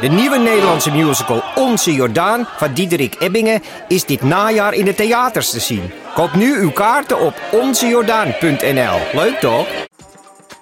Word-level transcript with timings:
De 0.00 0.08
nieuwe 0.08 0.38
Nederlandse 0.38 0.90
musical 0.90 1.42
Onze 1.54 1.92
Jordaan 1.92 2.48
van 2.56 2.72
Diederik 2.72 3.16
Ebbingen 3.18 3.62
is 3.88 4.04
dit 4.04 4.22
najaar 4.22 4.72
in 4.74 4.84
de 4.84 4.94
theaters 4.94 5.50
te 5.50 5.60
zien. 5.60 5.90
Koop 6.14 6.34
nu 6.34 6.58
uw 6.58 6.70
kaarten 6.70 7.20
op 7.20 7.34
onzejordaan.nl. 7.52 8.98
Leuk 9.12 9.38
toch? 9.40 9.66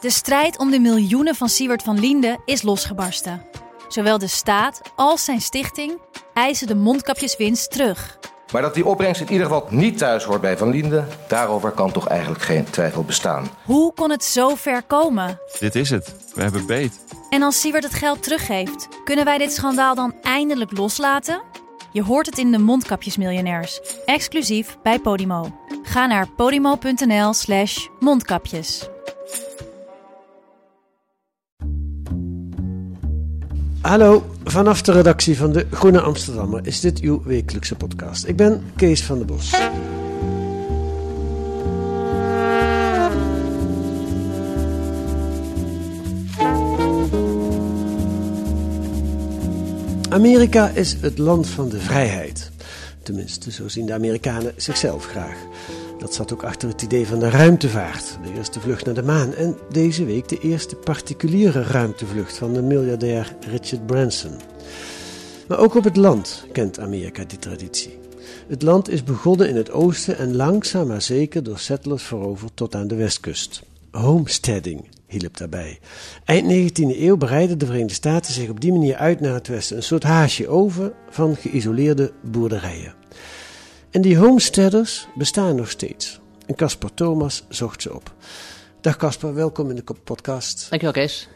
De 0.00 0.10
strijd 0.10 0.58
om 0.58 0.70
de 0.70 0.78
miljoenen 0.78 1.34
van 1.34 1.48
Siewert 1.48 1.82
van 1.82 2.00
Liende 2.00 2.38
is 2.44 2.62
losgebarsten. 2.62 3.42
Zowel 3.88 4.18
de 4.18 4.26
staat 4.26 4.80
als 4.96 5.24
zijn 5.24 5.40
stichting 5.40 5.98
eisen 6.34 6.66
de 6.66 6.74
mondkapjeswinst 6.74 7.70
terug. 7.70 8.18
Maar 8.52 8.62
dat 8.62 8.74
die 8.74 8.86
opbrengst 8.86 9.20
in 9.20 9.30
ieder 9.30 9.46
geval 9.46 9.66
niet 9.70 9.98
thuis 9.98 10.24
hoort 10.24 10.40
bij 10.40 10.56
Van 10.56 10.70
Liende, 10.70 11.04
daarover 11.28 11.70
kan 11.70 11.92
toch 11.92 12.08
eigenlijk 12.08 12.42
geen 12.42 12.70
twijfel 12.70 13.04
bestaan. 13.04 13.48
Hoe 13.64 13.92
kon 13.94 14.10
het 14.10 14.24
zo 14.24 14.54
ver 14.54 14.82
komen? 14.82 15.40
Dit 15.58 15.74
is 15.74 15.90
het. 15.90 16.14
We 16.34 16.42
hebben 16.42 16.66
beet. 16.66 16.92
En 17.34 17.42
als 17.42 17.60
Siewert 17.60 17.84
het 17.84 17.94
geld 17.94 18.22
teruggeeft, 18.22 18.88
kunnen 19.04 19.24
wij 19.24 19.38
dit 19.38 19.52
schandaal 19.52 19.94
dan 19.94 20.14
eindelijk 20.22 20.76
loslaten? 20.76 21.42
Je 21.92 22.02
hoort 22.02 22.26
het 22.26 22.38
in 22.38 22.52
de 22.52 22.58
Mondkapjesmiljonairs, 22.58 23.80
exclusief 24.04 24.76
bij 24.82 24.98
Podimo. 24.98 25.58
Ga 25.82 26.06
naar 26.06 26.28
podimo.nl/slash 26.36 27.88
mondkapjes. 28.00 28.88
Hallo, 33.80 34.24
vanaf 34.44 34.82
de 34.82 34.92
redactie 34.92 35.36
van 35.36 35.52
de 35.52 35.66
Groene 35.70 36.00
Amsterdammer 36.00 36.66
is 36.66 36.80
dit 36.80 37.00
uw 37.00 37.22
wekelijkse 37.22 37.74
podcast. 37.74 38.26
Ik 38.26 38.36
ben 38.36 38.72
Kees 38.76 39.04
van 39.04 39.16
der 39.16 39.26
Bos. 39.26 39.50
Amerika 50.14 50.68
is 50.68 50.96
het 51.00 51.18
land 51.18 51.46
van 51.48 51.68
de 51.68 51.80
vrijheid. 51.80 52.50
Tenminste, 53.02 53.50
zo 53.50 53.68
zien 53.68 53.86
de 53.86 53.92
Amerikanen 53.92 54.52
zichzelf 54.56 55.06
graag. 55.06 55.36
Dat 55.98 56.14
zat 56.14 56.32
ook 56.32 56.42
achter 56.42 56.68
het 56.68 56.82
idee 56.82 57.06
van 57.06 57.18
de 57.18 57.30
ruimtevaart, 57.30 58.18
de 58.22 58.32
eerste 58.36 58.60
vlucht 58.60 58.84
naar 58.84 58.94
de 58.94 59.02
maan 59.02 59.34
en 59.34 59.56
deze 59.70 60.04
week 60.04 60.28
de 60.28 60.38
eerste 60.38 60.76
particuliere 60.76 61.62
ruimtevlucht 61.62 62.36
van 62.36 62.52
de 62.52 62.62
miljardair 62.62 63.36
Richard 63.50 63.86
Branson. 63.86 64.32
Maar 65.48 65.58
ook 65.58 65.74
op 65.74 65.84
het 65.84 65.96
land 65.96 66.46
kent 66.52 66.78
Amerika 66.78 67.24
die 67.24 67.38
traditie. 67.38 67.98
Het 68.48 68.62
land 68.62 68.88
is 68.88 69.04
begonnen 69.04 69.48
in 69.48 69.56
het 69.56 69.70
oosten 69.70 70.18
en 70.18 70.36
langzaam 70.36 70.86
maar 70.86 71.02
zeker 71.02 71.42
door 71.42 71.58
settlers 71.58 72.02
veroverd 72.02 72.52
tot 72.54 72.74
aan 72.74 72.88
de 72.88 72.96
westkust. 72.96 73.62
Homesteading 73.90 74.88
hielp 75.18 75.36
daarbij. 75.36 75.78
Eind 76.24 76.72
19e 76.72 76.98
eeuw 77.00 77.16
bereidden 77.16 77.58
de 77.58 77.66
Verenigde 77.66 77.94
Staten 77.94 78.32
zich 78.32 78.48
op 78.48 78.60
die 78.60 78.72
manier 78.72 78.96
uit 78.96 79.20
naar 79.20 79.34
het 79.34 79.48
westen, 79.48 79.76
een 79.76 79.82
soort 79.82 80.02
haasje 80.02 80.48
over 80.48 80.92
van 81.10 81.36
geïsoleerde 81.36 82.12
boerderijen. 82.22 82.94
En 83.90 84.00
die 84.00 84.18
homesteaders 84.18 85.06
bestaan 85.14 85.56
nog 85.56 85.70
steeds. 85.70 86.20
En 86.46 86.54
Caspar 86.54 86.94
Thomas 86.94 87.44
zocht 87.48 87.82
ze 87.82 87.94
op. 87.94 88.14
Dag 88.80 88.96
Caspar, 88.96 89.34
welkom 89.34 89.70
in 89.70 89.76
de 89.76 89.84
podcast. 90.04 90.66
Dankjewel 90.70 90.92
Kees. 90.92 91.28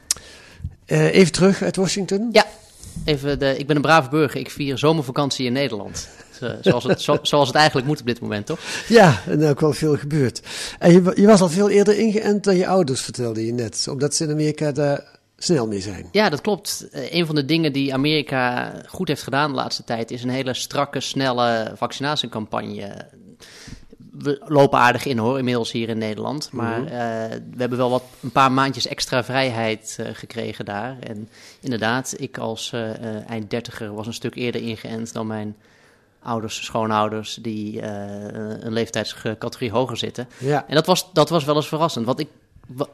Uh, 0.87 1.15
even 1.15 1.33
terug 1.33 1.62
uit 1.62 1.77
Washington. 1.77 2.29
Ja, 2.33 2.47
even 3.05 3.39
de, 3.39 3.59
ik 3.59 3.67
ben 3.67 3.77
een 3.77 3.83
brave 3.83 4.09
burger. 4.09 4.41
Ik 4.41 4.51
vier 4.51 4.79
zomervakantie 4.79 5.47
in 5.47 5.53
Nederland. 5.53 6.09
Zoals 6.61 6.84
het, 6.84 7.00
zo, 7.00 7.19
zoals 7.22 7.47
het 7.47 7.56
eigenlijk 7.56 7.86
moet 7.86 8.00
op 8.00 8.06
dit 8.06 8.20
moment, 8.20 8.47
toch? 8.47 8.61
Ja, 8.89 9.22
en 9.27 9.44
ook 9.44 9.61
wel 9.61 9.72
veel 9.72 9.97
gebeurd. 9.97 10.42
En 10.78 10.92
je, 10.92 11.12
je 11.14 11.27
was 11.27 11.41
al 11.41 11.48
veel 11.48 11.70
eerder 11.70 11.98
ingeënt 11.98 12.44
dan 12.44 12.56
je 12.56 12.67
ouders, 12.67 13.00
vertelde 13.00 13.47
je 13.47 13.53
net. 13.53 13.86
Omdat 13.91 14.14
ze 14.14 14.25
in 14.25 14.31
Amerika 14.31 14.72
daar 14.72 15.19
snel 15.39 15.66
mee 15.66 15.81
zijn. 15.81 16.09
Ja, 16.12 16.28
dat 16.28 16.41
klopt. 16.41 16.89
Een 16.92 17.27
van 17.27 17.34
de 17.34 17.44
dingen 17.44 17.72
die 17.72 17.92
Amerika 17.92 18.72
goed 18.86 19.09
heeft 19.09 19.22
gedaan 19.22 19.50
de 19.50 19.56
laatste 19.56 19.84
tijd 19.84 20.11
is 20.11 20.22
een 20.22 20.28
hele 20.28 20.55
strakke, 20.55 21.00
snelle 21.00 21.72
vaccinatiecampagne. 21.77 23.06
We 24.11 24.42
lopen 24.47 24.78
aardig 24.78 25.05
in 25.05 25.19
hoor, 25.19 25.39
inmiddels 25.39 25.72
hier 25.72 25.88
in 25.88 25.99
Nederland. 25.99 26.49
Maar 26.53 26.81
uh, 26.81 26.91
we 27.50 27.56
hebben 27.56 27.78
wel 27.78 27.91
wat 27.91 28.03
een 28.22 28.32
paar 28.32 28.53
maandjes 28.53 28.87
extra 28.87 29.25
vrijheid 29.25 29.97
uh, 30.00 30.06
gekregen 30.12 30.65
daar. 30.65 30.97
En 31.00 31.28
inderdaad, 31.60 32.15
ik 32.16 32.38
als 32.38 32.72
uh, 32.75 33.31
eind 33.31 33.50
dertiger 33.50 33.94
was 33.94 34.06
een 34.06 34.15
stuk 34.15 34.34
eerder 34.34 34.62
ingeënt 34.62 35.12
dan 35.12 35.26
mijn 35.26 35.56
ouders, 36.23 36.65
schoonouders, 36.65 37.34
die 37.34 37.83
een 37.83 38.73
leeftijdscategorie 38.73 39.71
hoger 39.71 39.97
zitten. 39.97 40.29
Ja. 40.39 40.65
En 40.69 40.75
dat 40.75 40.87
was, 40.87 41.12
dat 41.12 41.29
was 41.29 41.45
wel 41.45 41.56
eens 41.56 41.69
verrassend. 41.69 42.06
Want 42.06 42.21
ik 42.21 42.29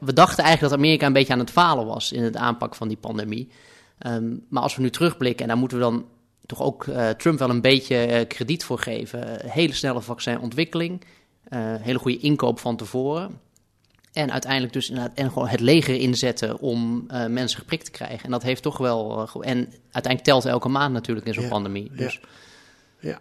we 0.01 0.13
dachten 0.13 0.45
eigenlijk 0.45 0.61
dat 0.61 0.83
Amerika 0.83 1.07
een 1.07 1.13
beetje 1.13 1.33
aan 1.33 1.39
het 1.39 1.51
falen 1.51 1.87
was 1.87 2.13
in 2.13 2.23
het 2.23 2.37
aanpak 2.37 2.75
van 2.75 2.89
die 2.89 2.97
pandemie. 2.97 3.49
Um, 4.07 4.45
maar 4.49 4.63
als 4.63 4.77
we 4.77 4.83
nu 4.83 4.91
terugblikken, 4.91 5.43
en 5.43 5.49
daar 5.49 5.57
moeten 5.57 5.79
we 5.79 5.85
dan 5.85 6.05
toch 6.47 6.63
ook 6.63 6.87
uh, 6.87 7.09
Trump 7.09 7.39
wel 7.39 7.51
een 7.51 7.61
beetje 7.61 8.21
uh, 8.21 8.29
krediet 8.29 8.65
voor 8.65 8.79
geven. 8.79 9.51
Hele 9.51 9.73
snelle 9.73 10.01
vaccinontwikkeling, 10.01 11.05
uh, 11.49 11.75
hele 11.81 11.99
goede 11.99 12.19
inkoop 12.19 12.59
van 12.59 12.77
tevoren. 12.77 13.41
En 14.13 14.33
uiteindelijk 14.33 14.73
dus 14.73 14.91
en 14.91 15.33
gewoon 15.33 15.49
het 15.49 15.61
leger 15.61 15.95
inzetten 15.95 16.59
om 16.59 17.07
mensen 17.29 17.59
geprikt 17.59 17.85
te 17.85 17.91
krijgen. 17.91 18.25
En 18.25 18.31
dat 18.31 18.43
heeft 18.43 18.63
toch 18.63 18.79
wel. 18.79 19.29
en 19.41 19.73
uiteindelijk 19.83 20.25
telt 20.25 20.45
elke 20.45 20.69
maand 20.69 20.93
natuurlijk 20.93 21.27
in 21.27 21.35
zo'n 21.35 21.43
Ja, 21.43 21.49
pandemie. 21.49 21.91
Dus 21.93 22.15
Ja. 22.15 22.29
Ja. 23.05 23.19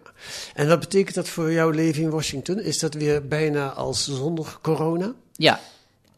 En 0.54 0.68
wat 0.68 0.80
betekent 0.80 1.14
dat 1.14 1.28
voor 1.28 1.52
jouw 1.52 1.70
leven 1.70 2.02
in 2.02 2.10
Washington? 2.10 2.60
Is 2.60 2.78
dat 2.78 2.94
weer 2.94 3.28
bijna 3.28 3.68
als 3.68 4.04
zonder 4.08 4.58
corona? 4.62 5.12
ja, 5.36 5.60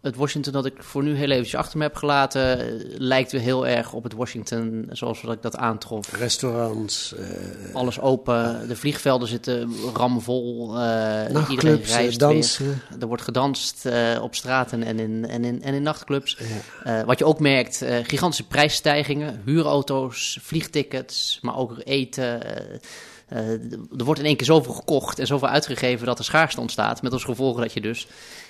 het 0.06 0.16
Washington 0.16 0.52
dat 0.52 0.66
ik 0.66 0.74
voor 0.78 1.02
nu 1.02 1.16
heel 1.16 1.30
eventjes 1.30 1.54
achter 1.54 1.78
me 1.78 1.84
heb 1.84 1.94
gelaten, 1.94 2.58
eh, 2.58 2.94
lijkt 2.98 3.32
weer 3.32 3.40
heel 3.40 3.66
erg 3.66 3.92
op 3.92 4.02
het 4.02 4.12
Washington 4.12 4.88
zoals 4.92 5.22
ik 5.22 5.42
dat 5.42 5.56
aantrof. 5.56 6.12
Restaurants, 6.18 7.14
eh, 7.14 7.74
Alles 7.74 8.00
open, 8.00 8.68
de 8.68 8.76
vliegvelden 8.76 9.28
zitten 9.28 9.74
ramvol. 9.94 10.68
eh 10.68 11.32
nachtclubs, 11.32 11.48
iedereen 11.50 11.82
reist 11.82 12.18
dansen. 12.18 12.64
weer. 12.64 13.00
Er 13.00 13.06
wordt 13.06 13.22
gedanst 13.22 13.88
op 14.20 14.34
straten 14.34 14.82
en 14.82 14.98
in, 14.98 15.28
en 15.28 15.44
in, 15.44 15.62
en 15.62 15.74
in 15.74 15.82
nachtclubs. 15.82 16.38
Ja. 16.84 17.04
Wat 17.04 17.18
je 17.18 17.24
ook 17.24 17.40
merkt, 17.40 17.84
gigantische 18.02 18.46
prijsstijgingen, 18.46 19.42
huurauto's, 19.44 20.38
vliegtickets, 20.42 21.38
maar 21.42 21.56
ook 21.56 21.76
eten. 21.84 22.40
Eh, 23.26 23.50
er 23.72 24.04
wordt 24.04 24.20
in 24.20 24.26
één 24.26 24.36
keer 24.36 24.46
zoveel 24.46 24.72
gekocht 24.72 25.18
en 25.18 25.26
zoveel 25.26 25.48
uitgegeven 25.48 26.06
dat 26.06 26.18
er 26.18 26.24
schaarste 26.24 26.60
ontstaat. 26.60 27.02
Met 27.02 27.12
als 27.12 27.24
gevolg 27.24 27.60
dat 27.60 27.72
je 27.72 27.80
dus 27.80 28.08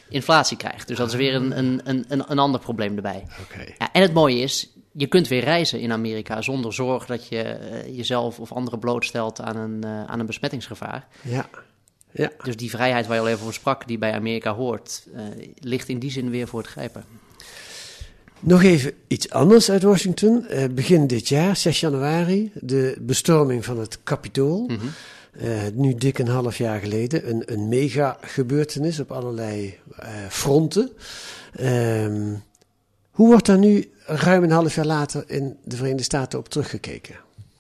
inflatie 0.09 0.57
krijgt. 0.57 0.89
Dus 0.89 0.97
dat 0.97 1.09
is 1.09 1.15
weer 1.15 1.35
een, 1.35 1.59
een, 1.59 1.81
een, 1.85 2.05
een, 2.09 2.39
ander 2.39 2.61
probleem 2.61 2.97
erbij. 2.97 3.27
Oké. 3.43 3.73
Ja, 3.79 3.93
en 3.93 4.03
het 4.03 4.13
mooie 4.13 4.39
is, 4.39 4.71
je 4.93 5.07
kunt 5.07 5.29
weer 5.29 5.45
reizen 5.45 5.81
in 5.81 5.93
Amerika 5.93 6.43
zonder 6.43 6.73
zorg 6.73 7.07
dat 7.07 7.29
je 7.29 7.43
eh, 7.43 7.97
jezelf 7.97 8.41
of 8.41 8.53
anderen 8.53 8.79
blootstelt 8.79 9.41
aan 9.41 9.57
een, 9.57 9.85
eh, 9.85 10.05
aan 10.05 10.21
een 10.21 10.27
besmettingsgevaar. 10.27 11.07
Ja. 11.23 11.49
Ja. 12.13 12.31
Dus 12.43 12.57
die 12.57 12.71
vrijheid 12.71 13.07
waar 13.07 13.17
je 13.17 13.23
al 13.23 13.29
even 13.29 13.41
over 13.41 13.55
sprak, 13.55 13.87
die 13.87 13.99
bij 13.99 14.13
Amerika 14.13 14.55
hoort, 14.55 15.07
ligt 15.59 15.89
in 15.89 15.99
die 15.99 16.11
zin 16.11 16.31
weer 16.31 16.49
voor 16.49 16.61
het 16.61 16.69
grijpen. 16.69 17.05
Nog 18.41 18.63
even 18.63 18.93
iets 19.07 19.31
anders 19.31 19.71
uit 19.71 19.83
Washington. 19.83 20.47
Eh, 20.47 20.65
begin 20.71 21.07
dit 21.07 21.29
jaar, 21.29 21.57
6 21.57 21.81
januari, 21.81 22.51
de 22.55 22.97
bestorming 23.01 23.65
van 23.65 23.79
het 23.79 23.99
Capitool. 24.05 24.67
Mhm. 24.67 24.87
Eh, 25.33 25.51
nu 25.73 25.95
dik 25.95 26.19
een 26.19 26.29
half 26.29 26.59
jaar 26.59 26.81
geleden. 26.81 27.31
Een, 27.31 27.43
een 27.53 27.69
mega 27.69 28.19
gebeurtenis 28.21 29.01
op 29.01 29.13
allerlei 29.13 29.79
eh, 29.97 30.09
fronten. 30.29 30.91
Ehm, 31.53 32.35
hoe 33.11 33.29
wordt 33.29 33.47
daar 33.47 33.59
nu 33.59 33.91
ruim 34.05 34.43
een 34.43 34.51
half 34.51 34.75
jaar 34.75 34.87
later 34.87 35.25
in 35.27 35.57
de 35.65 35.77
Verenigde 35.77 36.03
Staten 36.03 36.39
op 36.39 36.49
teruggekeken? 36.49 37.15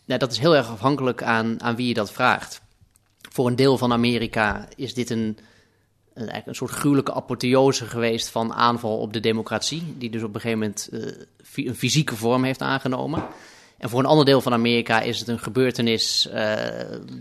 Nou, 0.04 0.20
dat 0.20 0.32
is 0.32 0.38
heel 0.38 0.56
erg 0.56 0.68
afhankelijk 0.68 1.22
aan, 1.22 1.62
aan 1.62 1.76
wie 1.76 1.88
je 1.88 1.94
dat 1.94 2.12
vraagt. 2.12 2.60
Voor 3.32 3.46
een 3.46 3.56
deel 3.56 3.78
van 3.78 3.92
Amerika 3.92 4.68
is 4.76 4.94
dit 4.94 5.10
een, 5.10 5.18
een, 5.18 5.38
eigenlijk 6.16 6.46
een 6.46 6.54
soort 6.54 6.70
gruwelijke 6.70 7.14
apotheose 7.14 7.86
geweest 7.86 8.28
van 8.28 8.52
aanval 8.52 8.98
op 8.98 9.12
de 9.12 9.20
democratie, 9.20 9.94
die 9.98 10.10
dus 10.10 10.22
op 10.22 10.34
een 10.34 10.40
gegeven 10.40 10.58
moment 10.58 10.88
eh, 10.92 11.66
een 11.66 11.76
fysieke 11.76 12.16
vorm 12.16 12.44
heeft 12.44 12.60
aangenomen. 12.60 13.24
En 13.78 13.88
voor 13.88 13.98
een 13.98 14.06
ander 14.06 14.24
deel 14.24 14.40
van 14.40 14.52
Amerika 14.52 15.00
is 15.00 15.18
het 15.18 15.28
een 15.28 15.38
gebeurtenis 15.38 16.28
eh, 16.28 16.54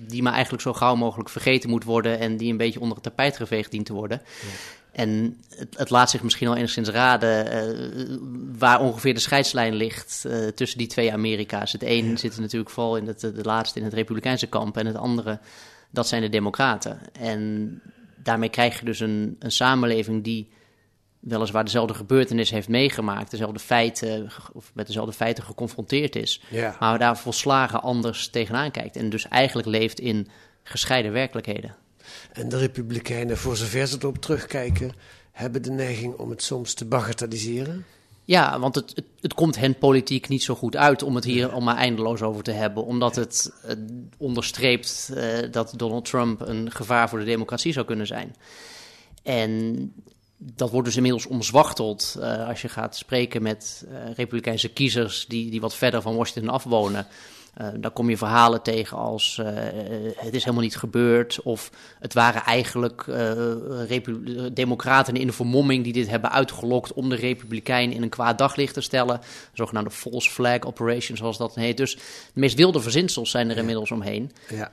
die 0.07 0.23
maar 0.23 0.33
eigenlijk 0.33 0.63
zo 0.63 0.73
gauw 0.73 0.95
mogelijk 0.95 1.29
vergeten 1.29 1.69
moet 1.69 1.83
worden 1.83 2.19
en 2.19 2.37
die 2.37 2.51
een 2.51 2.57
beetje 2.57 2.79
onder 2.79 2.95
het 2.95 3.03
tapijt 3.03 3.37
geveegd 3.37 3.71
dient 3.71 3.85
te 3.85 3.93
worden. 3.93 4.21
En 4.91 5.37
het, 5.49 5.77
het 5.77 5.89
laat 5.89 6.09
zich 6.09 6.23
misschien 6.23 6.47
al 6.47 6.55
enigszins 6.55 6.89
raden 6.89 7.51
eh, 7.51 8.17
waar 8.57 8.81
ongeveer 8.81 9.13
de 9.13 9.19
scheidslijn 9.19 9.73
ligt 9.73 10.27
tussen 10.55 10.77
die 10.77 10.87
twee 10.87 11.13
Amerika's. 11.13 11.71
Het 11.71 11.83
een 11.83 12.17
zit 12.17 12.39
natuurlijk 12.39 12.71
vooral 12.71 12.97
in 12.97 13.07
het, 13.07 13.19
de 13.19 13.43
laatste 13.43 13.79
in 13.79 13.85
het 13.85 13.93
Republikeinse 13.93 14.47
kamp 14.47 14.77
en 14.77 14.85
het 14.85 14.95
andere, 14.97 15.39
dat 15.89 16.07
zijn 16.07 16.21
de 16.21 16.29
Democraten. 16.29 16.99
En 17.19 17.81
daarmee 18.25 18.49
krijg 18.49 18.79
je 18.79 18.85
dus 18.85 18.99
een, 18.99 19.35
een 19.39 19.51
samenleving 19.51 20.23
die 20.23 20.49
weliswaar 21.19 21.63
dezelfde 21.63 21.93
gebeurtenis 21.93 22.49
heeft 22.49 22.67
meegemaakt, 22.67 23.31
dezelfde 23.31 23.59
feiten, 23.59 24.29
of 24.53 24.71
met 24.73 24.87
dezelfde 24.87 25.13
feiten 25.13 25.43
geconfronteerd 25.43 26.15
is, 26.15 26.41
Ja. 26.49 26.75
maar 26.79 26.99
daar 26.99 27.17
volslagen 27.17 27.81
anders 27.81 28.27
tegenaan 28.27 28.71
kijkt. 28.71 28.95
En 28.95 29.09
dus 29.09 29.27
eigenlijk 29.27 29.67
leeft 29.67 29.99
in 29.99 30.27
gescheiden 30.63 31.11
werkelijkheden. 31.11 31.75
En 32.33 32.49
de 32.49 32.57
Republikeinen, 32.57 33.37
voor 33.37 33.57
zover 33.57 33.87
ze 33.87 33.95
erop 33.99 34.17
terugkijken, 34.17 34.91
hebben 35.31 35.61
de 35.61 35.71
neiging 35.71 36.13
om 36.13 36.29
het 36.29 36.43
soms 36.43 36.73
te 36.73 36.85
bagatelliseren. 36.85 37.85
Ja, 38.25 38.59
want 38.59 38.75
het, 38.75 38.91
het, 38.95 39.05
het, 39.21 39.33
komt 39.33 39.55
hen 39.55 39.77
politiek 39.77 40.27
niet 40.27 40.43
zo 40.43 40.55
goed 40.55 40.75
uit 40.75 41.03
om 41.03 41.15
het 41.15 41.23
hier 41.23 41.53
om 41.53 41.63
maar 41.63 41.75
eindeloos 41.75 42.21
over 42.21 42.43
te 42.43 42.51
hebben. 42.51 42.85
Omdat 42.85 43.15
het, 43.15 43.53
onderstreept 44.17 45.11
uh, 45.13 45.51
dat 45.51 45.73
Donald 45.75 46.05
Trump 46.05 46.41
een 46.41 46.71
gevaar 46.71 47.09
voor 47.09 47.19
de 47.19 47.25
democratie 47.25 47.73
zou 47.73 47.85
kunnen 47.85 48.07
zijn. 48.07 48.35
En 49.23 49.93
dat 50.37 50.71
wordt 50.71 50.87
dus 50.87 50.95
inmiddels 50.95 51.25
omzwachteld 51.25 52.15
uh, 52.19 52.47
als 52.47 52.61
je 52.61 52.69
gaat 52.69 52.95
spreken 52.95 53.41
met 53.41 53.87
republikeinse 54.15 54.69
kiezers 54.69 55.25
die, 55.27 55.49
die 55.49 55.61
wat 55.61 55.75
verder 55.75 56.01
van 56.01 56.15
Washington 56.15 56.53
afwonen. 56.53 57.07
Uh, 57.61 57.67
dan 57.77 57.93
kom 57.93 58.09
je 58.09 58.17
verhalen 58.17 58.61
tegen 58.61 58.97
als 58.97 59.37
uh, 59.41 59.47
het 60.15 60.33
is 60.33 60.43
helemaal 60.43 60.63
niet 60.63 60.77
gebeurd. 60.77 61.41
Of 61.41 61.71
het 61.99 62.13
waren 62.13 62.41
eigenlijk 62.43 63.05
uh, 63.09 63.31
democraten 64.53 65.15
in 65.15 65.27
de 65.27 65.33
vermomming 65.33 65.83
die 65.83 65.93
dit 65.93 66.09
hebben 66.09 66.31
uitgelokt 66.31 66.93
om 66.93 67.09
de 67.09 67.15
republikeinen 67.15 67.95
in 67.95 68.01
een 68.01 68.09
kwaad 68.09 68.37
daglicht 68.37 68.73
te 68.73 68.81
stellen. 68.81 69.19
Zogenaamde 69.53 69.91
false 69.91 70.29
flag 70.29 70.59
operation 70.59 71.17
zoals 71.17 71.37
dat 71.37 71.55
heet. 71.55 71.77
Dus 71.77 71.95
de 71.95 72.01
meest 72.33 72.55
wilde 72.55 72.79
verzinsels 72.79 73.31
zijn 73.31 73.49
er 73.49 73.57
inmiddels 73.57 73.91
omheen. 73.91 74.31
Ja. 74.49 74.69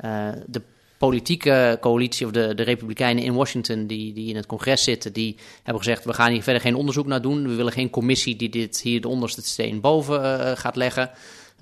de 0.46 0.62
politieke 0.99 1.78
coalitie 1.81 2.26
of 2.26 2.32
de, 2.32 2.55
de 2.55 2.62
republikeinen 2.62 3.25
in 3.25 3.35
Washington 3.35 3.87
die, 3.87 4.12
die 4.12 4.28
in 4.28 4.37
het 4.37 4.46
congres 4.46 4.85
zitten, 4.85 5.12
die 5.12 5.37
hebben 5.62 5.82
gezegd 5.82 6.05
we 6.05 6.12
gaan 6.12 6.32
hier 6.32 6.43
verder 6.43 6.62
geen 6.62 6.75
onderzoek 6.75 7.06
naar 7.06 7.23
doen. 7.23 7.49
We 7.49 7.55
willen 7.55 7.73
geen 7.73 7.90
commissie 7.90 8.37
die 8.37 8.49
dit 8.49 8.81
hier 8.81 9.00
de 9.00 9.08
onderste 9.08 9.43
steen 9.43 9.81
boven 9.81 10.56
gaat 10.56 10.76
leggen. 10.76 11.11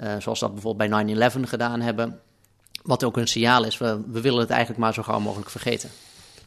Uh, 0.02 0.14
zoals 0.18 0.40
dat 0.40 0.52
bijvoorbeeld 0.52 0.90
bij 0.90 1.30
9-11 1.30 1.40
gedaan 1.40 1.80
hebben. 1.80 2.20
Wat 2.82 3.04
ook 3.04 3.16
een 3.16 3.28
signaal 3.28 3.64
is, 3.64 3.78
we, 3.78 4.00
we 4.06 4.20
willen 4.20 4.40
het 4.40 4.50
eigenlijk 4.50 4.80
maar 4.80 4.94
zo 4.94 5.02
gauw 5.02 5.20
mogelijk 5.20 5.50
vergeten. 5.50 5.90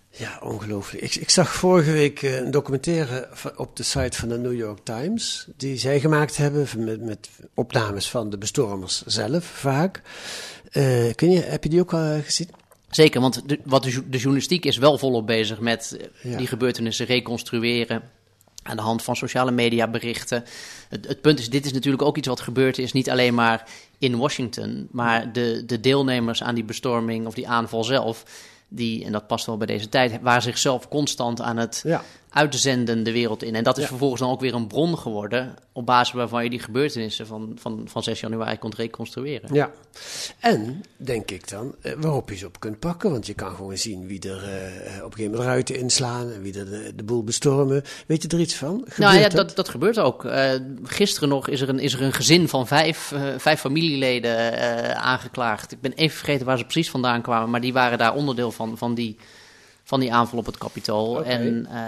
Ja, 0.09 0.39
ongelooflijk. 0.43 1.03
Ik, 1.03 1.15
ik 1.15 1.29
zag 1.29 1.53
vorige 1.53 1.91
week 1.91 2.21
uh, 2.21 2.35
een 2.37 2.51
documentaire 2.51 3.29
op 3.55 3.75
de 3.75 3.83
site 3.83 4.17
van 4.17 4.29
de 4.29 4.37
New 4.37 4.55
York 4.55 4.79
Times, 4.83 5.47
die 5.57 5.77
zij 5.77 5.99
gemaakt 5.99 6.37
hebben 6.37 6.67
met, 6.77 7.01
met 7.01 7.29
opnames 7.53 8.09
van 8.09 8.29
de 8.29 8.37
bestormers 8.37 9.03
zelf, 9.05 9.45
vaak. 9.45 10.01
Uh, 10.71 11.13
kun 11.15 11.31
je, 11.31 11.39
heb 11.39 11.63
je 11.63 11.69
die 11.69 11.79
ook 11.79 11.93
al 11.93 12.21
gezien? 12.23 12.49
Zeker, 12.89 13.21
want 13.21 13.49
de, 13.49 13.59
wat 13.63 13.83
de, 13.83 14.09
de, 14.09 14.17
journalistiek 14.17 14.65
is 14.65 14.77
wel 14.77 14.97
volop 14.97 15.27
bezig 15.27 15.59
met 15.59 15.97
ja. 16.21 16.37
die 16.37 16.47
gebeurtenissen 16.47 17.05
reconstrueren 17.05 18.01
aan 18.63 18.75
de 18.75 18.81
hand 18.81 19.03
van 19.03 19.15
sociale 19.15 19.51
media 19.51 19.87
berichten. 19.87 20.43
Het, 20.89 21.07
het, 21.07 21.21
punt 21.21 21.39
is, 21.39 21.49
dit 21.49 21.65
is 21.65 21.73
natuurlijk 21.73 22.03
ook 22.03 22.17
iets 22.17 22.27
wat 22.27 22.39
gebeurd 22.39 22.77
is, 22.77 22.91
niet 22.91 23.09
alleen 23.09 23.33
maar 23.33 23.67
in 23.97 24.17
Washington, 24.17 24.87
maar 24.91 25.31
de, 25.31 25.63
de 25.65 25.79
deelnemers 25.79 26.43
aan 26.43 26.55
die 26.55 26.63
bestorming 26.63 27.25
of 27.25 27.33
die 27.33 27.47
aanval 27.47 27.83
zelf, 27.83 28.23
die, 28.67 29.05
en 29.05 29.11
dat 29.11 29.27
past 29.27 29.45
wel 29.45 29.57
bij 29.57 29.67
deze 29.67 29.89
tijd, 29.89 30.21
waren 30.21 30.41
zichzelf 30.41 30.87
constant 30.87 31.41
aan 31.41 31.57
het 31.57 31.81
ja. 31.83 32.03
Uitzenden 32.33 33.03
de 33.03 33.11
wereld 33.11 33.43
in. 33.43 33.55
En 33.55 33.63
dat 33.63 33.77
is 33.77 33.85
vervolgens 33.85 34.21
dan 34.21 34.29
ook 34.29 34.39
weer 34.39 34.53
een 34.53 34.67
bron 34.67 34.97
geworden 34.97 35.53
op 35.71 35.85
basis 35.85 36.13
waarvan 36.13 36.43
je 36.43 36.49
die 36.49 36.59
gebeurtenissen 36.59 37.27
van, 37.27 37.51
van, 37.55 37.81
van 37.85 38.03
6 38.03 38.19
januari 38.19 38.57
kunt 38.57 38.75
reconstrueren. 38.75 39.53
Ja, 39.53 39.71
en 40.39 40.83
denk 40.97 41.31
ik 41.31 41.49
dan, 41.49 41.75
eh, 41.81 41.93
waarop 41.97 42.29
je 42.29 42.35
ze 42.35 42.45
op 42.45 42.59
kunt 42.59 42.79
pakken, 42.79 43.11
want 43.11 43.25
je 43.25 43.33
kan 43.33 43.55
gewoon 43.55 43.77
zien 43.77 44.07
wie 44.07 44.19
er 44.19 44.29
uh, 44.29 45.03
op 45.03 45.11
een 45.11 45.11
gegeven 45.11 45.23
moment 45.23 45.39
ruiten 45.39 45.77
inslaan 45.77 46.31
en 46.31 46.41
wie 46.41 46.59
er 46.59 46.65
de, 46.65 46.91
de 46.95 47.03
boel 47.03 47.23
bestormen. 47.23 47.83
Weet 48.07 48.21
je 48.21 48.27
er 48.27 48.39
iets 48.39 48.55
van? 48.55 48.77
Gebeurt 48.77 48.97
nou 48.97 49.17
ja, 49.17 49.29
dat, 49.29 49.55
dat 49.55 49.69
gebeurt 49.69 49.99
ook. 49.99 50.23
Uh, 50.25 50.51
gisteren 50.83 51.29
nog 51.29 51.47
is 51.47 51.61
er 51.61 51.69
een, 51.69 51.79
is 51.79 51.93
er 51.93 52.01
een 52.01 52.13
gezin 52.13 52.47
van 52.47 52.67
vijf, 52.67 53.11
uh, 53.11 53.21
vijf 53.37 53.59
familieleden 53.59 54.97
aangeklaagd. 54.97 55.71
Ik 55.71 55.81
ben 55.81 55.93
even 55.93 56.17
vergeten 56.17 56.45
waar 56.45 56.57
ze 56.57 56.63
precies 56.63 56.89
vandaan 56.89 57.21
kwamen, 57.21 57.49
maar 57.49 57.61
die 57.61 57.73
waren 57.73 57.97
daar 57.97 58.15
onderdeel 58.15 58.51
van, 58.51 58.77
van 58.77 58.93
die 58.93 59.17
van 59.83 59.99
die 59.99 60.13
aanval 60.13 60.39
op 60.39 60.45
het 60.45 60.57
kapitool. 60.57 61.09
Okay. 61.09 61.31
En 61.31 61.67
uh, 61.71 61.79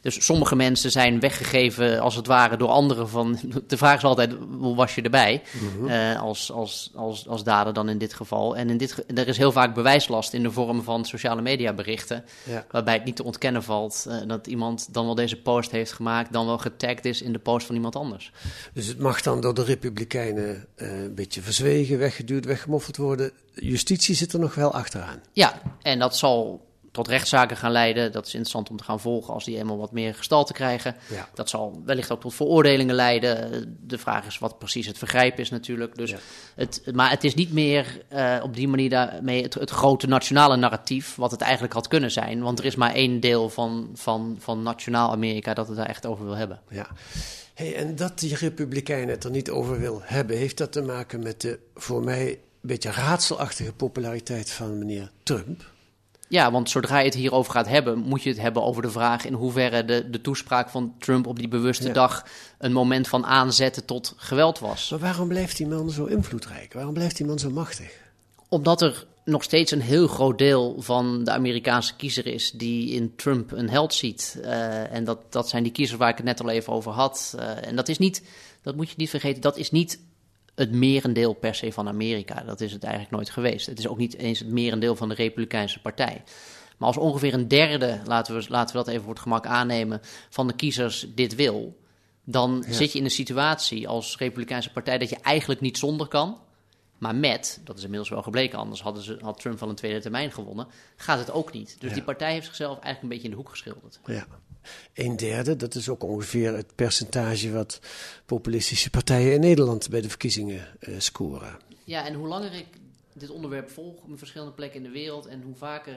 dus 0.00 0.24
sommige 0.24 0.56
mensen 0.56 0.90
zijn 0.90 1.20
weggegeven 1.20 2.00
als 2.00 2.14
het 2.16 2.26
ware 2.26 2.56
door 2.56 2.68
anderen 2.68 3.08
van. 3.08 3.38
De 3.66 3.76
vraag 3.76 3.96
is 3.96 4.04
altijd: 4.04 4.34
hoe 4.58 4.76
was 4.76 4.94
je 4.94 5.02
erbij? 5.02 5.42
Mm 5.52 5.68
-hmm. 5.68 5.88
uh, 5.88 6.20
als, 6.22 6.52
als, 6.52 6.90
als, 6.94 7.28
als 7.28 7.44
dader 7.44 7.72
dan 7.72 7.88
in 7.88 7.98
dit 7.98 8.14
geval. 8.14 8.56
En 8.56 8.70
in 8.70 8.76
dit, 8.76 9.04
er 9.14 9.28
is 9.28 9.36
heel 9.36 9.52
vaak 9.52 9.74
bewijslast 9.74 10.32
in 10.32 10.42
de 10.42 10.50
vorm 10.50 10.82
van 10.82 11.04
sociale 11.04 11.42
media 11.42 11.72
berichten. 11.72 12.24
Ja. 12.44 12.66
Waarbij 12.70 12.94
het 12.94 13.04
niet 13.04 13.16
te 13.16 13.24
ontkennen 13.24 13.62
valt 13.62 14.04
uh, 14.08 14.14
dat 14.26 14.46
iemand 14.46 14.94
dan 14.94 15.04
wel 15.04 15.14
deze 15.14 15.36
post 15.36 15.70
heeft 15.70 15.92
gemaakt, 15.92 16.32
dan 16.32 16.46
wel 16.46 16.58
getagd 16.58 17.04
is 17.04 17.22
in 17.22 17.32
de 17.32 17.38
post 17.38 17.66
van 17.66 17.74
iemand 17.74 17.96
anders. 17.96 18.32
Dus 18.72 18.86
het 18.86 18.98
mag 18.98 19.22
dan 19.22 19.40
door 19.40 19.54
de 19.54 19.64
Republikeinen 19.64 20.66
een 20.76 21.14
beetje 21.14 21.42
verzwegen, 21.42 21.98
weggeduwd, 21.98 22.44
weggemoffeld 22.44 22.96
worden. 22.96 23.32
Justitie 23.54 24.14
zit 24.14 24.32
er 24.32 24.38
nog 24.38 24.54
wel 24.54 24.72
achteraan. 24.72 25.20
Ja, 25.32 25.60
en 25.82 25.98
dat 25.98 26.16
zal 26.16 26.68
tot 26.90 27.08
rechtszaken 27.08 27.56
gaan 27.56 27.70
leiden. 27.70 28.12
Dat 28.12 28.26
is 28.26 28.32
interessant 28.32 28.70
om 28.70 28.76
te 28.76 28.84
gaan 28.84 29.00
volgen 29.00 29.34
als 29.34 29.44
die 29.44 29.56
eenmaal 29.56 29.78
wat 29.78 29.92
meer 29.92 30.14
gestalte 30.14 30.52
krijgen. 30.52 30.96
Ja. 31.08 31.28
Dat 31.34 31.48
zal 31.48 31.82
wellicht 31.84 32.10
ook 32.10 32.20
tot 32.20 32.34
veroordelingen 32.34 32.94
leiden. 32.94 33.78
De 33.80 33.98
vraag 33.98 34.26
is 34.26 34.38
wat 34.38 34.58
precies 34.58 34.86
het 34.86 34.98
vergrijp 34.98 35.38
is 35.38 35.50
natuurlijk. 35.50 35.96
Dus 35.96 36.10
ja. 36.10 36.18
het, 36.54 36.82
maar 36.92 37.10
het 37.10 37.24
is 37.24 37.34
niet 37.34 37.52
meer 37.52 38.02
uh, 38.12 38.36
op 38.42 38.54
die 38.54 38.68
manier 38.68 38.90
daarmee 38.90 39.42
het, 39.42 39.54
het, 39.54 39.70
grote 39.70 40.06
nationale 40.06 40.56
narratief... 40.56 41.16
wat 41.16 41.30
het 41.30 41.40
eigenlijk 41.40 41.72
had 41.72 41.88
kunnen 41.88 42.10
zijn. 42.10 42.42
Want 42.42 42.58
er 42.58 42.64
is 42.64 42.76
maar 42.76 42.94
één 42.94 43.20
deel 43.20 43.48
van, 43.48 43.90
van, 43.94 44.36
van 44.38 44.62
nationaal 44.62 45.10
Amerika 45.10 45.54
dat 45.54 45.68
het 45.68 45.76
daar 45.76 45.86
echt 45.86 46.06
over 46.06 46.24
wil 46.24 46.36
hebben. 46.36 46.60
Ja. 46.68 46.86
Hey, 47.54 47.76
en 47.76 47.96
dat 47.96 48.18
die 48.18 48.36
Republikeinen 48.36 49.08
het 49.08 49.24
er 49.24 49.30
niet 49.30 49.50
over 49.50 49.80
wil 49.80 50.00
hebben... 50.04 50.36
heeft 50.36 50.58
dat 50.58 50.72
te 50.72 50.82
maken 50.82 51.22
met 51.22 51.40
de 51.40 51.58
voor 51.74 52.04
mij 52.04 52.28
een 52.30 52.38
beetje 52.60 52.90
raadselachtige 52.90 53.72
populariteit 53.72 54.50
van 54.50 54.78
meneer 54.78 55.10
Trump... 55.22 55.62
Ja, 56.30 56.50
want 56.50 56.70
zodra 56.70 56.98
je 56.98 57.04
het 57.04 57.14
hierover 57.14 57.52
gaat 57.52 57.68
hebben, 57.68 57.98
moet 57.98 58.22
je 58.22 58.28
het 58.28 58.40
hebben 58.40 58.62
over 58.62 58.82
de 58.82 58.90
vraag 58.90 59.24
in 59.24 59.32
hoeverre 59.32 59.84
de, 59.84 60.10
de 60.10 60.20
toespraak 60.20 60.68
van 60.68 60.94
Trump 60.98 61.26
op 61.26 61.38
die 61.38 61.48
bewuste 61.48 61.86
ja. 61.86 61.92
dag 61.92 62.26
een 62.58 62.72
moment 62.72 63.08
van 63.08 63.26
aanzetten 63.26 63.84
tot 63.84 64.14
geweld 64.16 64.58
was. 64.58 64.90
Maar 64.90 64.98
waarom 64.98 65.28
blijft 65.28 65.56
die 65.56 65.66
man 65.66 65.90
zo 65.90 66.04
invloedrijk? 66.04 66.72
Waarom 66.72 66.94
blijft 66.94 67.16
die 67.16 67.26
man 67.26 67.38
zo 67.38 67.50
machtig? 67.50 67.92
Omdat 68.48 68.82
er 68.82 69.06
nog 69.24 69.42
steeds 69.42 69.72
een 69.72 69.80
heel 69.80 70.06
groot 70.06 70.38
deel 70.38 70.76
van 70.78 71.24
de 71.24 71.30
Amerikaanse 71.30 71.96
kiezer 71.96 72.26
is 72.26 72.50
die 72.50 72.90
in 72.90 73.16
Trump 73.16 73.52
een 73.52 73.70
held 73.70 73.94
ziet. 73.94 74.38
Uh, 74.40 74.92
en 74.92 75.04
dat, 75.04 75.32
dat 75.32 75.48
zijn 75.48 75.62
die 75.62 75.72
kiezers 75.72 75.98
waar 75.98 76.10
ik 76.10 76.16
het 76.16 76.26
net 76.26 76.40
al 76.40 76.50
even 76.50 76.72
over 76.72 76.92
had. 76.92 77.34
Uh, 77.36 77.66
en 77.66 77.76
dat 77.76 77.88
is 77.88 77.98
niet, 77.98 78.22
dat 78.62 78.76
moet 78.76 78.88
je 78.88 78.94
niet 78.96 79.10
vergeten, 79.10 79.42
dat 79.42 79.56
is 79.56 79.70
niet 79.70 79.98
het 80.60 80.72
merendeel 80.72 81.32
per 81.32 81.54
se 81.54 81.72
van 81.72 81.88
Amerika. 81.88 82.42
Dat 82.42 82.60
is 82.60 82.72
het 82.72 82.82
eigenlijk 82.82 83.14
nooit 83.14 83.30
geweest. 83.30 83.66
Het 83.66 83.78
is 83.78 83.88
ook 83.88 83.98
niet 83.98 84.16
eens 84.16 84.38
het 84.38 84.48
merendeel 84.48 84.96
van 84.96 85.08
de 85.08 85.14
Republikeinse 85.14 85.80
Partij. 85.80 86.22
Maar 86.78 86.88
als 86.88 86.96
ongeveer 86.96 87.34
een 87.34 87.48
derde, 87.48 88.00
laten 88.06 88.34
we, 88.34 88.44
laten 88.48 88.76
we 88.76 88.82
dat 88.82 88.88
even 88.88 89.02
voor 89.02 89.12
het 89.12 89.22
gemak 89.22 89.46
aannemen, 89.46 90.00
van 90.28 90.46
de 90.46 90.54
kiezers 90.54 91.06
dit 91.14 91.34
wil, 91.34 91.78
dan 92.24 92.64
ja. 92.66 92.72
zit 92.72 92.92
je 92.92 92.98
in 92.98 93.04
een 93.04 93.10
situatie 93.10 93.88
als 93.88 94.16
Republikeinse 94.16 94.72
Partij 94.72 94.98
dat 94.98 95.08
je 95.08 95.16
eigenlijk 95.16 95.60
niet 95.60 95.78
zonder 95.78 96.06
kan. 96.06 96.38
Maar 96.98 97.14
met, 97.14 97.60
dat 97.64 97.76
is 97.76 97.82
inmiddels 97.82 98.10
wel 98.10 98.22
gebleken, 98.22 98.58
anders 98.58 98.82
hadden 98.82 99.02
ze, 99.02 99.18
had 99.20 99.40
Trump 99.40 99.60
wel 99.60 99.68
een 99.68 99.74
tweede 99.74 100.00
termijn 100.00 100.32
gewonnen, 100.32 100.66
gaat 100.96 101.18
het 101.18 101.30
ook 101.30 101.52
niet. 101.52 101.76
Dus 101.78 101.88
ja. 101.88 101.94
die 101.94 102.04
partij 102.04 102.32
heeft 102.32 102.46
zichzelf 102.46 102.72
eigenlijk 102.72 103.02
een 103.02 103.08
beetje 103.08 103.24
in 103.24 103.30
de 103.30 103.36
hoek 103.36 103.48
geschilderd. 103.48 104.00
Ja. 104.04 104.26
Een 104.94 105.16
derde, 105.16 105.56
dat 105.56 105.74
is 105.74 105.88
ook 105.88 106.02
ongeveer 106.02 106.54
het 106.54 106.74
percentage 106.74 107.52
wat 107.52 107.80
populistische 108.26 108.90
partijen 108.90 109.32
in 109.32 109.40
Nederland 109.40 109.88
bij 109.88 110.00
de 110.00 110.08
verkiezingen 110.08 110.66
uh, 110.80 110.94
scoren. 110.98 111.58
Ja, 111.84 112.06
en 112.06 112.14
hoe 112.14 112.28
langer 112.28 112.52
ik 112.52 112.66
dit 113.12 113.30
onderwerp 113.30 113.70
volg 113.70 114.02
op 114.02 114.18
verschillende 114.18 114.52
plekken 114.52 114.78
in 114.78 114.86
de 114.86 114.98
wereld 114.98 115.26
en 115.26 115.42
hoe 115.42 115.54
vaker 115.54 115.92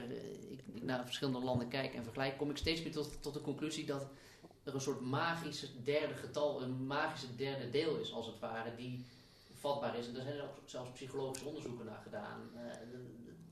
ik, 0.50 0.60
ik 0.74 0.82
naar 0.82 1.04
verschillende 1.04 1.40
landen 1.40 1.68
kijk 1.68 1.94
en 1.94 2.02
vergelijk, 2.02 2.38
kom 2.38 2.50
ik 2.50 2.56
steeds 2.56 2.82
meer 2.82 2.92
tot, 2.92 3.10
tot 3.20 3.34
de 3.34 3.40
conclusie 3.40 3.86
dat 3.86 4.06
er 4.64 4.74
een 4.74 4.80
soort 4.80 5.00
magische 5.00 5.68
derde 5.84 6.14
getal, 6.14 6.62
een 6.62 6.86
magische 6.86 7.36
derde 7.36 7.70
deel 7.70 7.96
is 7.96 8.12
als 8.12 8.26
het 8.26 8.38
ware, 8.40 8.70
die 8.76 9.04
vatbaar 9.60 9.98
is. 9.98 10.06
En 10.06 10.14
daar 10.14 10.22
zijn 10.22 10.36
er 10.36 10.42
ook 10.42 10.56
zelfs 10.64 10.90
psychologische 10.90 11.46
onderzoeken 11.46 11.84
naar 11.84 12.00
gedaan. 12.02 12.40
Uh, 12.54 12.60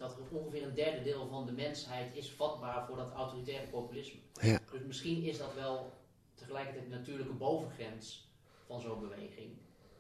dat 0.03 0.17
er 0.17 0.39
ongeveer 0.39 0.63
een 0.63 0.75
derde 0.75 1.03
deel 1.03 1.29
van 1.31 1.47
de 1.47 1.53
mensheid 1.53 2.17
is 2.17 2.31
vatbaar 2.31 2.87
voor 2.87 2.97
dat 2.97 3.13
autoritaire 3.13 3.67
populisme. 3.67 4.19
Ja. 4.41 4.59
Dus 4.71 4.81
misschien 4.87 5.23
is 5.23 5.39
dat 5.39 5.55
wel 5.55 5.93
tegelijkertijd 6.35 6.85
een 6.85 6.99
natuurlijke 6.99 7.33
bovengrens 7.33 8.29
van 8.67 8.81
zo'n 8.81 9.01
beweging. 9.01 9.51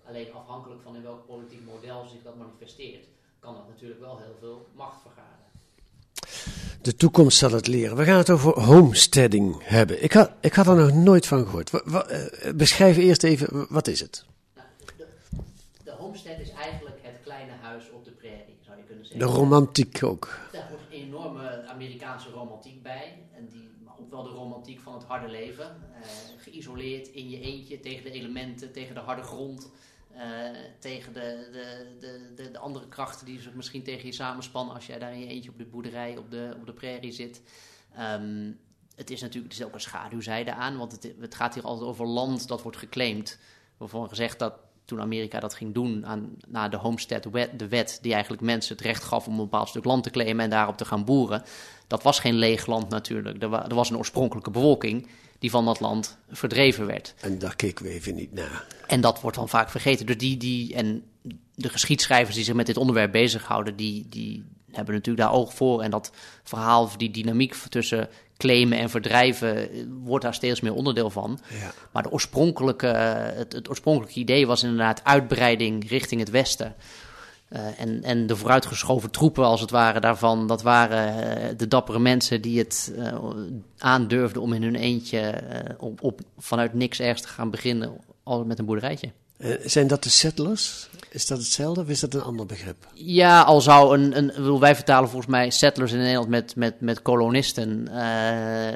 Alleen 0.09 0.33
afhankelijk 0.33 0.83
van 0.83 0.97
in 0.97 1.03
welk 1.03 1.27
politiek 1.27 1.65
model 1.65 2.07
zich 2.07 2.23
dat 2.23 2.37
manifesteert, 2.37 3.07
kan 3.39 3.55
dat 3.55 3.69
natuurlijk 3.69 4.01
wel 4.01 4.19
heel 4.19 4.37
veel 4.41 4.69
macht 4.75 5.03
vergaren. 5.03 5.31
De 6.83 6.97
toekomst 6.97 7.39
zal 7.39 7.51
het 7.51 7.67
leren. 7.67 7.97
We 7.97 8.05
gaan 8.05 8.19
het 8.19 8.31
over 8.31 8.61
homesteading 8.61 9.57
hebben. 9.63 10.03
Ik 10.03 10.13
had, 10.13 10.31
ik 10.41 10.53
had 10.53 10.67
er 10.67 10.77
nog 10.77 10.93
nooit 10.93 11.27
van 11.27 11.45
gehoord. 11.45 11.71
W 11.71 11.97
beschrijf 12.55 12.97
eerst 12.97 13.23
even, 13.23 13.67
wat 13.69 13.87
is 13.87 14.01
het? 14.01 14.25
Nou, 14.55 14.69
de, 14.97 15.07
de 15.85 15.91
homestead 15.91 16.39
is 16.39 16.51
eigenlijk 16.51 16.99
het 17.03 17.17
kleine 17.23 17.53
huis 17.53 17.91
op 17.91 18.05
de 18.05 18.11
prairie, 18.11 18.59
zou 18.65 18.77
je 18.77 18.83
kunnen 18.83 19.02
zeggen. 19.02 19.02
De 19.17 19.25
romantiek 19.25 20.03
ook. 20.05 20.39
Daar 20.53 20.69
hoort 20.69 20.81
een 20.81 20.99
enorme 20.99 21.67
Amerikaanse 21.67 22.31
romantiek 22.31 22.83
bij. 22.83 23.19
En 23.33 23.49
die, 23.49 23.71
maar 23.85 23.95
ook 24.01 24.11
wel 24.11 24.23
de 24.23 24.29
romantiek 24.29 24.81
van 24.81 24.95
het 24.95 25.05
harde 25.05 25.29
leven. 25.29 25.65
Uh, 25.67 26.07
geïsoleerd 26.39 27.09
in 27.09 27.31
je 27.31 27.41
eentje 27.41 27.81
tegen 27.81 28.05
de 28.05 28.11
elementen, 28.11 28.73
tegen 28.73 28.95
de 28.95 29.01
harde 29.01 29.23
grond. 29.23 29.71
Uh, 30.15 30.21
tegen 30.79 31.13
de, 31.13 31.49
de, 31.53 31.97
de, 32.01 32.33
de, 32.35 32.51
de 32.51 32.59
andere 32.59 32.89
krachten 32.89 33.27
die 33.27 33.41
zich 33.41 33.55
misschien 33.55 33.83
tegen 33.83 34.07
je 34.07 34.13
samenspannen 34.13 34.75
als 34.75 34.87
jij 34.87 34.99
daar 34.99 35.13
in 35.13 35.21
je 35.21 35.27
eentje 35.27 35.51
op 35.51 35.59
de 35.59 35.65
boerderij, 35.65 36.17
op 36.17 36.31
de, 36.31 36.57
op 36.61 36.67
de 36.67 36.73
prairie 36.73 37.13
zit. 37.13 37.43
Um, 37.99 38.59
het 38.97 39.11
is 39.11 39.21
natuurlijk 39.21 39.53
het 39.53 39.61
is 39.61 39.67
ook 39.67 39.75
een 39.75 39.81
schaduwzijde 39.81 40.55
aan, 40.55 40.77
want 40.77 40.93
het, 40.93 41.15
het 41.21 41.35
gaat 41.35 41.55
hier 41.55 41.65
altijd 41.65 41.89
over 41.89 42.07
land 42.07 42.49
dat 42.49 42.63
wordt 42.63 42.77
geclaimd. 42.77 43.39
Waarvan 43.77 44.09
gezegd 44.09 44.39
dat 44.39 44.55
toen 44.85 45.01
Amerika 45.01 45.41
dat 45.41 45.55
ging 45.55 45.75
doen 45.75 46.07
aan, 46.07 46.37
na 46.49 46.69
de 46.69 46.77
Homestead 46.77 47.25
wet, 47.31 47.59
de 47.59 47.69
wet 47.69 47.99
die 48.03 48.13
eigenlijk 48.13 48.43
mensen 48.43 48.77
het 48.77 48.85
recht 48.85 49.03
gaf 49.03 49.27
om 49.27 49.33
een 49.33 49.39
bepaald 49.39 49.69
stuk 49.69 49.85
land 49.85 50.03
te 50.03 50.11
claimen 50.11 50.45
en 50.45 50.51
daarop 50.51 50.77
te 50.77 50.85
gaan 50.85 51.05
boeren. 51.05 51.43
Dat 51.87 52.03
was 52.03 52.19
geen 52.19 52.35
leeg 52.35 52.67
land 52.67 52.89
natuurlijk. 52.89 53.43
Er, 53.43 53.49
wa- 53.49 53.69
er 53.69 53.75
was 53.75 53.91
een 53.91 53.97
oorspronkelijke 53.97 54.51
bevolking 54.51 55.07
die 55.39 55.51
van 55.51 55.65
dat 55.65 55.81
land 55.81 56.19
verdreven 56.31 56.87
werd. 56.87 57.15
En 57.21 57.39
daar 57.39 57.57
keken 57.57 57.85
we 57.85 57.91
even 57.91 58.15
niet 58.15 58.33
naar. 58.33 58.67
En 58.87 59.01
dat 59.01 59.21
wordt 59.21 59.37
dan 59.37 59.49
vaak 59.49 59.71
vergeten. 59.71 60.07
Dus 60.07 60.19
die, 60.19 60.37
die, 60.37 60.75
en 60.75 61.03
de 61.55 61.69
geschiedschrijvers 61.69 62.37
die 62.37 62.45
zich 62.45 62.55
met 62.55 62.67
dit 62.67 62.77
onderwerp 62.77 63.13
bezighouden, 63.13 63.77
die, 63.77 64.07
die 64.09 64.45
hebben 64.71 64.95
natuurlijk 64.95 65.27
daar 65.29 65.37
oog 65.39 65.55
voor. 65.55 65.83
En 65.83 65.91
dat 65.91 66.13
verhaal, 66.43 66.91
die 66.97 67.11
dynamiek 67.11 67.55
tussen 67.55 68.09
claimen 68.43 68.79
en 68.79 68.91
verdrijven, 68.91 69.57
eh, 69.57 69.85
wordt 70.03 70.25
daar 70.25 70.35
steeds 70.35 70.61
meer 70.61 70.75
onderdeel 70.75 71.11
van. 71.11 71.39
Ja. 71.61 71.73
Maar 71.93 72.03
de 72.03 72.11
oorspronkelijke, 72.11 72.87
eh, 72.87 73.37
het, 73.39 73.53
het 73.53 73.69
oorspronkelijke 73.69 74.21
idee 74.21 74.47
was 74.47 74.63
inderdaad 74.63 75.05
uitbreiding 75.05 75.89
richting 75.89 76.21
het 76.21 76.31
westen. 76.31 76.75
Eh, 77.49 77.81
en, 77.81 78.03
en 78.03 78.27
de 78.27 78.37
vooruitgeschoven 78.37 79.11
troepen, 79.11 79.45
als 79.45 79.61
het 79.61 79.71
ware, 79.71 80.01
daarvan, 80.01 80.47
dat 80.47 80.63
waren 80.63 81.57
de 81.57 81.69
dappere 81.69 81.99
mensen 81.99 82.41
die 82.41 82.59
het 82.59 82.95
aandurfden 83.79 84.43
om 84.43 84.53
in 84.53 84.63
hun 84.63 84.77
eentje 84.77 85.43
op, 85.79 86.03
op, 86.03 86.21
vanuit 86.39 86.75
niks 86.75 87.01
ergens 87.01 87.23
te 87.23 87.29
gaan 87.29 87.51
beginnen, 87.51 87.97
al 88.23 88.45
met 88.45 88.59
een 88.59 88.65
boerderijtje. 88.65 89.13
Eh, 89.43 89.51
zijn 89.65 89.87
dat 89.87 90.03
de 90.03 90.11
settlers? 90.11 90.89
Is 91.11 91.27
dat 91.27 91.39
hetzelfde 91.39 91.81
of 91.81 91.89
is 91.89 92.01
dat 92.01 92.15
een 92.15 92.23
ander 92.23 92.47
begrip? 92.47 92.87
Ja, 92.95 93.41
al 93.41 93.61
zou 93.61 93.99
een, 93.99 94.17
een 94.17 94.27
bedoel, 94.27 94.61
wij 94.61 94.75
vertalen 94.75 95.09
volgens 95.09 95.31
mij 95.31 95.51
settlers 95.51 95.93
in 95.93 95.99
Nederland 95.99 96.29
met, 96.29 96.57
met, 96.57 96.81
met 96.81 97.03
kolonisten. 97.03 97.89
Eh, 97.89 98.67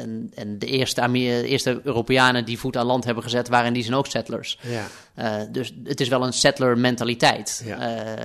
en, 0.00 0.32
en 0.34 0.58
de 0.58 0.66
eerste, 0.66 1.00
Amer- 1.00 1.44
eerste 1.44 1.80
Europeanen 1.84 2.44
die 2.44 2.58
voet 2.58 2.76
aan 2.76 2.86
land 2.86 3.04
hebben 3.04 3.22
gezet, 3.22 3.48
waren 3.48 3.66
in 3.66 3.72
die 3.72 3.82
zin 3.82 3.94
ook 3.94 4.06
settlers. 4.06 4.58
Ja. 4.62 4.86
Eh, 5.14 5.46
dus 5.52 5.74
het 5.84 6.00
is 6.00 6.08
wel 6.08 6.26
een 6.26 6.32
settler 6.32 6.78
mentaliteit. 6.78 7.62
Ja. 7.64 8.16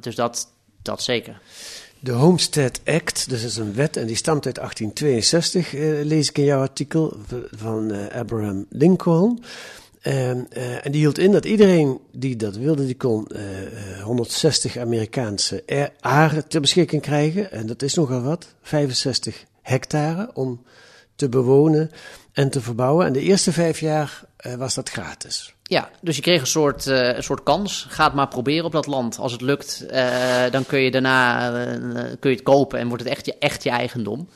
Dus 0.00 0.14
dat, 0.14 0.48
dat 0.82 1.02
zeker. 1.02 1.40
De 2.00 2.12
Homestead 2.12 2.80
Act, 2.84 3.28
dus 3.28 3.42
is 3.42 3.56
een 3.56 3.74
wet 3.74 3.96
en 3.96 4.06
die 4.06 4.16
stamt 4.16 4.46
uit 4.46 4.54
1862, 4.54 5.74
eh, 5.74 6.04
lees 6.04 6.28
ik 6.28 6.38
in 6.38 6.44
jouw 6.44 6.60
artikel 6.60 7.16
van 7.50 8.10
Abraham 8.12 8.66
Lincoln. 8.68 9.42
Eh, 10.00 10.30
en 10.86 10.92
die 10.92 11.00
hield 11.00 11.18
in 11.18 11.32
dat 11.32 11.44
iedereen 11.44 12.00
die 12.12 12.36
dat 12.36 12.56
wilde, 12.56 12.86
die 12.86 12.96
kon 12.96 13.26
eh, 13.26 13.62
eh, 13.62 14.02
160 14.02 14.76
Amerikaanse 14.76 15.92
aren 16.00 16.48
ter 16.48 16.60
beschikking 16.60 17.02
krijgen. 17.02 17.52
En 17.52 17.66
dat 17.66 17.82
is 17.82 17.94
nogal 17.94 18.22
wat, 18.22 18.54
65 18.62 19.44
hectare 19.62 20.30
om 20.34 20.62
te 21.14 21.28
bewonen 21.28 21.90
en 22.32 22.50
te 22.50 22.60
verbouwen. 22.60 23.06
En 23.06 23.12
de 23.12 23.20
eerste 23.20 23.52
vijf 23.52 23.80
jaar 23.80 24.24
eh, 24.36 24.54
was 24.54 24.74
dat 24.74 24.88
gratis. 24.88 25.54
Ja, 25.62 25.90
dus 26.00 26.16
je 26.16 26.22
kreeg 26.22 26.40
een 26.40 26.46
soort, 26.46 26.86
eh, 26.86 27.16
een 27.16 27.22
soort 27.22 27.42
kans. 27.42 27.86
Ga 27.88 28.04
het 28.04 28.14
maar 28.14 28.28
proberen 28.28 28.64
op 28.64 28.72
dat 28.72 28.86
land. 28.86 29.18
Als 29.18 29.32
het 29.32 29.40
lukt, 29.40 29.86
eh, 29.86 30.50
dan 30.50 30.66
kun 30.66 30.80
je 30.80 30.90
daarna 30.90 31.52
eh, 31.52 32.02
kun 32.20 32.30
je 32.30 32.36
het 32.36 32.44
kopen 32.44 32.78
en 32.78 32.88
wordt 32.88 33.02
het 33.02 33.12
echt 33.12 33.26
je, 33.26 33.38
echt 33.38 33.62
je 33.62 33.70
eigendom. 33.70 34.28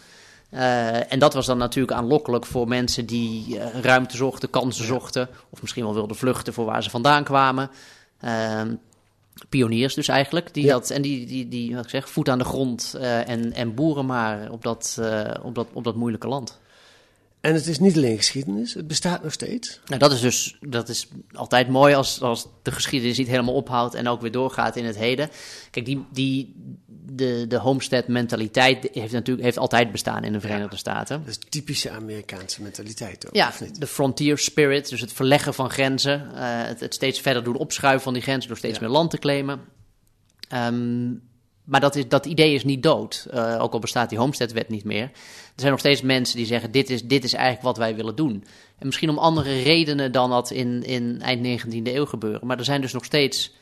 Eh, 0.55 1.13
en 1.13 1.19
dat 1.19 1.35
was 1.35 1.47
dan 1.47 1.59
natuurlijk 1.59 1.97
aanlokkelijk 1.97 2.47
voor 2.47 2.69
mensen 2.69 3.07
die 3.07 3.59
eh, 3.59 3.81
ruimte 3.81 4.17
zochten, 4.17 4.51
kansen 4.51 4.85
zochten. 4.85 5.29
Of 5.51 5.61
misschien 5.61 5.85
wel 5.85 5.95
wilden 5.95 6.17
vluchten 6.17 6.53
voor 6.53 6.65
waar 6.65 6.83
ze 6.83 6.91
vandaan 6.91 7.25
kwamen. 7.25 7.71
Ehm, 8.21 8.75
pioniers 9.49 9.95
dus 9.95 10.09
eigenlijk. 10.09 10.55
Die 10.55 10.65
Ja. 10.65 10.73
dat, 10.73 10.91
en 10.91 11.03
die, 11.03 11.27
die, 11.27 11.49
die 11.49 11.75
wat 11.75 11.85
ik 11.85 11.91
zeg, 11.91 12.09
voet 12.09 12.29
aan 12.29 12.39
de 12.39 12.45
grond 12.45 12.95
eh, 12.99 13.29
en, 13.29 13.53
en 13.53 13.75
boeren 13.75 14.07
maar 14.07 14.51
op 14.51 14.63
dat, 14.63 15.01
op, 15.43 15.55
dat, 15.55 15.67
op 15.73 15.85
dat 15.85 15.95
moeilijke 15.95 16.29
land. 16.29 16.59
En 17.41 17.55
het 17.55 17.67
is 17.67 17.79
niet 17.79 17.97
alleen 17.97 18.17
geschiedenis, 18.17 18.75
het 18.75 18.87
bestaat 18.87 19.23
nog 19.23 19.33
steeds. 19.33 19.81
Nou, 19.87 19.99
dat 19.99 20.13
is 20.13 20.21
dus 20.21 20.57
dat 20.61 20.89
is 20.89 21.09
altijd 21.33 21.69
mooi 21.69 21.95
als, 21.95 22.21
als 22.21 22.47
de 22.63 22.73
geschiedenis 22.73 23.19
niet 23.19 23.27
helemaal 23.27 23.55
ophoudt 23.55 23.95
en 23.95 24.09
ook 24.09 24.21
weer 24.21 24.31
doorgaat 24.31 24.77
in 24.77 24.85
het 24.85 24.97
heden. 24.97 25.31
Kijk, 25.71 25.87
die, 25.87 26.05
die, 26.13 26.55
de, 27.17 27.45
de 27.49 27.59
homestead 27.59 28.09
mentaliteit 28.09 28.89
heeft 28.93 29.13
natuurlijk 29.13 29.45
heeft 29.45 29.59
altijd 29.59 29.93
bestaan 29.93 30.25
in 30.25 30.33
de 30.33 30.41
Verenigde 30.41 30.77
Staten. 30.77 31.19
Dat 31.19 31.29
is 31.29 31.39
typische 31.49 31.91
Amerikaanse 31.91 32.63
mentaliteit 32.63 33.27
ook, 33.27 33.35
Ja, 33.35 33.49
of 33.49 33.61
niet? 33.61 33.81
de 33.81 33.87
frontier 33.87 34.39
spirit, 34.39 34.89
dus 34.89 35.01
het 35.01 35.13
verleggen 35.13 35.55
van 35.55 35.71
grenzen, 35.71 36.35
eh, 36.35 36.43
het, 36.43 36.81
het 36.81 36.95
steeds 36.95 37.21
verder 37.21 37.45
doen 37.45 37.57
opschuiven 37.57 38.03
van 38.03 38.13
die 38.13 38.23
grenzen 38.23 38.49
door 38.49 38.59
steeds 38.59 38.79
Ja. 38.79 38.85
meer 38.85 38.93
land 38.93 39.11
te 39.11 39.19
claimen. 39.19 39.61
Ehm, 40.49 41.11
maar 41.65 41.81
dat, 41.81 41.97
is, 41.97 42.09
dat 42.09 42.27
idee 42.27 42.55
is 42.55 42.65
niet 42.65 42.83
dood, 42.83 43.27
eh, 43.31 43.57
ook 43.61 43.73
al 43.73 43.79
bestaat 43.79 44.09
die 44.09 44.19
homesteadwet 44.19 44.69
niet 44.69 44.85
meer. 44.85 45.03
Er 45.03 45.11
zijn 45.61 45.71
nog 45.71 45.81
steeds 45.81 46.03
mensen 46.03 46.37
die 46.37 46.47
zeggen, 46.47 46.71
dit 46.71 46.91
is, 46.91 47.03
dit 47.03 47.25
is 47.25 47.33
eigenlijk 47.33 47.65
wat 47.65 47.77
wij 47.77 47.95
willen 47.97 48.17
doen. 48.17 48.45
En 48.79 48.87
misschien 48.87 49.11
om 49.11 49.19
andere 49.19 49.63
redenen 49.63 50.13
dan 50.13 50.31
dat 50.31 50.51
in, 50.51 50.83
in 50.83 51.23
eind 51.23 51.65
19e 51.65 51.95
eeuw 51.95 52.07
gebeuren. 52.07 52.47
Maar 52.47 52.59
er 52.59 52.65
zijn 52.65 52.81
dus 52.81 52.93
nog 52.93 53.05
steeds 53.05 53.53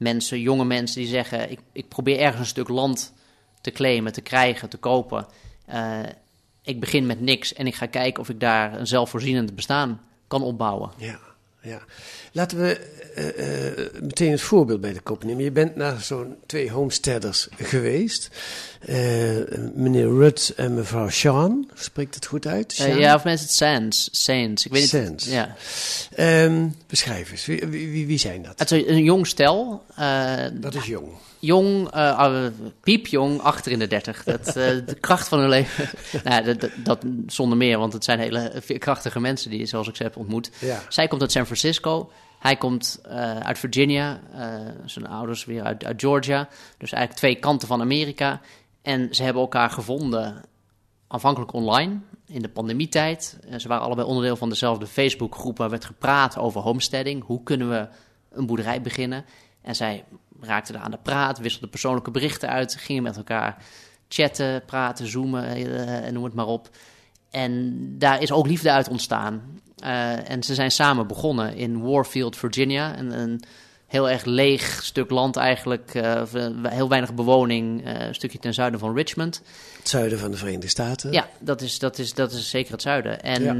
mensen, 0.00 0.40
jonge 0.40 0.64
mensen, 0.64 1.00
die 1.00 1.10
zeggen, 1.10 1.50
ik, 1.50 1.58
ik 1.72 1.88
probeer 1.88 2.18
ergens 2.18 2.40
een 2.40 2.46
stuk 2.46 2.68
land 2.68 3.12
te 3.60 3.70
claimen, 3.70 4.12
te 4.12 4.20
krijgen, 4.20 4.68
te 4.68 4.76
kopen. 4.76 5.26
Eh, 5.66 5.98
ik 6.62 6.80
begin 6.80 7.06
met 7.06 7.20
niks 7.20 7.54
en 7.54 7.66
ik 7.66 7.74
ga 7.74 7.86
kijken 7.86 8.22
of 8.22 8.28
ik 8.28 8.40
daar 8.40 8.78
een 8.78 8.86
zelfvoorzienend 8.86 9.54
bestaan 9.54 10.00
kan 10.26 10.42
opbouwen. 10.42 10.90
Ja, 10.96 11.18
ja. 11.62 11.80
Laten 12.32 12.58
we 12.58 12.76
eh, 13.14 13.68
eh, 13.68 14.02
meteen 14.02 14.30
het 14.30 14.40
voorbeeld 14.40 14.80
bij 14.80 14.92
de 14.92 15.00
kop 15.00 15.24
nemen. 15.24 15.44
Je 15.44 15.52
bent 15.52 15.76
naar 15.76 16.00
zo'n 16.00 16.36
twee 16.46 16.70
homesteaders 16.70 17.48
geweest. 17.56 18.30
Eh, 18.80 18.96
meneer 19.74 20.08
Rudd 20.08 20.52
en 20.56 20.74
mevrouw 20.74 21.08
Sean. 21.08 21.70
Spreekt 21.74 22.14
het 22.14 22.26
goed 22.26 22.46
uit? 22.46 22.76
Eh, 22.78 22.98
ja, 22.98 23.14
of 23.14 23.24
mensen 23.24 23.46
het 23.46 23.56
Sands, 23.56 24.08
Saints. 24.12 24.64
Ik 24.66 24.72
weet 24.72 24.80
niet. 24.80 24.90
Sands. 24.90 25.26
Ja. 25.26 25.54
Ehm, 26.14 26.68
beschrijf 26.86 27.30
eens. 27.30 27.46
Wie, 27.46 27.66
wie, 27.66 28.06
wie- 28.06 28.18
zijn 28.18 28.42
dat? 28.42 28.58
Het 28.58 28.70
is 28.70 28.86
een 28.86 29.02
jong 29.04 29.26
stel. 29.26 29.84
eh, 29.96 30.34
Dat 30.52 30.74
is 30.74 30.86
jong. 30.86 31.08
jong, 31.38 31.90
ah, 31.90 32.46
piepjong, 32.82 33.40
achter 33.40 33.72
in 33.72 33.78
de 33.78 33.86
dertig. 33.86 34.24
Dat, 34.32 34.46
eh, 34.46 34.54
de 34.86 34.96
kracht 35.00 35.28
van 35.28 35.38
hun 35.38 35.48
leven. 35.48 35.88
nou, 36.24 36.44
dat, 36.44 36.60
dat, 36.60 36.70
dat 36.76 37.04
zonder 37.26 37.58
meer, 37.58 37.78
want 37.78 37.92
het 37.92 38.04
zijn 38.04 38.18
hele 38.18 38.52
krachtige 38.78 39.20
mensen 39.20 39.50
die, 39.50 39.66
zoals 39.66 39.88
ik 39.88 39.96
ze 39.96 40.02
heb 40.02 40.16
ontmoet. 40.16 40.50
Ja. 40.58 40.82
Zij 40.88 41.08
komt 41.08 41.20
uit 41.20 41.32
San 41.32 41.44
Francisco. 41.46 42.10
Hij 42.38 42.56
komt 42.56 43.00
uit 43.42 43.58
Virginia. 43.58 44.20
zijn 44.84 45.06
ouders 45.06 45.44
weer 45.44 45.62
uit, 45.62 45.84
uit 45.84 46.00
Georgia. 46.00 46.48
Dus 46.78 46.92
eigenlijk 46.92 47.14
twee 47.22 47.34
kanten 47.34 47.68
van 47.68 47.80
Amerika. 47.80 48.40
En 48.82 49.14
ze 49.14 49.22
hebben 49.22 49.42
elkaar 49.42 49.70
gevonden, 49.70 50.42
aanvankelijk 51.06 51.52
online, 51.52 52.00
in 52.26 52.42
de 52.42 52.48
pandemietijd. 52.48 53.38
Eh, 53.48 53.58
ze 53.58 53.68
waren 53.68 53.84
allebei 53.84 54.08
onderdeel 54.08 54.36
van 54.36 54.48
dezelfde 54.48 54.86
Facebookgroep 54.86 55.58
waar 55.58 55.70
werd 55.70 55.84
gepraat 55.84 56.38
over 56.38 56.60
homesteading. 56.60 57.24
Hoe 57.24 57.42
kunnen 57.42 57.68
we 57.68 57.88
een 58.30 58.46
boerderij 58.46 58.82
beginnen? 58.82 59.24
En 59.62 59.76
zij 59.76 60.04
raakten 60.40 60.74
daar 60.74 60.82
aan 60.82 60.90
de 60.90 60.98
praat, 61.02 61.38
wisselden 61.38 61.70
persoonlijke 61.70 62.10
berichten 62.10 62.48
uit, 62.48 62.74
gingen 62.74 63.02
met 63.02 63.16
elkaar 63.16 63.64
chatten, 64.08 64.64
praten, 64.64 65.06
zoomen 65.06 65.44
eh, 65.44 66.06
en 66.06 66.14
noem 66.14 66.24
het 66.24 66.34
maar 66.34 66.46
op. 66.46 66.70
En 67.30 67.74
daar 67.98 68.22
is 68.22 68.32
ook 68.32 68.46
liefde 68.46 68.70
uit 68.70 68.88
ontstaan. 68.88 69.60
Eh, 69.76 70.30
en 70.30 70.42
ze 70.42 70.54
zijn 70.54 70.70
samen 70.70 71.06
begonnen 71.06 71.56
in 71.56 71.82
Warfield, 71.82 72.36
Virginia. 72.36 72.98
Een, 72.98 73.20
een 73.20 73.42
heel 73.90 74.10
erg 74.10 74.24
leeg 74.24 74.80
stuk 74.82 75.10
land 75.10 75.36
eigenlijk. 75.36 75.94
eh, 75.94 76.22
heel 76.62 76.88
weinig 76.88 77.14
bewoning. 77.14 77.84
eh, 77.84 78.06
een 78.06 78.14
stukje 78.14 78.38
ten 78.38 78.54
zuiden 78.54 78.80
van 78.80 78.94
Richmond. 78.94 79.42
Het 79.78 79.88
zuiden 79.88 80.18
van 80.18 80.30
de 80.30 80.36
Verenigde 80.36 80.68
Staten. 80.68 81.12
Ja, 81.12 81.28
dat 81.38 81.60
is, 81.60 81.78
dat 81.78 81.98
is, 81.98 82.14
dat 82.14 82.32
is 82.32 82.50
zeker 82.50 82.72
het 82.72 82.82
zuiden. 82.82 83.22
En 83.22 83.42
Ja. 83.42 83.50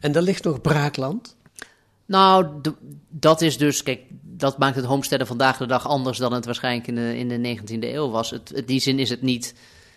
En 0.00 0.12
daar 0.12 0.22
ligt 0.22 0.44
nog 0.44 0.60
braakland. 0.60 1.36
nou, 2.06 2.46
dat 3.08 3.40
is 3.40 3.58
dus, 3.58 3.82
kijk, 3.82 4.00
dat 4.22 4.58
maakt 4.58 4.76
het 4.76 4.84
homesteaden 4.84 5.26
vandaag 5.26 5.56
de 5.56 5.66
dag 5.66 5.88
anders 5.88 6.18
dan 6.18 6.32
het 6.32 6.44
waarschijnlijk 6.44 6.86
in 6.86 6.94
de, 6.94 7.16
in 7.18 7.28
de 7.28 7.58
19e 7.58 7.78
eeuw 7.94 8.10
was. 8.10 8.30
Het, 8.30 8.50
in 8.50 8.66
die 8.66 8.80
zin 8.80 8.98
is 8.98 9.10
het 9.10 9.22
niet, 9.22 9.54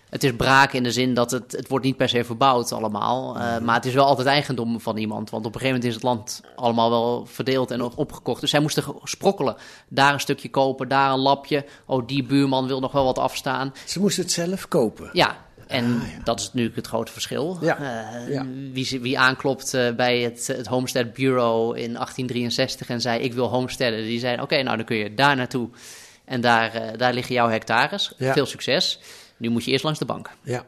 het 0.09 0.23
is 0.23 0.35
braak 0.35 0.73
in 0.73 0.83
de 0.83 0.91
zin 0.91 1.13
dat 1.13 1.31
het, 1.31 1.51
het 1.51 1.67
wordt 1.67 1.85
niet 1.85 1.97
per 1.97 2.09
se 2.09 2.23
verbouwd 2.23 2.71
allemaal. 2.71 3.37
eh, 3.39 3.57
maar 3.59 3.75
het 3.75 3.85
is 3.85 3.93
wel 3.93 4.05
altijd 4.05 4.27
eigendom 4.27 4.79
van 4.79 4.97
iemand, 4.97 5.29
want 5.29 5.45
op 5.45 5.53
een 5.55 5.59
gegeven 5.61 5.79
moment 5.81 5.89
is 5.89 5.93
het 5.93 6.03
land 6.03 6.41
allemaal 6.55 6.89
wel 6.89 7.25
verdeeld 7.25 7.71
en 7.71 7.81
opgekocht. 7.81 8.41
Dus 8.41 8.49
zij 8.49 8.59
moesten 8.59 8.83
sprokkelen. 9.03 9.55
Daar 9.87 10.13
een 10.13 10.19
stukje 10.19 10.49
kopen, 10.49 10.87
daar 10.87 11.11
een 11.11 11.19
lapje. 11.19 11.65
Oh, 11.85 12.07
die 12.07 12.23
buurman 12.23 12.67
wil 12.67 12.79
nog 12.79 12.91
wel 12.91 13.03
wat 13.05 13.17
afstaan. 13.19 13.73
Ze 13.85 13.99
moesten 13.99 14.23
het 14.23 14.31
zelf 14.31 14.67
kopen. 14.67 15.09
Ja, 15.13 15.45
en 15.67 16.01
dat 16.23 16.39
is 16.39 16.49
nu 16.53 16.71
het 16.75 16.87
grote 16.87 17.11
verschil. 17.11 17.57
Ja, 17.61 17.77
Eh, 17.77 18.33
ja. 18.33 18.45
Wie, 18.71 18.99
wie 19.01 19.19
aanklopt 19.19 19.73
eh, 19.73 19.91
bij 19.95 20.19
het, 20.19 20.47
het 20.47 20.67
Homestead 20.67 21.13
Bureau 21.13 21.77
in 21.77 21.93
1863 21.93 22.89
en 22.89 23.01
zei: 23.01 23.19
Ik 23.21 23.33
wil 23.33 23.47
homesteaden, 23.47 24.03
die 24.03 24.19
zei: 24.19 24.41
Oké, 24.41 24.61
nou 24.63 24.77
dan 24.77 24.85
kun 24.85 24.97
je 24.97 25.13
daar 25.13 25.35
naartoe. 25.35 25.69
En 26.25 26.41
daar, 26.41 26.97
daar 26.97 27.13
liggen 27.13 27.35
jouw 27.35 27.49
hectares. 27.49 28.13
Veel 28.33 28.45
succes. 28.45 28.99
Nu 29.37 29.49
moet 29.49 29.63
je 29.63 29.71
eerst 29.71 29.83
langs 29.83 29.99
de 29.99 30.05
bank. 30.05 30.29
Ja. 30.43 30.65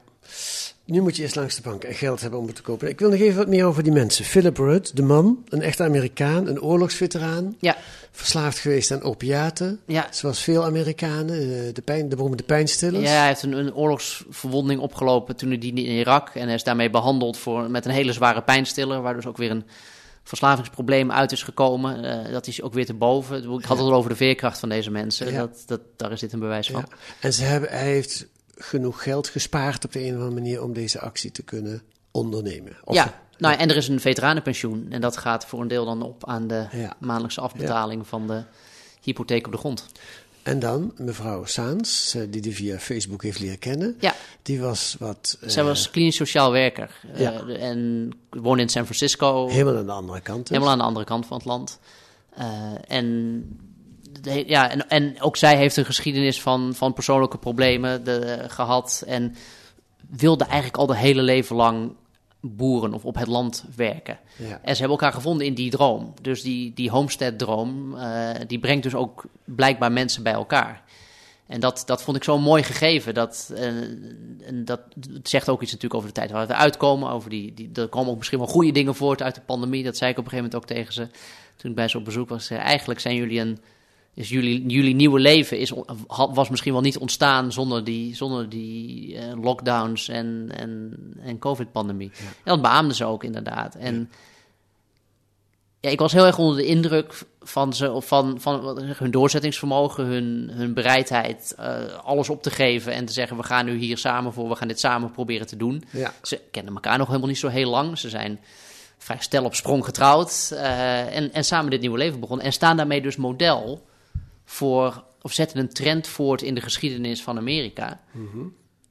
nu 0.86 1.02
moet 1.02 1.16
je 1.16 1.22
eerst 1.22 1.36
langs 1.36 1.56
de 1.56 1.62
bank 1.62 1.84
en 1.84 1.94
geld 1.94 2.22
hebben 2.22 2.40
om 2.40 2.46
het 2.46 2.56
te 2.56 2.62
kopen. 2.62 2.90
Ik 2.90 3.00
wil 3.00 3.10
nog 3.10 3.20
even 3.20 3.38
wat 3.38 3.48
meer 3.48 3.66
over 3.66 3.84
die 3.84 3.92
mensen. 3.92 4.26
Philip 4.26 4.58
Rudd, 4.58 4.96
de 4.96 5.02
man, 5.02 5.44
een 5.50 5.62
echte 5.62 5.84
Amerikaan, 5.84 6.48
een 6.48 6.62
oorlogsveteraan. 6.62 7.56
Ja. 7.60 7.78
Verslaafd 8.12 8.60
geweest 8.60 8.92
aan 8.92 9.02
opiaten. 9.02 9.80
Ja. 9.86 10.08
Zoals 10.12 10.40
veel 10.40 10.66
Amerikanen, 10.66 11.36
eh, 11.40 11.74
de, 11.74 11.82
pijn, 11.82 12.10
de 12.10 12.16
beroemde 12.16 12.44
pijnstillers. 12.44 13.04
Ja, 13.04 13.18
hij 13.18 13.28
heeft 13.28 13.44
een, 13.44 13.58
een 13.58 13.74
oorlogsverwonding 13.74 14.82
opgelopen 14.82 15.36
toen 15.36 15.50
hij 15.50 15.58
die 15.58 15.74
in 15.74 15.96
Irak. 15.96 16.30
En 16.30 16.46
hij 16.46 16.56
is 16.56 16.64
daarmee 16.64 16.90
behandeld 16.90 17.38
voor, 17.38 17.70
met 17.70 17.86
een 17.86 17.92
hele 17.92 18.14
zware 18.14 18.42
pijnstiller. 18.42 19.02
Waar 19.02 19.16
dus 19.16 19.26
ook 19.26 19.38
weer 19.38 19.52
een 19.52 19.66
verslavingsprobleem 20.24 21.12
uit 21.12 21.32
is 21.32 21.44
gekomen. 21.44 22.04
Eh, 22.04 22.32
dat 22.32 22.48
is 22.48 22.62
ook 22.62 22.74
weer 22.74 22.86
te 22.86 22.94
boven. 22.94 23.38
Ik 23.38 23.66
had 23.66 23.78
het 23.78 23.88
al 23.88 23.94
over 23.94 24.10
de 24.10 24.16
veerkracht 24.16 24.60
van 24.60 24.70
deze 24.70 24.92
mensen. 24.92 25.32
Ja. 25.32 25.40
Dat, 25.40 25.64
dat, 25.66 25.82
daar 25.96 26.12
is 26.12 26.20
dit 26.20 26.34
een 26.34 26.40
bewijs 26.40 26.70
van. 26.70 26.86
Ja. 26.90 26.98
En 27.20 27.34
ze 27.34 27.44
hebben, 27.44 27.70
hij 27.70 27.88
heeft 27.92 28.28
genoeg 28.60 29.04
geld 29.04 29.28
gespaard 29.28 29.86
op 29.86 29.92
de 29.92 30.00
een 30.00 30.08
of 30.08 30.14
andere 30.14 30.32
manier 30.42 30.64
om 30.64 30.74
deze 30.74 31.00
actie 31.00 31.32
te 31.32 31.44
kunnen 31.44 31.82
ondernemen. 32.12 32.78
Of- 32.84 32.96
ja, 32.96 33.22
nou, 33.38 33.56
en 33.58 33.70
er 33.70 33.76
is 33.76 33.88
een 33.88 34.00
veteranenpensioen. 34.00 34.88
En 34.90 35.02
dat 35.02 35.18
gaat 35.18 35.46
voor 35.46 35.62
een 35.62 35.68
deel 35.68 35.86
dan 35.86 36.02
op 36.02 36.26
aan 36.28 36.48
de 36.48 36.66
Ja. 36.72 36.94
maandelijkse 37.00 37.42
afbetaling 37.42 38.08
van 38.08 38.28
de 38.28 38.44
hypotheek 39.02 39.46
op 39.46 39.52
de 39.52 39.58
grond. 39.58 39.86
En 40.44 40.60
dan 40.60 40.94
mevrouw 40.98 41.46
Saans, 41.46 42.14
eh, 42.16 42.22
die 42.30 42.42
die 42.42 42.56
via 42.56 42.78
Facebook 42.80 43.24
heeft 43.24 43.40
leren 43.40 43.60
kennen. 43.60 43.96
Ja, 44.00 44.16
Die 44.42 44.60
was 44.62 44.96
wat... 45.00 45.38
eh, 45.42 45.50
zij 45.50 45.64
was 45.64 45.90
klinisch 45.90 46.16
sociaal 46.16 46.52
werker. 46.52 47.00
eh, 47.14 47.64
en 47.70 48.12
woonde 48.30 48.62
in 48.62 48.70
San 48.70 48.84
Francisco. 48.84 49.48
helemaal 49.48 49.78
aan 49.78 49.86
de 49.86 49.92
andere 49.92 50.22
kant. 50.22 50.40
dus. 50.40 50.50
Helemaal 50.50 50.72
aan 50.72 50.78
de 50.78 50.84
andere 50.84 51.06
kant 51.06 51.26
van 51.26 51.38
het 51.38 51.46
land. 51.46 51.80
Eh, 52.36 52.46
en, 52.88 53.44
de- 54.22 54.44
ja, 54.48 54.70
en, 54.70 54.90
en 54.90 55.22
ook 55.22 55.38
zij 55.38 55.58
heeft 55.58 55.78
een 55.78 55.86
geschiedenis 55.86 56.42
van, 56.42 56.74
van 56.76 56.94
persoonlijke 56.94 57.38
problemen 57.38 58.04
de- 58.04 58.46
gehad. 58.48 59.04
En 59.08 59.36
wilde 60.10 60.44
eigenlijk 60.44 60.78
al 60.78 60.86
de 60.86 60.98
hele 60.98 61.22
leven 61.22 61.56
lang 61.56 61.92
boeren 62.42 62.94
of 62.94 63.06
op 63.06 63.16
het 63.16 63.28
land 63.28 63.66
werken. 63.76 64.20
Ja. 64.36 64.60
En 64.64 64.76
ze 64.76 64.80
hebben 64.80 64.90
elkaar 64.90 65.14
gevonden 65.14 65.46
in 65.46 65.54
die 65.54 65.70
droom. 65.70 66.14
Dus 66.22 66.42
die, 66.42 66.74
die 66.74 66.90
homestead-droom, 66.90 67.98
eh, 67.98 68.30
die 68.48 68.60
brengt 68.60 68.84
dus 68.84 68.96
ook 68.96 69.24
blijkbaar 69.46 69.92
mensen 69.92 70.24
bij 70.24 70.34
elkaar. 70.34 70.84
En 71.48 71.60
dat, 71.60 71.84
dat 71.86 72.04
vond 72.04 72.18
ik 72.18 72.24
zo'n 72.24 72.42
mooi 72.42 72.64
gegeven. 72.64 73.14
Dat, 73.14 73.52
eh, 73.56 73.66
en 74.48 74.66
dat 74.66 74.80
het 75.14 75.30
zegt 75.30 75.50
ook 75.50 75.62
iets 75.62 75.72
natuurlijk 75.72 76.02
over 76.02 76.14
de 76.14 76.20
tijd 76.20 76.32
waar 76.32 76.48
we 76.48 76.54
uitkomen. 76.54 77.10
Over 77.10 77.30
die, 77.30 77.54
die, 77.54 77.70
er 77.74 77.88
komen 77.88 78.12
ook 78.12 78.18
misschien 78.18 78.40
wel 78.40 78.48
goede 78.48 78.72
dingen 78.72 78.96
voort 78.96 79.22
uit 79.22 79.36
de 79.36 79.42
pandemie. 79.42 79.84
Dat 79.84 79.98
zei 79.98 80.12
ik 80.12 80.18
op 80.18 80.24
een 80.24 80.30
gegeven 80.30 80.52
moment 80.52 80.72
ook 80.72 80.78
tegen 80.78 80.94
ze. 80.94 81.08
Toen 81.56 81.70
ik 81.70 81.76
bij 81.76 81.88
ze 81.88 81.98
op 81.98 82.06
bezoek 82.06 82.30
was. 82.30 82.50
Eigenlijk 82.50 83.00
zijn 83.00 83.16
jullie 83.16 83.40
een... 83.40 83.60
Is 84.14 84.30
jullie, 84.30 84.66
jullie 84.68 84.96
nieuwe 84.96 85.20
leven 85.20 85.60
is, 85.60 85.74
was 86.08 86.50
misschien 86.50 86.74
wel 86.74 86.82
niet 86.82 86.98
ontstaan 86.98 87.52
zonder 87.52 87.84
die, 87.84 88.16
zonder 88.16 88.50
die 88.50 89.18
eh, 89.18 89.42
lockdowns 89.42 90.08
en, 90.08 90.50
en, 90.56 90.98
en 91.22 91.40
COVID-pandemie. 91.40 92.12
En 92.20 92.34
dat 92.44 92.62
beaamden 92.62 92.96
ze 92.96 93.06
ook 93.06 93.24
inderdaad. 93.24 93.76
En 93.76 94.10
ja, 95.80 95.90
ik 95.90 96.00
was 96.00 96.12
heel 96.12 96.26
erg 96.26 96.38
onder 96.38 96.56
de 96.56 96.66
indruk 96.66 97.14
van 97.42 97.74
ze, 97.74 97.92
of 97.92 98.08
van, 98.08 98.42
van 98.42 98.80
hun 98.98 99.12
doorzettingsvermogen, 99.12 100.06
hun, 100.06 100.50
hun 100.52 100.74
bereidheid, 100.74 101.54
eh, 101.58 101.76
alles 102.04 102.30
op 102.30 102.44
te 102.44 102.52
geven 102.52 102.94
en 102.94 103.06
te 103.06 103.14
zeggen: 103.14 103.38
we 103.38 103.44
gaan 103.44 103.66
nu 103.66 103.78
hier 103.78 103.98
samen 103.98 104.34
voor, 104.34 104.50
we 104.50 104.56
gaan 104.56 104.68
dit 104.68 104.80
samen 104.80 105.12
proberen 105.12 105.48
te 105.48 105.58
doen. 105.58 105.84
Ja. 105.92 106.14
Ze 106.22 106.42
kennen 106.52 106.74
elkaar 106.74 106.98
nog 106.98 107.08
helemaal 107.08 107.28
niet 107.28 107.38
zo 107.38 107.48
heel 107.48 107.70
lang. 107.70 107.98
Ze 107.98 108.10
zijn 108.10 108.40
vrij 108.98 109.18
stel 109.20 109.44
op 109.44 109.56
sprong 109.56 109.86
getrouwd 109.86 110.52
eh, 110.54 111.16
en, 111.16 111.34
en 111.34 111.44
samen 111.44 111.70
dit 111.70 111.82
nieuwe 111.82 111.98
leven 111.98 112.20
begonnen. 112.20 112.46
En 112.46 112.54
staan 112.54 112.78
daarmee 112.78 113.02
dus 113.02 113.16
model 113.16 113.88
voor, 114.50 115.04
of 115.22 115.34
zetten 115.34 115.60
een 115.60 115.74
trend 115.74 116.08
voort 116.08 116.42
in 116.42 116.56
de 116.56 116.62
geschiedenis 116.62 117.24
van 117.24 117.38
Amerika. 117.38 118.02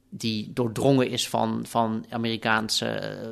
Die 0.09 0.53
doordrongen 0.53 1.11
is 1.11 1.29
van, 1.29 1.65
van 1.67 2.07
Amerikaanse 2.09 2.87
eh, 2.87 3.29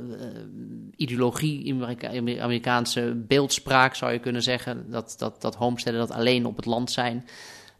ideologie, 0.96 1.72
Amerika- 1.72 2.42
Amerikaanse 2.42 3.22
beeldspraak 3.26 3.94
zou 3.94 4.12
je 4.12 4.18
kunnen 4.18 4.42
zeggen. 4.42 4.90
Dat, 4.90 5.14
dat, 5.18 5.40
dat 5.40 5.54
homesteaden 5.54 6.00
dat 6.00 6.16
alleen 6.16 6.46
op 6.46 6.56
het 6.56 6.64
land 6.64 6.90
zijn. 6.90 7.28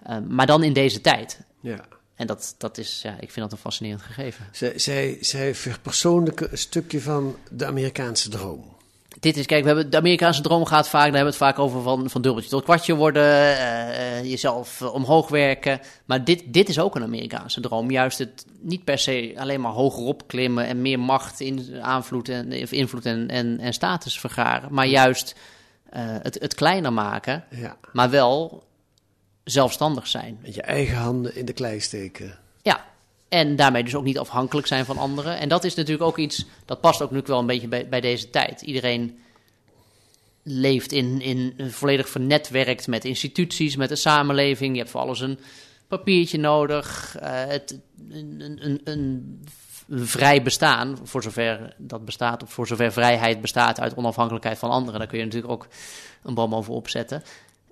Eh, 0.02 0.18
maar 0.28 0.46
dan 0.46 0.62
in 0.62 0.72
deze 0.72 1.00
tijd. 1.00 1.40
Ja. 1.60 1.84
En 2.14 2.26
dat, 2.26 2.54
dat 2.58 2.78
is, 2.78 3.02
ja, 3.02 3.12
ik 3.12 3.30
vind 3.30 3.36
dat 3.36 3.52
een 3.52 3.64
fascinerend 3.64 4.02
gegeven. 4.02 4.46
Zij, 4.52 4.78
zij, 4.78 5.18
zij 5.20 5.54
verpersoonlijken 5.54 6.52
een 6.52 6.58
stukje 6.58 7.00
van 7.00 7.36
de 7.50 7.66
Amerikaanse 7.66 8.28
droom. 8.28 8.75
Dit 9.20 9.36
is, 9.36 9.46
kijk, 9.46 9.60
we 9.62 9.66
hebben 9.66 9.90
de 9.90 9.96
Amerikaanse 9.96 10.40
droom 10.42 10.64
gaat 10.64 10.88
vaak, 10.88 11.12
daar 11.12 11.14
hebben 11.14 11.38
we 11.38 11.44
het 11.44 11.54
vaak 11.54 11.58
over 11.58 11.82
van, 11.82 12.10
van 12.10 12.22
dubbeltje 12.22 12.50
tot 12.50 12.62
kwartje 12.62 12.94
worden, 12.94 13.22
eh, 13.22 14.18
eh, 14.18 14.24
jezelf 14.24 14.80
eh, 14.80 14.94
omhoog 14.94 15.28
werken. 15.28 15.80
Maar 16.04 16.24
dit, 16.24 16.42
dit 16.46 16.68
is 16.68 16.78
ook 16.78 16.94
een 16.94 17.02
Amerikaanse 17.02 17.60
droom. 17.60 17.90
Juist 17.90 18.18
het 18.18 18.46
niet 18.60 18.84
per 18.84 18.98
se 18.98 19.34
alleen 19.36 19.60
maar 19.60 19.72
hogerop 19.72 20.26
klimmen 20.26 20.66
en 20.66 20.82
meer 20.82 21.00
macht, 21.00 21.40
in, 21.40 21.78
aanvloed 21.80 22.28
en, 22.28 22.62
of 22.62 22.72
invloed 22.72 23.06
en, 23.06 23.28
en, 23.28 23.58
en 23.58 23.72
status 23.72 24.20
vergaren. 24.20 24.74
Maar 24.74 24.86
juist 24.86 25.34
het, 26.22 26.38
het 26.40 26.54
kleiner 26.54 26.92
maken, 26.92 27.44
Ja. 27.50 27.76
maar 27.92 28.10
wel 28.10 28.64
zelfstandig 29.44 30.06
zijn. 30.06 30.38
Met 30.42 30.54
je 30.54 30.62
eigen 30.62 30.96
handen 30.96 31.36
in 31.36 31.44
de 31.44 31.52
klei 31.52 31.80
steken. 31.80 32.38
En 33.28 33.56
daarmee 33.56 33.84
dus 33.84 33.94
ook 33.94 34.04
niet 34.04 34.18
afhankelijk 34.18 34.66
zijn 34.66 34.84
van 34.84 34.98
anderen. 34.98 35.38
En 35.38 35.48
dat 35.48 35.64
is 35.64 35.74
natuurlijk 35.74 36.08
ook 36.08 36.18
iets, 36.18 36.44
dat 36.64 36.80
past 36.80 37.02
ook 37.02 37.10
nu 37.10 37.22
wel 37.24 37.38
een 37.38 37.46
beetje 37.46 37.68
bij, 37.68 37.88
bij 37.88 38.00
deze 38.00 38.30
tijd. 38.30 38.62
Iedereen 38.62 39.18
leeft 40.42 40.92
in, 40.92 41.20
in 41.20 41.54
volledig 41.70 42.08
vernetwerkt 42.08 42.86
met 42.86 43.04
instituties, 43.04 43.76
met 43.76 43.88
de 43.88 43.96
samenleving. 43.96 44.72
Je 44.72 44.78
hebt 44.78 44.90
voor 44.90 45.00
alles 45.00 45.20
een 45.20 45.38
papiertje 45.88 46.38
nodig. 46.38 47.16
eh, 47.20 47.44
het, 47.46 47.78
een, 48.10 48.58
een, 48.60 48.80
een, 48.84 49.44
vrij 49.90 50.42
bestaan, 50.42 50.98
voor 51.02 51.22
zover 51.22 51.74
dat 51.78 52.04
bestaat, 52.04 52.42
of 52.42 52.52
voor 52.52 52.66
zover 52.66 52.92
vrijheid 52.92 53.40
bestaat 53.40 53.80
uit 53.80 53.96
onafhankelijkheid 53.96 54.58
van 54.58 54.70
anderen. 54.70 54.98
Daar 54.98 55.08
kun 55.08 55.18
je 55.18 55.24
natuurlijk 55.24 55.52
ook 55.52 55.68
een 56.22 56.34
boom 56.34 56.54
over 56.54 56.72
opzetten. 56.72 57.22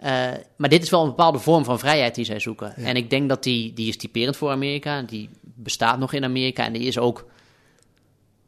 Eh, 0.05 0.31
maar 0.57 0.69
dit 0.69 0.83
is 0.83 0.91
wel 0.91 1.03
een 1.03 1.09
bepaalde 1.09 1.39
vorm 1.39 1.65
van 1.65 1.79
vrijheid 1.79 2.15
die 2.15 2.25
zij 2.25 2.39
zoeken. 2.39 2.77
En 2.77 2.97
ik 2.97 3.11
denk 3.11 3.29
dat 3.29 3.43
die, 3.43 3.73
die 3.73 3.89
is 3.89 3.97
typerend 3.97 4.37
voor 4.37 4.51
Amerika. 4.51 5.03
Die 5.03 5.31
bestaat 5.41 5.99
nog 5.99 6.13
in 6.13 6.25
Amerika 6.25 6.65
en 6.65 6.73
die 6.73 6.83
is 6.83 6.99
ook 6.99 7.27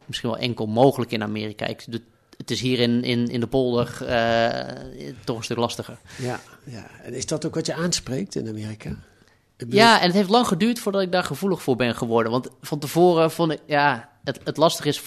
misschien 0.05 0.31
wel 0.31 0.38
enkel 0.38 0.66
mogelijk 0.66 1.11
in 1.11 1.23
Amerika. 1.23 1.66
Ik, 1.66 1.85
de- 1.88 2.03
het 2.37 2.51
is 2.51 2.61
hier 2.61 2.79
in, 2.79 3.03
in, 3.05 3.27
in 3.29 3.40
de 3.40 3.47
polder 3.47 4.07
eh, 4.07 4.77
toch 5.25 5.37
een 5.37 5.45
stuk 5.45 5.57
lastiger. 5.57 5.99
Ja, 6.19 6.40
ja. 6.64 6.87
En 7.03 7.14
is 7.14 7.27
dat 7.27 7.47
ook 7.47 7.55
wat 7.55 7.66
je 7.66 7.75
aanspreekt 7.75 8.35
in 8.35 8.49
Amerika? 8.49 8.97
Bedoel- 9.57 9.75
Ja, 9.79 10.01
en 10.01 10.07
het 10.07 10.14
heeft 10.14 10.29
lang 10.31 10.47
geduurd 10.47 10.79
voordat 10.79 11.03
ik 11.03 11.12
daar 11.12 11.25
gevoelig 11.25 11.62
voor 11.62 11.77
ben 11.77 11.95
geworden. 11.95 12.33
Want 12.33 12.49
van 12.61 12.79
tevoren 12.79 13.31
vond 13.31 13.53
ik, 13.53 13.61
ja, 13.66 14.09
het, 14.25 14.40
het 14.45 14.57
lastige 14.57 14.88
is, 14.88 15.03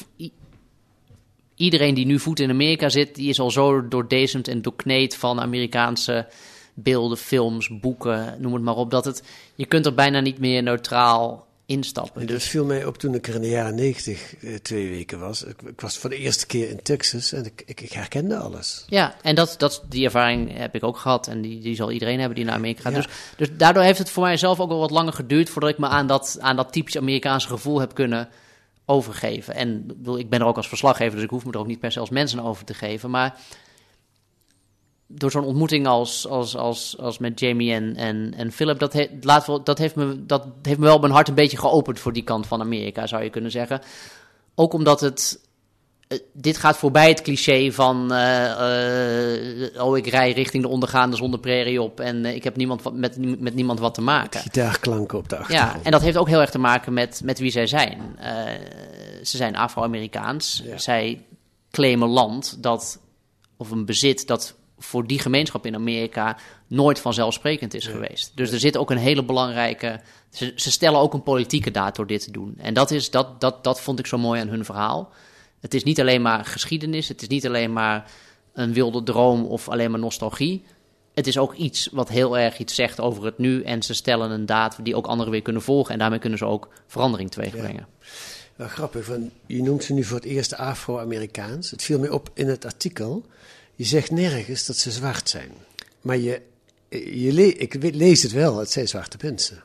iedereen 1.60 1.94
die 1.94 2.06
nu 2.06 2.20
voet 2.20 2.40
in 2.40 2.50
Amerika 2.50 2.90
zit, 2.90 3.16
die 3.16 3.30
is 3.30 3.40
al 3.40 3.52
zo 3.52 3.88
doordezemd 3.88 4.48
en 4.48 4.62
doorkneed 4.62 5.16
van 5.16 5.40
Amerikaanse 5.40 6.28
beelden, 6.74 7.18
films, 7.18 7.80
boeken, 7.80 8.36
noem 8.40 8.54
het 8.54 8.64
maar 8.64 8.76
op, 8.76 8.92
dat 8.92 9.06
het, 9.06 9.24
je 9.56 9.66
kunt 9.66 9.86
er 9.86 9.94
bijna 9.94 10.20
niet 10.20 10.40
meer 10.40 10.64
neutraal 10.64 11.48
instappen. 11.66 12.22
En 12.22 12.28
Dus 12.28 12.36
dat 12.36 12.52
viel 12.52 12.66
mij 12.66 12.86
op 12.86 12.98
toen 12.98 13.14
ik 13.14 13.28
er 13.28 13.36
in 13.36 13.42
de 13.42 13.50
jaren 13.50 13.76
negentig 13.76 14.36
eh, 14.36 14.56
twee 14.56 14.90
weken 14.90 15.20
was. 15.20 15.44
Ik, 15.44 15.62
ik 15.62 15.82
was 15.82 15.98
voor 15.98 16.10
de 16.10 16.18
eerste 16.18 16.46
keer 16.46 16.70
in 16.70 16.82
Texas 16.82 17.32
en 17.32 17.46
ik, 17.46 17.64
ik, 17.66 17.82
ik 17.82 17.92
herkende 17.92 18.38
alles. 18.38 18.86
Ja, 18.88 19.16
en 19.22 19.36
dat, 19.36 19.56
dat, 19.58 19.84
die 19.90 20.06
ervaring 20.06 20.58
heb 20.58 20.76
ik 20.76 20.84
ook 20.84 20.98
gehad. 20.98 21.28
En 21.28 21.42
die, 21.42 21.60
die 21.60 21.76
zal 21.76 21.92
iedereen 21.92 22.20
hebben 22.20 22.36
die 22.36 22.46
naar 22.46 22.56
Amerika 22.56 22.82
gaat. 22.82 22.92
Ja. 22.92 23.02
Dus, 23.02 23.10
dus 23.38 23.50
daardoor 23.58 23.84
heeft 23.84 24.00
het 24.00 24.10
voor 24.10 24.24
mijzelf 24.24 24.60
ook 24.60 24.70
wel 24.70 24.80
wat 24.80 24.92
langer 24.92 25.14
geduurd... 25.14 25.50
voordat 25.50 25.70
ik 25.70 25.78
me 25.78 25.88
aan 25.88 26.08
dat, 26.08 26.38
aan 26.40 26.56
dat 26.56 26.72
typisch 26.72 26.98
Amerikaanse 26.98 27.48
gevoel 27.48 27.80
heb 27.80 27.94
kunnen 27.94 28.30
overgeven. 28.90 29.56
En 29.56 29.98
ik 30.18 30.30
ben 30.30 30.40
er 30.40 30.46
ook 30.46 30.58
als 30.58 30.68
verslaggever... 30.68 31.16
dus 31.16 31.24
ik 31.24 31.30
hoef 31.30 31.46
me 31.46 31.52
er 31.52 31.60
ook 31.60 31.68
niet 31.68 31.80
per 31.80 31.92
se 31.92 32.00
als 32.00 32.10
mensen 32.10 32.40
over 32.40 32.66
te 32.66 32.74
geven. 32.74 33.10
Maar 33.10 33.40
door 35.08 35.32
zo'n 35.32 35.44
ontmoeting 35.44 35.88
als, 35.88 36.28
als, 36.28 36.56
als, 36.56 36.98
als 37.00 37.18
met 37.18 37.40
Jamie 37.40 37.74
en, 37.74 37.96
en, 37.96 38.34
en 38.38 38.52
Philip... 38.52 38.80
Dat, 38.80 38.96
dat, 39.64 39.78
heeft 39.78 39.96
me, 39.96 40.26
dat 40.26 40.48
heeft 40.62 40.80
me 40.80 40.86
wel 40.86 41.00
mijn 41.00 41.14
hart 41.14 41.28
een 41.28 41.36
beetje 41.36 41.58
geopend... 41.58 42.00
voor 42.00 42.14
die 42.14 42.24
kant 42.24 42.48
van 42.48 42.62
Amerika, 42.62 43.08
zou 43.08 43.24
je 43.24 43.30
kunnen 43.30 43.52
zeggen. 43.52 43.82
Ook 44.56 44.74
omdat 44.74 45.02
het 45.02 45.49
eh, 46.10 46.20
dit 46.34 46.58
gaat 46.58 46.78
voorbij 46.78 47.10
het 47.10 47.22
cliché 47.22 47.72
van... 47.72 48.14
eh, 48.14 49.66
eh, 49.76 49.86
oh, 49.86 49.98
ik 49.98 50.08
rij 50.08 50.32
richting 50.32 50.64
de 50.64 50.70
ondergaande 50.70 51.16
zonneprairie 51.16 51.82
op... 51.82 52.00
en 52.00 52.26
ik 52.26 52.44
heb 52.44 52.56
niemand 52.56 52.82
wat, 52.82 52.94
met, 52.94 53.40
met 53.40 53.56
niemand 53.56 53.80
wat 53.80 53.94
te 53.94 54.02
maken. 54.02 54.40
Gitaarklanken 54.40 55.18
op 55.18 55.30
de 55.30 55.38
achtergrond. 55.38 55.74
Ja, 55.74 55.80
en 55.84 55.92
dat 55.92 56.02
heeft 56.02 56.18
ook 56.18 56.28
heel 56.28 56.42
erg 56.42 56.50
te 56.50 56.60
maken 56.60 56.94
met, 56.94 57.22
met 57.24 57.40
wie 57.40 57.52
zij 57.52 57.68
zijn. 57.68 58.18
Ze 59.24 59.38
zijn 59.38 59.56
Afro-Amerikaans. 59.56 60.64
Ja. 60.66 60.78
Zij 60.78 61.26
claimen 61.72 62.08
land 62.08 62.64
dat, 62.64 63.00
of 63.58 63.72
een 63.72 63.86
bezit 63.86 64.28
dat 64.28 64.56
voor 64.80 65.08
die 65.08 65.20
gemeenschap 65.20 65.66
in 65.66 65.76
Amerika 65.76 66.38
nooit 66.68 67.00
vanzelfsprekend 67.00 67.74
is 67.74 67.88
geweest. 67.88 68.32
Dus 68.36 68.52
er 68.52 68.60
zit 68.60 68.78
ook 68.78 68.92
een 68.92 68.98
hele 68.98 69.24
belangrijke. 69.24 70.00
Ze, 70.30 70.54
ze 70.56 70.72
stellen 70.72 71.00
ook 71.00 71.14
een 71.14 71.24
politieke 71.24 71.72
daad 71.72 71.96
door 71.96 72.08
dit 72.08 72.24
te 72.24 72.32
doen. 72.32 72.54
En 72.58 72.74
dat, 72.74 72.92
is, 72.92 73.10
dat, 73.10 73.42
dat, 73.42 73.64
dat 73.64 73.82
vond 73.82 74.00
ik 74.00 74.08
zo 74.08 74.18
mooi 74.18 74.42
aan 74.42 74.48
hun 74.48 74.66
verhaal. 74.66 75.12
Het 75.60 75.74
is 75.74 75.84
niet 75.84 76.00
alleen 76.00 76.22
maar 76.22 76.46
geschiedenis, 76.46 77.08
het 77.08 77.22
is 77.22 77.28
niet 77.28 77.46
alleen 77.46 77.74
maar 77.74 78.12
een 78.54 78.74
wilde 78.74 79.04
droom 79.04 79.46
of 79.46 79.70
alleen 79.70 79.92
maar 79.92 80.00
nostalgie. 80.00 80.64
Het 81.14 81.28
is 81.28 81.38
ook 81.38 81.54
iets 81.54 81.90
wat 81.92 82.10
heel 82.10 82.38
erg 82.38 82.58
iets 82.58 82.76
zegt 82.76 83.00
over 83.00 83.26
het 83.26 83.38
nu. 83.38 83.64
En 83.64 83.84
ze 83.84 83.94
stellen 83.94 84.32
een 84.32 84.46
daad 84.46 84.78
die 84.84 84.96
ook 84.96 85.08
anderen 85.08 85.32
weer 85.32 85.42
kunnen 85.42 85.62
volgen. 85.62 85.94
En 85.94 86.00
daarmee 86.00 86.20
kunnen 86.20 86.40
ze 86.40 86.46
ook 86.46 86.70
verandering 86.88 87.32
teweeg 87.32 87.52
brengen. 87.52 87.88
Wel 88.56 88.68
grappig, 88.68 89.10
je 89.46 89.64
noemt 89.64 89.84
ze 89.84 89.94
nu 89.94 90.04
voor 90.04 90.18
het 90.18 90.26
eerst 90.26 90.56
Afro-Amerikaans. 90.56 91.72
Het 91.72 91.84
viel 91.84 92.00
mij 92.00 92.10
op 92.10 92.30
in 92.34 92.48
het 92.48 92.66
artikel. 92.66 93.26
Je 93.76 93.84
zegt 93.84 94.12
nergens 94.12 94.66
dat 94.66 94.76
ze 94.76 94.92
zwart 94.92 95.30
zijn. 95.30 95.52
Maar 96.02 96.18
je, 96.18 96.42
je 96.90 97.34
le 97.34 97.54
ik 97.54 97.94
lees 97.94 98.24
het 98.24 98.32
wel, 98.32 98.58
het 98.58 98.72
zijn 98.72 98.88
zwarte 98.88 99.18
mensen. 99.22 99.64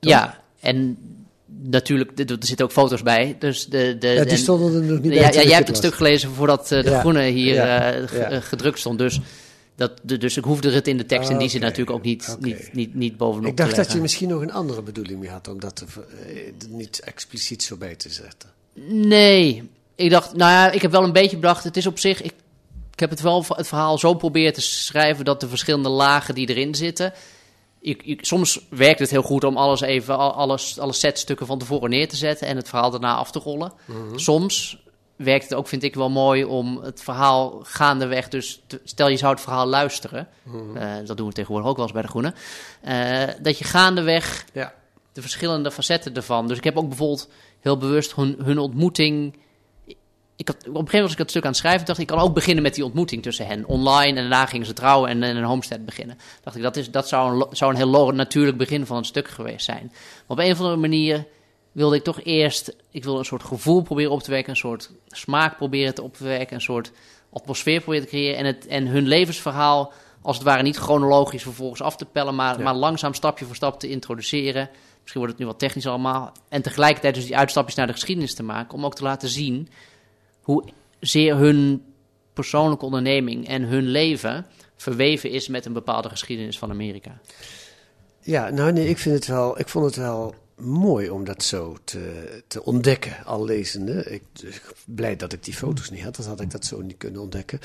Ja, 0.00 0.42
en 0.60 0.98
natuurlijk, 1.46 2.18
er 2.18 2.36
zitten 2.40 2.66
ook 2.66 2.72
foto's 2.72 3.02
bij. 3.02 3.36
Dus 3.38 3.66
de, 3.66 3.96
de, 3.98 4.08
ja, 4.08 4.24
die 4.24 4.36
stonden 4.36 4.74
er 4.74 4.82
nog 4.82 5.00
niet 5.00 5.12
bij. 5.12 5.20
Ja, 5.20 5.30
jij 5.30 5.54
hebt 5.56 5.68
het 5.68 5.76
stuk 5.76 5.94
gelezen 5.94 6.30
voordat 6.30 6.72
eh, 6.72 6.82
de 6.82 6.90
Ja. 6.90 7.00
groene 7.00 7.22
hier 7.22 7.58
eh, 7.58 8.36
eh, 8.36 8.42
gedrukt 8.42 8.78
stond. 8.78 8.98
Dus, 8.98 9.20
dat, 9.76 9.92
dus 10.02 10.36
ik 10.36 10.44
hoefde 10.44 10.70
het 10.70 10.88
in 10.88 10.96
de 10.96 11.06
tekst 11.06 11.30
in 11.30 11.38
die 11.38 11.48
zin 11.48 11.58
Oké. 11.60 11.68
natuurlijk 11.68 11.96
ook 11.96 12.04
niet, 12.04 12.36
niet, 12.40 12.70
niet, 12.72 12.94
niet 12.94 13.16
bovenop 13.16 13.50
Ik 13.50 13.56
dacht 13.56 13.76
dat 13.76 13.92
je 13.92 14.00
misschien 14.00 14.28
nog 14.28 14.40
een 14.40 14.52
andere 14.52 14.82
bedoeling 14.82 15.20
mee 15.20 15.30
had 15.30 15.48
om 15.48 15.60
dat 15.60 15.76
te, 15.76 15.84
eh, 16.26 16.52
niet 16.68 17.00
expliciet 17.00 17.62
zo 17.62 17.76
bij 17.76 17.94
te 17.94 18.08
zetten. 18.08 18.48
Nee, 18.88 19.70
ik 19.94 20.10
dacht, 20.10 20.36
nou 20.36 20.50
ja, 20.50 20.70
ik 20.70 20.82
heb 20.82 20.90
wel 20.90 21.04
een 21.04 21.12
beetje 21.12 21.36
bedacht, 21.36 21.64
het 21.64 21.76
is 21.76 21.86
op 21.86 21.98
zich, 21.98 22.22
ik, 22.22 22.32
ik 22.92 23.00
heb 23.00 23.10
het 23.10 23.20
wel 23.20 23.44
het 23.48 23.68
verhaal 23.68 23.98
zo 23.98 24.14
proberen 24.14 24.52
te 24.52 24.60
schrijven 24.60 25.24
dat 25.24 25.40
de 25.40 25.48
verschillende 25.48 25.88
lagen 25.88 26.34
die 26.34 26.48
erin 26.48 26.74
zitten, 26.74 27.12
je, 27.84 27.96
je- 28.02 28.18
soms 28.20 28.60
werkt 28.70 28.98
het 28.98 29.10
heel 29.10 29.22
goed 29.22 29.44
om 29.44 29.56
alles 29.56 29.80
even, 29.80 30.16
al- 30.18 30.32
alles, 30.32 30.78
alle 30.78 30.92
setstukken 30.92 31.46
van 31.46 31.58
tevoren 31.58 31.90
neer 31.90 32.08
te 32.08 32.16
zetten 32.16 32.46
en 32.46 32.56
het 32.56 32.68
verhaal 32.68 32.90
daarna 32.90 33.14
af 33.14 33.30
te 33.30 33.38
rollen. 33.38 33.72
Soms 34.14 34.82
werkt 35.16 35.44
het 35.44 35.54
ook, 35.54 35.68
vind 35.68 35.82
ik 35.82 35.94
wel 35.94 36.10
mooi, 36.10 36.44
om 36.44 36.76
het 36.82 37.02
verhaal 37.02 37.60
gaandeweg, 37.62 38.28
dus 38.28 38.62
te- 38.66 38.80
stel 38.84 39.08
je 39.08 39.16
zou 39.16 39.32
het 39.32 39.42
verhaal 39.42 39.66
luisteren, 39.66 40.28
eh, 40.74 40.92
dat 41.06 41.16
doen 41.16 41.26
we 41.28 41.32
tegenwoordig 41.32 41.68
ook 41.70 41.76
wel 41.76 41.84
eens 41.84 41.94
bij 41.94 42.02
de 42.02 42.08
Groene, 42.08 42.34
eh, 42.80 43.34
dat 43.42 43.58
je 43.58 43.64
gaandeweg 43.64 44.44
Ja. 44.52 44.74
de 45.12 45.20
verschillende 45.20 45.70
facetten 45.70 46.14
ervan. 46.14 46.48
Dus 46.48 46.56
ik 46.58 46.64
heb 46.64 46.76
ook 46.76 46.88
bijvoorbeeld 46.88 47.28
heel 47.60 47.76
bewust 47.78 48.14
hun, 48.14 48.36
hun 48.42 48.58
ontmoeting. 48.58 49.36
Ik 50.36 50.48
had, 50.48 50.56
op 50.56 50.62
een 50.62 50.72
gegeven 50.72 50.84
moment 50.84 51.02
was 51.02 51.12
ik 51.12 51.18
het 51.18 51.30
stuk 51.30 51.42
aan 51.42 51.50
het 51.50 51.58
schrijven. 51.58 51.86
dacht 51.86 51.98
ik, 51.98 52.10
ik 52.10 52.16
kan 52.16 52.24
ook 52.24 52.34
beginnen 52.34 52.62
met 52.62 52.74
die 52.74 52.84
ontmoeting 52.84 53.22
tussen 53.22 53.46
hen. 53.46 53.66
Online 53.66 54.08
en 54.08 54.14
daarna 54.14 54.46
gingen 54.46 54.66
ze 54.66 54.72
trouwen 54.72 55.10
en 55.10 55.22
een 55.22 55.44
homestead 55.44 55.84
beginnen. 55.84 56.18
Dacht 56.42 56.56
ik, 56.56 56.62
dat, 56.62 56.76
is, 56.76 56.90
dat 56.90 57.08
zou, 57.08 57.40
een, 57.40 57.56
zou 57.56 57.70
een 57.70 57.76
heel 57.76 58.12
natuurlijk 58.12 58.56
begin 58.56 58.86
van 58.86 58.96
het 58.96 59.06
stuk 59.06 59.28
geweest 59.28 59.64
zijn. 59.64 59.90
Maar 59.92 60.36
op 60.36 60.38
een 60.38 60.52
of 60.52 60.58
andere 60.58 60.76
manier 60.76 61.26
wilde 61.72 61.96
ik 61.96 62.04
toch 62.04 62.20
eerst... 62.22 62.76
Ik 62.90 63.04
wilde 63.04 63.18
een 63.18 63.24
soort 63.24 63.42
gevoel 63.42 63.82
proberen 63.82 64.10
op 64.10 64.22
te 64.22 64.30
wekken. 64.30 64.50
Een 64.50 64.58
soort 64.58 64.90
smaak 65.06 65.56
proberen 65.56 65.94
te 65.94 66.02
opwekken. 66.02 66.56
Een 66.56 66.62
soort 66.62 66.92
atmosfeer 67.32 67.80
proberen 67.80 68.04
te 68.04 68.10
creëren. 68.10 68.38
En, 68.38 68.44
het, 68.44 68.66
en 68.66 68.86
hun 68.86 69.06
levensverhaal 69.06 69.92
als 70.22 70.36
het 70.36 70.44
ware 70.44 70.62
niet 70.62 70.76
chronologisch 70.76 71.42
vervolgens 71.42 71.82
af 71.82 71.96
te 71.96 72.04
pellen. 72.04 72.34
Maar, 72.34 72.60
maar 72.60 72.74
langzaam 72.74 73.14
stapje 73.14 73.44
voor 73.44 73.54
stap 73.54 73.80
te 73.80 73.88
introduceren. 73.88 74.70
Misschien 75.00 75.20
wordt 75.20 75.32
het 75.32 75.38
nu 75.38 75.46
wat 75.46 75.58
technisch 75.58 75.86
allemaal. 75.86 76.32
En 76.48 76.62
tegelijkertijd 76.62 77.14
dus 77.14 77.24
die 77.24 77.36
uitstapjes 77.36 77.74
naar 77.74 77.86
de 77.86 77.92
geschiedenis 77.92 78.34
te 78.34 78.42
maken. 78.42 78.74
Om 78.74 78.84
ook 78.84 78.94
te 78.94 79.02
laten 79.02 79.28
zien 79.28 79.68
hoe 80.44 80.64
zeer 81.00 81.36
hun 81.36 81.82
persoonlijke 82.32 82.84
onderneming 82.84 83.48
en 83.48 83.62
hun 83.62 83.84
leven 83.84 84.46
verweven 84.76 85.30
is 85.30 85.48
met 85.48 85.64
een 85.64 85.72
bepaalde 85.72 86.08
geschiedenis 86.08 86.58
van 86.58 86.70
Amerika. 86.70 87.20
Ja, 88.20 88.48
nou 88.48 88.72
nee, 88.72 88.88
ik, 88.88 88.98
vind 88.98 89.14
het 89.14 89.26
wel, 89.26 89.58
ik 89.58 89.68
vond 89.68 89.84
het 89.84 89.96
wel 89.96 90.34
mooi 90.56 91.10
om 91.10 91.24
dat 91.24 91.42
zo 91.42 91.76
te, 91.84 92.42
te 92.46 92.64
ontdekken, 92.64 93.24
al 93.24 93.44
lezende. 93.44 94.04
Ik 94.04 94.22
blij 94.86 95.16
dat 95.16 95.32
ik 95.32 95.44
die 95.44 95.54
foto's 95.54 95.90
niet 95.90 96.02
had, 96.02 96.16
dan 96.16 96.26
had 96.26 96.40
ik 96.40 96.50
dat 96.50 96.64
zo 96.64 96.80
niet 96.80 96.96
kunnen 96.96 97.20
ontdekken. 97.20 97.58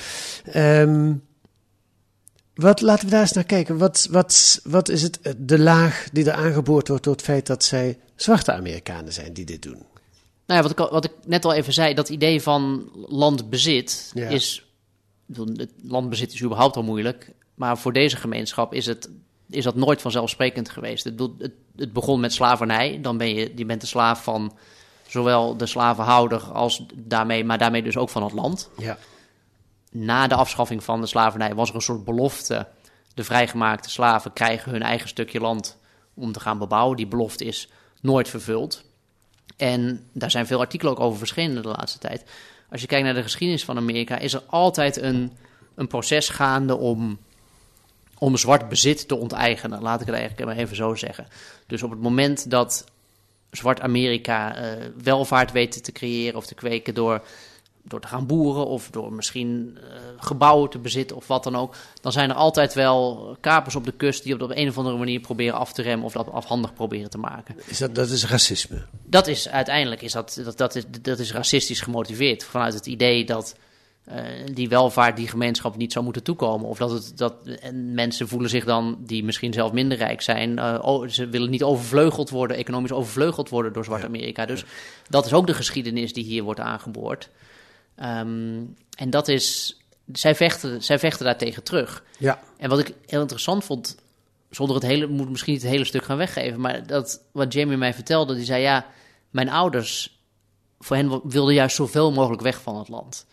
Ehm, 0.44 1.14
wat, 2.56 2.82
laten 2.82 3.06
we 3.06 3.12
daar 3.12 3.22
eens 3.22 3.32
naar 3.32 3.44
kijken. 3.44 3.78
Wat, 3.78 4.08
wat, 4.12 4.60
wat 4.64 4.90
is 4.90 5.02
het, 5.02 5.20
de 5.38 5.60
laag 5.60 6.10
die 6.12 6.26
er 6.26 6.46
aangeboord 6.46 6.88
wordt 6.88 7.04
door 7.04 7.14
het 7.14 7.24
feit 7.24 7.48
dat 7.48 7.64
zij 7.64 7.98
zwarte 8.16 8.52
Amerikanen 8.52 9.14
zijn 9.14 9.34
die 9.34 9.46
dit 9.46 9.62
doen? 9.62 9.86
Nou 10.50 10.62
ja, 10.62 10.68
wat 10.68 10.80
ik, 10.80 10.92
wat 10.92 11.06
ik 11.06 11.12
net 11.26 11.46
al 11.46 11.54
even 11.54 11.74
zei, 11.74 11.94
dat 11.94 12.10
idee 12.10 12.42
van 12.42 12.90
landbezit 13.08 14.12
Ja. 14.14 14.28
is. 14.28 14.66
Het 15.34 15.72
landbezit 15.84 16.34
is 16.34 16.44
überhaupt 16.44 16.76
al 16.76 16.84
moeilijk. 16.84 17.32
Maar 17.56 17.78
voor 17.78 17.94
deze 17.94 18.16
gemeenschap 18.18 18.74
is, 18.74 18.86
het, 18.86 19.10
is 19.50 19.64
dat 19.64 19.76
nooit 19.76 20.02
vanzelfsprekend 20.02 20.70
geweest. 20.70 21.04
Het, 21.04 21.20
het, 21.38 21.52
het 21.76 21.94
begon 21.94 22.20
met 22.20 22.34
slavernij. 22.34 23.00
Dan 23.02 23.18
ben 23.18 23.34
je, 23.36 23.52
je 23.56 23.66
bent 23.66 23.82
de 23.82 23.88
slaaf 23.88 24.24
van 24.24 24.58
zowel 25.08 25.58
de 25.58 25.66
slavenhouder 25.66 26.42
als 26.42 26.86
daarmee, 26.96 27.44
maar 27.44 27.58
daarmee 27.58 27.84
dus 27.84 27.98
ook 27.98 28.10
van 28.10 28.24
het 28.24 28.34
land. 28.34 28.70
Ja. 28.78 28.98
na 29.92 30.28
de 30.28 30.36
afschaffing 30.36 30.84
van 30.84 31.02
de 31.02 31.08
slavernij 31.08 31.56
was 31.56 31.70
er 31.70 31.76
een 31.76 31.82
soort 31.82 32.04
belofte. 32.04 32.68
De 33.14 33.24
vrijgemaakte 33.24 33.90
slaven 33.90 34.34
krijgen 34.34 34.72
hun 34.72 34.82
eigen 34.82 35.10
stukje 35.10 35.40
land 35.40 35.78
om 36.14 36.32
te 36.32 36.40
gaan 36.40 36.58
bebouwen. 36.58 36.98
Die 36.98 37.08
belofte 37.08 37.46
is 37.46 37.70
nooit 38.02 38.30
vervuld. 38.30 38.88
En 39.60 40.04
daar 40.12 40.32
zijn 40.32 40.48
veel 40.48 40.60
artikelen 40.60 40.94
ook 40.94 41.00
over 41.00 41.18
verschenen 41.18 41.62
de 41.62 41.68
laatste 41.68 42.00
tijd. 42.00 42.24
Als 42.70 42.82
je 42.82 42.88
kijkt 42.88 43.06
naar 43.06 43.14
de 43.14 43.24
geschiedenis 43.24 43.66
van 43.66 43.78
Amerika, 43.78 44.18
is 44.18 44.34
er 44.34 44.44
altijd 44.46 45.02
een, 45.02 45.32
een 45.76 45.88
proces 45.88 46.30
gaande 46.30 46.78
om, 46.78 47.20
om 48.18 48.38
zwart 48.38 48.70
bezit 48.70 49.08
te 49.08 49.16
onteigenen. 49.16 49.82
Laat 49.82 50.02
ik 50.02 50.08
het 50.08 50.16
eigenlijk 50.16 50.46
maar 50.46 50.58
even 50.58 50.76
zo 50.76 50.96
zeggen. 50.96 51.28
Dus 51.68 51.84
op 51.84 51.90
het 51.90 52.02
moment 52.02 52.50
dat 52.50 52.86
zwart 53.52 53.82
Amerika 53.82 54.56
eh, 54.56 54.86
welvaart 55.04 55.52
weet 55.52 55.84
te 55.84 55.92
creëren 55.92 56.38
of 56.38 56.46
te 56.46 56.56
kweken 56.56 56.94
door 56.94 57.24
door 57.90 58.02
te 58.02 58.08
gaan 58.08 58.26
boeren 58.26 58.66
of 58.66 58.90
door 58.90 59.14
misschien 59.14 59.78
eh, 59.82 59.90
gebouwen 60.18 60.70
te 60.70 60.78
bezitten 60.80 61.16
of 61.16 61.28
wat 61.28 61.44
dan 61.44 61.56
ook, 61.56 61.76
dan 62.02 62.12
zijn 62.12 62.30
er 62.30 62.36
altijd 62.36 62.74
wel 62.74 63.38
kapers 63.40 63.76
op 63.76 63.86
de 63.86 63.92
kust 63.92 64.24
die 64.24 64.34
op 64.34 64.48
de 64.48 64.58
een 64.58 64.68
of 64.70 64.78
andere 64.78 64.98
manier 64.98 65.20
proberen 65.20 65.58
af 65.60 65.74
te 65.74 65.82
remmen 65.82 66.06
of 66.06 66.14
dat 66.14 66.32
afhandig 66.32 66.74
proberen 66.74 67.10
te 67.10 67.18
maken. 67.18 67.56
Is 67.66 67.78
dat, 67.78 67.96
dat 67.96 68.10
is 68.10 68.26
racisme. 68.26 68.86
Dat 69.06 69.28
is 69.28 69.50
uiteindelijk 69.50 70.02
is 70.02 70.12
dat, 70.12 70.42
dat, 70.44 70.58
dat, 70.58 70.76
is, 70.76 70.84
dat 71.02 71.20
is 71.20 71.34
racistisch 71.34 71.82
gemotiveerd 71.82 72.44
vanuit 72.44 72.74
het 72.74 72.86
idee 72.86 73.26
dat 73.26 73.56
eh, 74.04 74.24
die 74.54 74.70
welvaart 74.70 75.16
die 75.16 75.28
gemeenschap 75.28 75.78
niet 75.78 75.92
zou 75.92 76.04
moeten 76.04 76.24
toekomen. 76.24 76.68
Of 76.68 76.78
dat, 76.78 76.92
het, 76.92 77.12
dat 77.16 77.34
en 77.62 77.94
mensen 77.94 78.28
voelen 78.28 78.50
zich 78.50 78.66
dan, 78.66 78.98
die 79.00 79.24
misschien 79.24 79.54
zelf 79.54 79.72
minder 79.72 79.98
rijk 79.98 80.22
zijn, 80.22 80.60
eh, 80.60 80.80
o- 80.82 81.08
ze 81.08 81.28
willen 81.28 81.50
niet 81.50 81.64
overvleugeld 81.64 82.30
worden, 82.30 82.58
economisch 82.58 82.92
overvleugeld 82.92 83.50
worden 83.50 83.74
door 83.74 83.84
Zwart-Amerika. 83.84 84.46
Dus 84.46 84.64
dat 85.10 85.26
is 85.26 85.34
ook 85.34 85.48
de 85.48 85.54
geschiedenis 85.54 86.14
die 86.14 86.24
hier 86.24 86.44
wordt 86.44 86.60
aangeboord. 86.60 87.30
Ehm, 88.00 88.64
en 88.98 89.10
dat 89.10 89.28
is, 89.28 89.78
zij 90.12 90.36
vechten, 90.36 90.84
zij 90.84 91.00
vechten 91.00 91.26
daartegen 91.26 91.64
terug. 91.64 92.04
Ja. 92.18 92.40
En 92.58 92.70
wat 92.70 92.80
ik 92.80 92.94
heel 93.06 93.22
interessant 93.22 93.64
vond, 93.64 93.98
zonder 94.50 94.76
het 94.76 94.86
hele, 94.86 95.08
moet 95.08 95.30
misschien 95.30 95.54
niet 95.54 95.62
het 95.62 95.72
hele 95.72 95.86
stuk 95.86 96.04
gaan 96.04 96.18
weggeven, 96.18 96.62
maar 96.62 96.88
dat 96.88 97.22
wat 97.32 97.54
Jamie 97.54 97.78
mij 97.78 97.94
vertelde, 97.94 98.36
die 98.36 98.46
zei 98.46 98.62
ja, 98.62 98.86
mijn 99.30 99.50
ouders, 99.50 100.20
voor 100.80 100.96
hen 100.96 101.22
wilden 101.24 101.54
juist 101.54 101.76
zoveel 101.76 102.12
mogelijk 102.12 102.42
weg 102.42 102.62
van 102.62 102.78
het 102.78 102.88
land. 102.90 103.26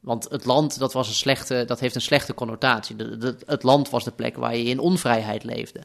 Want 0.00 0.26
het 0.30 0.44
land, 0.44 0.78
dat, 0.78 0.92
was 0.92 1.08
een 1.08 1.14
slechte, 1.14 1.64
dat 1.66 1.80
heeft 1.80 1.94
een 1.94 2.00
slechte 2.00 2.34
connotatie. 2.34 2.96
De- 2.96 3.16
de- 3.16 3.36
het 3.46 3.62
land 3.62 3.90
was 3.90 4.04
de 4.04 4.10
plek 4.10 4.36
waar 4.36 4.56
je 4.56 4.64
in 4.64 4.78
onvrijheid 4.78 5.44
leefde. 5.44 5.80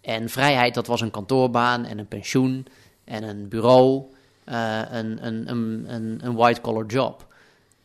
En 0.00 0.28
vrijheid, 0.28 0.74
dat 0.74 0.86
was 0.86 1.00
een 1.00 1.10
kantoorbaan 1.10 1.84
en 1.84 1.98
een 1.98 2.08
pensioen 2.08 2.66
en 3.04 3.22
een 3.22 3.48
bureau, 3.48 4.02
eh, 4.44 4.80
een, 4.90 5.26
een, 5.26 5.50
een, 5.50 5.84
een, 5.88 6.20
een 6.22 6.34
white-collar 6.34 6.86
job. 6.86 7.32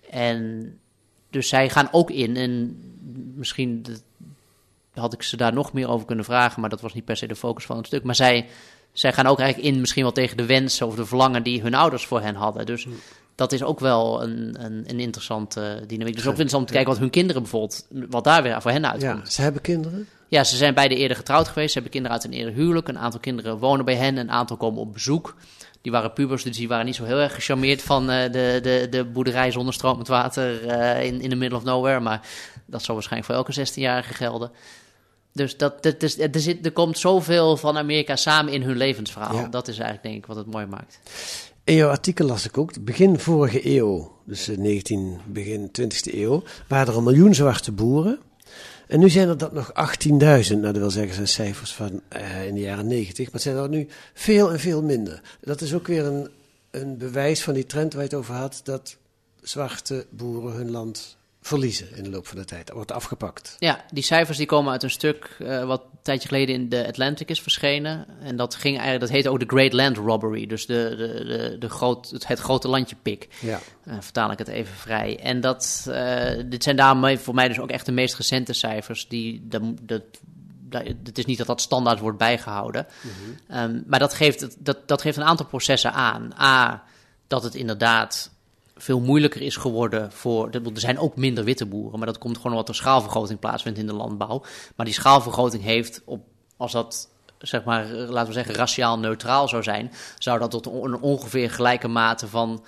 En 0.10 0.74
dus 1.30 1.48
zij 1.48 1.70
gaan 1.70 1.88
ook 1.92 2.12
in, 2.12 2.36
en 2.36 2.78
misschien 3.36 3.84
de- 3.84 4.00
had 4.94 5.14
ik 5.14 5.22
ze 5.24 5.38
daar 5.38 5.54
nog 5.54 5.74
meer 5.74 5.90
over 5.90 6.06
kunnen 6.06 6.26
vragen, 6.26 6.62
maar 6.62 6.70
dat 6.70 6.82
was 6.82 6.94
niet 6.94 7.06
per 7.06 7.18
se 7.18 7.28
de 7.28 7.36
focus 7.36 7.66
van 7.66 7.78
het 7.78 7.86
stuk. 7.86 8.04
Maar 8.04 8.16
zij, 8.16 8.46
zij 8.92 9.14
gaan 9.14 9.26
ook 9.28 9.40
eigenlijk 9.40 9.74
in 9.74 9.80
misschien 9.80 10.04
wel 10.04 10.12
tegen 10.12 10.38
de 10.38 10.46
wensen 10.46 10.88
of 10.88 10.96
de 10.96 11.06
verlangen 11.06 11.44
die 11.44 11.62
hun 11.62 11.74
ouders 11.74 12.06
voor 12.06 12.22
hen 12.22 12.36
hadden. 12.36 12.66
Dus 12.66 12.88
dat 13.36 13.52
is 13.52 13.64
ook 13.64 13.80
wel 13.80 14.24
een, 14.24 14.56
een, 14.66 14.84
een 14.88 15.00
interessante 15.00 15.84
dynamiek. 15.88 16.16
Dus 16.16 16.24
ook 16.24 16.30
interessant 16.30 16.62
om 16.62 16.66
te 16.68 16.74
kijken 16.74 16.92
wat 16.92 17.02
hun 17.02 17.10
kinderen 17.10 17.42
bijvoorbeeld, 17.42 17.88
wat 18.10 18.24
daar 18.24 18.44
weer 18.44 18.62
voor 18.62 18.72
hen 18.72 18.86
uitkomt. 18.92 19.26
ja, 19.26 19.32
ze 19.32 19.42
hebben 19.42 19.62
kinderen. 19.62 20.08
Ja, 20.28 20.44
ze 20.44 20.56
zijn 20.58 20.74
beide 20.74 20.96
eerder 20.96 21.18
getrouwd 21.18 21.48
geweest. 21.48 21.68
Ze 21.68 21.74
hebben 21.74 21.92
kinderen 21.92 22.18
uit 22.18 22.26
een 22.28 22.34
eerder 22.34 22.54
huwelijk. 22.54 22.88
Een 22.88 22.98
aantal 23.00 23.20
kinderen 23.20 23.58
wonen 23.58 23.86
bij 23.86 23.96
hen. 23.96 24.18
Een 24.18 24.32
aantal 24.32 24.58
komen 24.58 24.80
op 24.82 24.94
bezoek. 24.94 25.36
Die 25.82 25.92
waren 25.92 26.14
pubers, 26.14 26.44
dus 26.44 26.58
die 26.58 26.68
waren 26.68 26.86
niet 26.86 26.96
zo 26.96 27.04
heel 27.04 27.20
erg 27.20 27.34
gecharmeerd 27.34 27.82
van 27.82 28.10
eh, 28.10 28.32
de, 28.32 28.60
de, 28.62 28.88
de 28.90 29.06
boerderij 29.06 29.52
zonder 29.52 29.74
stromend 29.74 30.08
water 30.08 30.68
eh, 30.68 31.06
in, 31.06 31.22
in 31.22 31.30
the 31.30 31.36
middle 31.36 31.58
of 31.58 31.64
nowhere. 31.64 32.00
Maar 32.00 32.28
dat 32.66 32.84
zal 32.84 32.94
waarschijnlijk 32.96 33.32
voor 33.32 33.42
elke 33.46 33.68
16-jarige 33.68 34.14
gelden. 34.14 34.52
Dus 35.34 35.58
dat, 35.58 35.84
dat 35.84 36.04
is, 36.04 36.20
er, 36.20 36.30
zit, 36.40 36.66
er 36.66 36.72
komt 36.72 36.98
zoveel 36.98 37.58
van 37.58 37.78
Amerika 37.78 38.16
samen 38.16 38.54
in 38.54 38.62
hun 38.62 38.78
levensverhaal. 38.78 39.36
Ja. 39.36 39.48
Dat 39.48 39.68
is 39.68 39.78
eigenlijk 39.78 40.04
denk 40.04 40.16
ik 40.16 40.26
wat 40.26 40.36
het 40.38 40.52
mooi 40.52 40.66
maakt. 40.66 41.00
In 41.64 41.76
jouw 41.76 41.90
artikel 41.90 42.26
las 42.26 42.46
ik 42.46 42.58
ook, 42.58 42.84
begin 42.84 43.20
vorige 43.20 43.76
eeuw, 43.76 44.12
dus 44.26 44.48
eh, 44.48 44.58
19, 44.58 45.20
begin 45.26 45.72
20e 45.82 46.14
eeuw, 46.14 46.44
waren 46.68 46.88
er 46.88 46.98
een 46.98 47.04
miljoen 47.04 47.34
zwarte 47.34 47.72
boeren. 47.72 48.20
En 48.90 49.00
nu 49.00 49.10
zijn 49.10 49.28
er 49.28 49.38
dat 49.38 49.54
nog 49.54 49.72
18.000, 50.08 50.12
nou 50.12 50.62
dat 50.62 50.78
wil 50.78 50.92
zeggen 50.92 51.16
zijn 51.16 51.28
cijfers 51.28 51.74
van 51.74 52.02
eh, 52.08 52.46
in 52.46 52.54
de 52.54 52.60
jaren 52.60 52.88
90, 52.88 53.26
maar 53.26 53.34
het 53.34 53.42
zijn 53.42 53.56
er 53.56 53.70
nu 53.70 53.88
veel 54.14 54.52
en 54.52 54.60
veel 54.60 54.84
minder. 54.84 55.22
Dat 55.42 55.62
is 55.62 55.74
ook 55.74 55.88
weer 55.88 56.06
een, 56.06 56.30
een 56.72 56.98
bewijs 56.98 57.44
van 57.44 57.54
die 57.54 57.66
trend 57.66 57.94
waar 57.94 58.04
je 58.04 58.10
het 58.10 58.18
over 58.18 58.34
had, 58.34 58.62
dat 58.64 58.98
zwarte 59.42 60.06
boeren 60.10 60.54
hun 60.54 60.72
land 60.72 61.18
verliezen 61.50 61.96
in 61.96 62.04
de 62.04 62.10
loop 62.10 62.28
van 62.28 62.38
de 62.38 62.46
tijd. 62.46 62.68
Dat 62.68 62.76
wordt 62.76 62.92
afgepakt. 62.92 63.56
Ja, 63.60 63.86
die 63.92 64.04
cijfers 64.04 64.38
die 64.38 64.46
komen 64.46 64.72
uit 64.72 64.84
een 64.84 64.90
stuk 64.90 65.36
uh, 65.40 65.66
wat 65.66 65.82
een 65.82 66.00
tijdje 66.02 66.28
geleden 66.28 66.56
in 66.56 66.70
de 66.70 66.88
Atlantic 66.88 67.30
is 67.30 67.42
verschenen. 67.42 68.06
En 68.22 68.36
dat, 68.36 68.56
ging 68.56 68.74
eigenlijk, 68.74 69.00
dat 69.00 69.10
heette 69.10 69.30
ook 69.30 69.40
de 69.40 69.56
Great 69.56 69.74
Land 69.74 69.98
Robbery. 69.98 70.46
Dus 70.46 70.66
de, 70.66 70.94
de, 70.98 71.26
de, 71.26 71.56
de 71.60 71.70
groot, 71.70 72.10
het, 72.10 72.28
het 72.28 72.40
grote 72.40 72.68
landje 72.68 72.96
pik. 73.02 73.28
Ja. 73.40 73.60
Uh, 73.88 73.94
vertaal 74.00 74.32
ik 74.32 74.38
het 74.38 74.48
even 74.48 74.76
vrij. 74.76 75.20
En 75.20 75.42
dat, 75.42 75.86
uh, 75.88 76.44
dit 76.46 76.64
zijn 76.64 76.76
daarmee 76.76 77.18
voor 77.18 77.34
mij 77.34 77.48
dus 77.48 77.60
ook 77.60 77.70
echt 77.70 77.86
de 77.86 77.92
meest 77.92 78.16
recente 78.16 78.54
cijfers. 78.54 79.08
Die, 79.08 79.48
dat, 79.48 79.62
dat, 79.82 80.02
het 81.04 81.18
is 81.18 81.26
niet 81.26 81.38
dat 81.38 81.48
dat 81.48 81.62
standaard 81.62 82.00
wordt 82.00 82.18
bijgehouden. 82.18 82.88
Mm 83.02 83.12
-hmm. 83.48 83.58
um, 83.76 83.84
maar 83.88 84.00
dat 84.00 84.14
geeft, 84.14 84.66
dat, 84.66 84.88
dat 84.88 85.02
geeft 85.02 85.18
een 85.18 85.24
aantal 85.24 85.46
processen 85.46 85.94
aan. 85.94 86.34
A, 86.40 86.84
dat 87.28 87.44
het 87.44 87.56
inderdaad 87.56 88.32
veel 88.82 89.00
moeilijker 89.00 89.42
is 89.42 89.56
geworden 89.56 90.12
voor. 90.12 90.50
Er 90.50 90.62
zijn 90.74 91.00
ook 91.00 91.16
minder 91.16 91.44
witte 91.44 91.66
boeren, 91.66 91.98
maar 91.98 92.08
dat 92.08 92.18
komt 92.18 92.38
gewoon 92.38 92.52
omdat 92.52 92.70
er 92.70 92.76
schaalvergroting 92.76 93.40
plaatsvindt 93.40 93.80
in 93.80 93.88
de 93.88 93.94
landbouw. 93.94 94.44
Maar 94.76 94.86
die 94.86 94.96
schaalvergroting 94.96 95.64
heeft, 95.64 96.02
op, 96.06 96.22
als 96.58 96.72
dat 96.72 97.10
zeg 97.38 97.64
maar, 97.64 97.86
laten 97.88 98.28
we 98.28 98.34
zeggen, 98.34 98.56
raciaal 98.56 99.00
neutraal 99.00 99.48
zou 99.48 99.64
zijn, 99.64 99.92
zou 100.18 100.40
dat 100.40 100.52
tot 100.52 100.66
een 100.66 101.00
ongeveer 101.02 101.52
gelijke 101.52 101.88
mate 101.88 102.28
van 102.28 102.64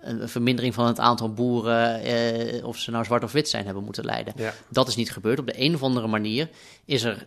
een 0.00 0.28
vermindering 0.28 0.74
van 0.74 0.86
het 0.86 0.98
aantal 0.98 1.32
boeren, 1.32 2.00
eh, 2.00 2.64
of 2.64 2.78
ze 2.78 2.90
nou 2.90 3.04
zwart 3.04 3.24
of 3.24 3.32
wit 3.32 3.48
zijn, 3.48 3.64
hebben 3.64 3.84
moeten 3.84 4.04
leiden. 4.04 4.32
Ja. 4.36 4.52
Dat 4.68 4.88
is 4.88 4.96
niet 4.96 5.12
gebeurd. 5.12 5.38
Op 5.38 5.46
de 5.46 5.60
een 5.62 5.74
of 5.74 5.82
andere 5.82 6.06
manier 6.06 6.48
is 6.84 7.02
er 7.02 7.26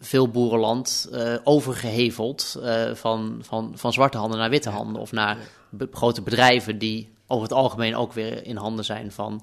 veel 0.00 0.28
boerenland 0.28 1.08
uh, 1.12 1.34
overgeheveld 1.44 2.58
uh, 2.62 2.94
van, 2.94 3.38
van, 3.40 3.72
van 3.74 3.92
zwarte 3.92 4.18
handen 4.18 4.38
naar 4.38 4.50
witte 4.50 4.70
handen. 4.70 5.00
Of 5.00 5.12
naar 5.12 5.38
be 5.70 5.88
grote 5.92 6.22
bedrijven 6.22 6.78
die 6.78 7.08
over 7.26 7.42
het 7.42 7.52
algemeen 7.52 7.96
ook 7.96 8.12
weer 8.12 8.46
in 8.46 8.56
handen 8.56 8.84
zijn 8.84 9.12
van 9.12 9.42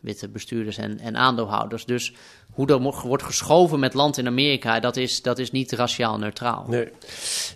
witte 0.00 0.28
bestuurders 0.28 0.76
en, 0.76 0.98
en 0.98 1.16
aandeelhouders. 1.16 1.84
Dus 1.84 2.12
hoe 2.52 2.66
er 2.66 2.80
wordt 2.80 3.22
geschoven 3.22 3.78
met 3.80 3.94
land 3.94 4.18
in 4.18 4.26
Amerika, 4.26 4.80
dat 4.80 4.96
is, 4.96 5.22
dat 5.22 5.38
is 5.38 5.50
niet 5.50 5.72
raciaal 5.72 6.18
neutraal. 6.18 6.64
Nee. 6.68 6.88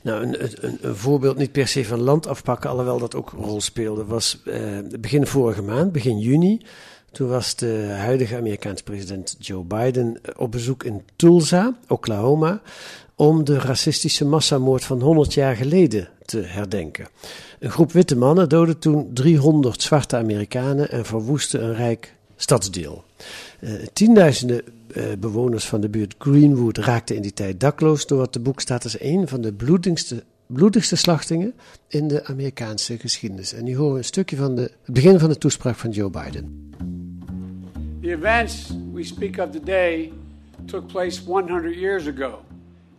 Nou, 0.02 0.22
een, 0.22 0.42
een, 0.64 0.78
een 0.80 0.96
voorbeeld 0.96 1.36
niet 1.36 1.52
per 1.52 1.68
se 1.68 1.84
van 1.84 2.00
land 2.00 2.26
afpakken, 2.26 2.70
alhoewel 2.70 2.98
dat 2.98 3.14
ook 3.14 3.32
een 3.32 3.44
rol 3.44 3.60
speelde, 3.60 4.04
was 4.04 4.38
uh, 4.44 4.78
begin 5.00 5.26
vorige 5.26 5.62
maand, 5.62 5.92
begin 5.92 6.18
juni. 6.18 6.60
Toen 7.12 7.28
was 7.28 7.56
de 7.56 7.94
huidige 7.98 8.36
Amerikaanse 8.36 8.82
president 8.82 9.36
Joe 9.38 9.64
Biden 9.64 10.20
op 10.36 10.50
bezoek 10.50 10.84
in 10.84 11.02
Tulsa, 11.16 11.76
Oklahoma, 11.88 12.60
om 13.14 13.44
de 13.44 13.58
racistische 13.58 14.24
massamoord 14.24 14.84
van 14.84 15.00
100 15.00 15.34
jaar 15.34 15.56
geleden 15.56 16.08
te 16.24 16.40
herdenken. 16.40 17.08
Een 17.58 17.70
groep 17.70 17.92
witte 17.92 18.16
mannen 18.16 18.48
doodde 18.48 18.78
toen 18.78 19.10
300 19.12 19.82
zwarte 19.82 20.16
Amerikanen 20.16 20.90
en 20.90 21.04
verwoestte 21.04 21.58
een 21.58 21.74
rijk 21.74 22.14
stadsdeel. 22.36 23.04
Uh, 23.60 23.72
tienduizenden 23.92 24.62
uh, 24.96 25.04
bewoners 25.18 25.64
van 25.64 25.80
de 25.80 25.88
buurt 25.88 26.14
Greenwood 26.18 26.78
raakten 26.78 27.16
in 27.16 27.22
die 27.22 27.32
tijd 27.32 27.60
dakloos 27.60 28.06
door 28.06 28.18
wat 28.18 28.32
de 28.32 28.40
boek 28.40 28.60
staat 28.60 28.84
als 28.84 29.00
een 29.00 29.28
van 29.28 29.40
de 29.40 29.52
bloedigste, 29.52 30.24
bloedigste 30.46 30.96
slachtingen 30.96 31.54
in 31.88 32.08
de 32.08 32.24
Amerikaanse 32.24 32.98
geschiedenis. 32.98 33.52
En 33.52 33.64
nu 33.64 33.76
horen 33.76 33.92
we 33.92 33.98
een 33.98 34.04
stukje 34.04 34.36
van 34.36 34.54
de, 34.54 34.62
het 34.62 34.94
begin 34.94 35.18
van 35.18 35.28
de 35.28 35.38
toespraak 35.38 35.76
van 35.76 35.90
Joe 35.90 36.10
Biden. 36.10 36.68
The 38.00 38.12
events 38.12 38.70
we 38.70 39.04
speak 39.04 39.36
of 39.36 39.52
today 39.52 40.14
took 40.66 40.88
place 40.88 41.20
100 41.20 41.76
years 41.76 42.06
ago. 42.06 42.42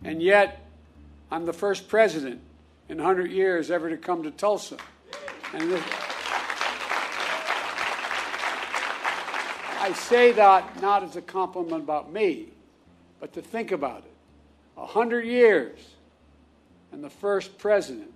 And 0.04 0.22
yet, 0.22 0.64
I'm 1.28 1.44
the 1.44 1.52
first 1.52 1.88
president 1.88 2.40
in 2.88 2.98
100 2.98 3.32
years 3.32 3.72
ever 3.72 3.90
to 3.90 3.96
come 3.96 4.22
to 4.22 4.30
Tulsa. 4.30 4.76
And 5.54 5.72
this, 5.72 5.82
I 9.80 9.92
say 9.92 10.30
that 10.30 10.80
not 10.80 11.02
as 11.02 11.16
a 11.16 11.22
compliment 11.22 11.82
about 11.82 12.12
me, 12.12 12.50
but 13.18 13.32
to 13.32 13.42
think 13.42 13.72
about 13.72 14.04
it. 14.04 14.12
a 14.76 14.82
100 14.82 15.24
years 15.24 15.80
and 16.92 17.02
the 17.02 17.10
first 17.10 17.58
president 17.58 18.12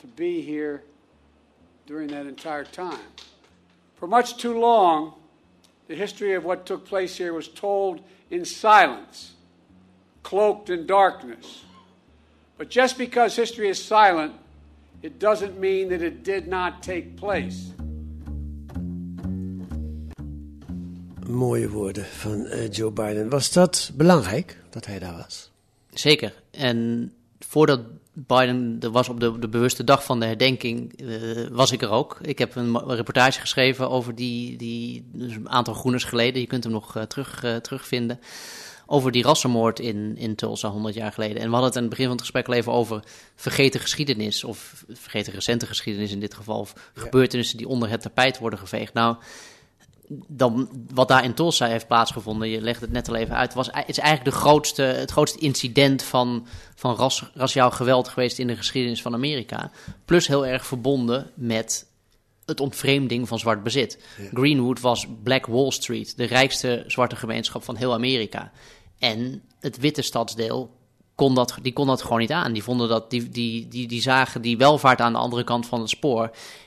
to 0.00 0.06
be 0.08 0.42
here 0.42 0.82
during 1.86 2.08
that 2.08 2.26
entire 2.26 2.64
time. 2.64 3.00
For 3.96 4.06
much 4.06 4.36
too 4.36 4.60
long, 4.60 5.14
the 5.92 5.98
history 5.98 6.34
of 6.34 6.42
what 6.44 6.64
took 6.64 6.84
place 6.88 7.18
here 7.22 7.34
was 7.34 7.48
told 7.48 8.00
in 8.30 8.44
silence, 8.44 9.34
cloaked 10.22 10.70
in 10.70 10.86
darkness. 10.86 11.64
But 12.56 12.70
just 12.70 12.96
because 12.96 13.36
history 13.36 13.68
is 13.68 13.84
silent, 13.84 14.32
it 15.02 15.18
doesn't 15.18 15.58
mean 15.60 15.88
that 15.88 16.00
it 16.00 16.24
did 16.24 16.46
not 16.46 16.82
take 16.82 17.16
place. 17.16 17.72
Mooie 21.26 21.68
woorden 21.68 22.04
van 22.04 22.46
uh, 22.46 22.70
Joe 22.70 22.90
Biden. 22.90 23.28
Was 23.28 23.52
dat 23.52 23.90
belangrijk 23.94 24.56
dat 24.70 24.86
hij 24.86 24.98
daar 24.98 25.16
was? 25.16 25.50
Zeker. 25.90 26.34
En 26.50 27.12
voordat 27.38 27.80
Biden 28.14 28.76
er 28.80 28.90
was 28.90 29.08
op 29.08 29.20
de, 29.20 29.38
de 29.38 29.48
bewuste 29.48 29.84
dag 29.84 30.04
van 30.04 30.20
de 30.20 30.26
herdenking, 30.26 31.00
uh, 31.02 31.46
was 31.50 31.72
ik 31.72 31.82
er 31.82 31.90
ook. 31.90 32.18
Ik 32.22 32.38
heb 32.38 32.56
een, 32.56 32.78
reportage 32.86 33.40
geschreven 33.40 33.90
over 33.90 34.14
die, 34.14 34.56
die 34.56 35.08
dus 35.12 35.34
een 35.34 35.48
aantal 35.48 35.74
groeners 35.74 36.04
geleden. 36.04 36.40
Je 36.40 36.46
kunt 36.46 36.64
hem 36.64 36.72
nog 36.72 36.96
uh, 36.96 37.02
terug, 37.02 37.44
uh, 37.44 37.56
terugvinden. 37.56 38.20
Over 38.86 39.12
die 39.12 39.22
rassenmoord 39.22 39.80
in, 39.80 40.16
in 40.16 40.34
Tulsa 40.34 40.68
100 40.68 40.94
jaar 40.94 41.12
geleden. 41.12 41.36
En 41.36 41.46
we 41.46 41.50
hadden 41.50 41.68
het 41.68 41.76
aan 41.76 41.82
het 41.82 41.90
begin 41.90 42.06
van 42.06 42.14
het 42.14 42.24
gesprek 42.24 42.46
al 42.46 42.54
even 42.54 42.72
over 42.72 43.02
vergeten 43.34 43.80
geschiedenis. 43.80 44.44
Of 44.44 44.84
vergeten 44.88 45.32
recente 45.32 45.66
geschiedenis 45.66 46.12
in 46.12 46.20
dit 46.20 46.34
geval. 46.34 46.58
Of 46.58 46.72
ja. 46.94 47.02
gebeurtenissen 47.02 47.58
die 47.58 47.68
onder 47.68 47.88
het 47.88 48.02
tapijt 48.02 48.38
worden 48.38 48.58
geveegd. 48.58 48.92
Nou, 48.92 49.16
dan, 50.28 50.68
wat 50.94 51.08
daar 51.08 51.24
in 51.24 51.34
Tulsa 51.34 51.66
heeft 51.66 51.86
plaatsgevonden, 51.86 52.48
je 52.48 52.60
legt 52.60 52.80
het 52.80 52.92
net 52.92 53.08
al 53.08 53.14
even 53.14 53.36
uit, 53.36 53.54
was, 53.54 53.68
is 53.68 53.98
eigenlijk 53.98 54.24
de 54.24 54.40
grootste, 54.40 54.82
het 54.82 55.10
grootste 55.10 55.38
incident 55.38 56.02
van, 56.02 56.46
van 56.74 56.94
ras, 56.94 57.30
raciaal 57.34 57.70
geweld 57.70 58.08
geweest 58.08 58.38
in 58.38 58.46
de 58.46 58.56
geschiedenis 58.56 59.02
van 59.02 59.14
Amerika. 59.14 59.70
Plus 60.04 60.26
heel 60.26 60.46
erg 60.46 60.66
verbonden 60.66 61.30
met 61.34 61.86
het 62.44 62.60
ontvreemding 62.60 63.28
van 63.28 63.38
zwart 63.38 63.62
bezit. 63.62 63.98
Ja. 64.18 64.28
Greenwood 64.32 64.80
was 64.80 65.06
Black 65.22 65.46
Wall 65.46 65.70
Street, 65.70 66.16
de 66.16 66.24
rijkste 66.24 66.84
zwarte 66.86 67.16
gemeenschap 67.16 67.64
van 67.64 67.76
heel 67.76 67.92
Amerika. 67.92 68.52
En 68.98 69.42
het 69.60 69.78
witte 69.78 70.02
stadsdeel 70.02 70.70
dat, 71.30 71.58
die 71.62 71.72
kon 71.72 71.86
dat 71.86 72.02
gewoon 72.02 72.18
niet 72.18 72.32
aan. 72.32 72.52
Die, 72.52 72.62
vonden 72.62 72.88
dat, 72.88 73.10
die, 73.10 73.28
die, 73.28 73.68
die, 73.68 73.88
die 73.88 74.02
zagen 74.02 74.42
die 74.42 74.56
welvaart 74.56 75.00
aan 75.00 75.12
de 75.12 75.18
andere 75.18 75.44
kant 75.44 75.66
van 75.66 75.80
het 75.80 75.88
spoor. 75.88 76.22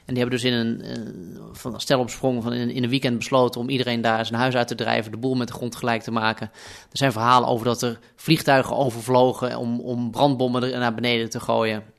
En 0.05 0.13
die 0.13 0.17
hebben 0.17 0.39
dus 0.39 0.43
in 0.43 0.53
een, 0.53 0.91
een 0.91 1.39
van 1.53 1.79
stel 1.79 1.99
op 1.99 2.09
sprong 2.09 2.43
van 2.43 2.53
in, 2.53 2.69
in 2.69 2.83
een 2.83 2.89
weekend 2.89 3.17
besloten 3.17 3.61
om 3.61 3.69
iedereen 3.69 4.01
daar 4.01 4.25
zijn 4.25 4.39
huis 4.39 4.55
uit 4.55 4.67
te 4.67 4.75
drijven, 4.75 5.11
de 5.11 5.17
boel 5.17 5.35
met 5.35 5.47
de 5.47 5.53
grond 5.53 5.75
gelijk 5.75 6.01
te 6.01 6.11
maken. 6.11 6.51
Er 6.91 6.97
zijn 6.97 7.11
verhalen 7.11 7.49
over 7.49 7.65
dat 7.65 7.81
er 7.81 7.99
vliegtuigen 8.15 8.75
overvlogen 8.75 9.57
om, 9.57 9.79
om 9.79 10.11
brandbommen 10.11 10.73
er 10.73 10.79
naar 10.79 10.95
beneden 10.95 11.29
te 11.29 11.39
gooien. 11.39 11.94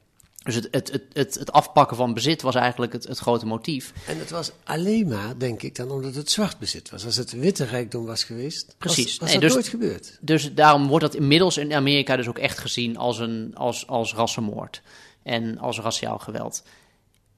Dus 0.47 0.55
het, 0.55 0.69
het, 0.71 0.93
het, 0.93 1.03
het, 1.13 1.35
het 1.35 1.53
afpakken 1.53 1.97
van 1.97 2.15
bezit 2.15 2.43
was 2.43 2.55
eigenlijk 2.55 2.93
het, 2.93 3.07
het 3.07 3.19
grote 3.19 3.47
motief. 3.47 3.93
En 4.07 4.19
het 4.19 4.31
was 4.31 4.51
alleen 4.65 5.09
maar, 5.09 5.39
denk 5.39 5.63
ik, 5.63 5.75
dan 5.75 5.91
omdat 5.91 6.15
het 6.15 6.31
zwart 6.31 6.59
bezit 6.59 6.91
was. 6.91 7.05
Als 7.05 7.17
het 7.17 7.33
witte 7.33 7.65
rijkdom 7.65 8.07
was 8.07 8.25
geweest, 8.25 8.75
Precies. 8.79 9.05
was, 9.05 9.19
was 9.19 9.29
nee, 9.29 9.39
dat 9.39 9.43
dus, 9.43 9.53
nooit 9.53 9.69
gebeurd. 9.69 10.19
Dus 10.21 10.55
daarom 10.55 10.87
wordt 10.87 11.05
dat 11.05 11.15
inmiddels 11.15 11.57
in 11.57 11.73
Amerika 11.73 12.17
dus 12.17 12.29
ook 12.29 12.39
echt 12.39 12.59
gezien 12.59 12.97
als, 12.97 13.19
een, 13.19 13.51
als, 13.55 13.87
als 13.87 14.15
rassenmoord 14.15 14.83
en 15.23 15.59
als 15.59 15.81
raciaal 15.81 16.19
geweld. 16.19 16.63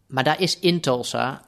Maar 0.07 0.25
daar 0.25 0.41
is 0.41 0.59
in 0.59 0.81
Tulsa 0.81 1.45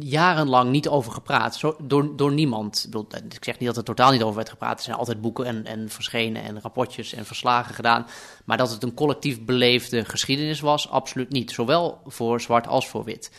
jarenlang 0.00 0.70
niet 0.70 0.88
over 0.88 1.12
gepraat. 1.12 1.60
Door, 1.82 2.16
door 2.16 2.32
niemand. 2.32 2.88
Ik, 3.28 3.44
zeg 3.44 3.58
niet 3.58 3.68
dat 3.68 3.76
er 3.76 3.84
totaal 3.84 4.10
niet 4.10 4.22
over 4.22 4.36
werd 4.36 4.48
gepraat. 4.48 4.78
Er 4.78 4.84
zijn 4.84 4.96
altijd 4.96 5.20
boeken 5.20 5.44
en, 5.44 5.64
en 5.64 5.88
verschenen 5.88 6.42
en 6.42 6.60
rapportjes 6.60 7.12
en 7.12 7.26
verslagen 7.26 7.74
gedaan. 7.74 8.06
Maar 8.44 8.56
dat 8.56 8.70
het 8.70 8.82
een 8.82 8.94
collectief 8.94 9.44
beleefde 9.44 10.04
geschiedenis 10.04 10.60
was, 10.60 10.90
absoluut 10.90 11.30
niet. 11.30 11.50
Zowel 11.50 12.00
voor 12.06 12.40
zwart 12.40 12.66
als 12.66 12.88
voor 12.88 13.04
wit. 13.04 13.32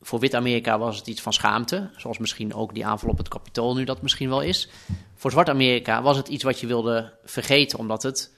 Voor 0.00 0.20
wit-Amerika 0.20 0.78
was 0.78 0.96
het 0.96 1.06
iets 1.06 1.22
van 1.22 1.32
schaamte. 1.32 1.90
Zoals 1.96 2.18
misschien 2.18 2.54
ook 2.54 2.74
die 2.74 2.86
aanval 2.86 3.10
op 3.10 3.18
het 3.18 3.28
kapitool 3.28 3.74
nu 3.74 3.84
dat 3.84 4.02
misschien 4.02 4.28
wel 4.28 4.40
is. 4.40 4.68
Voor 5.14 5.30
zwart-Amerika 5.30 6.02
was 6.02 6.16
het 6.16 6.28
iets 6.28 6.44
wat 6.44 6.60
je 6.60 6.66
wilde 6.66 7.12
vergeten, 7.24 7.78
omdat 7.78 8.02
het 8.02 8.34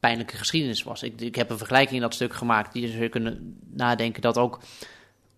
pijnlijke 0.00 0.36
geschiedenis 0.36 0.82
was. 0.82 1.02
Ik, 1.02 1.20
ik 1.20 1.34
heb 1.34 1.50
een 1.50 1.58
vergelijking 1.58 1.94
in 1.94 2.02
dat 2.02 2.14
stuk 2.14 2.34
gemaakt. 2.34 2.72
Die 2.72 2.88
zou 2.88 3.08
kunnen 3.08 3.58
nadenken 3.70 4.22
dat 4.22 4.38
ook 4.38 4.60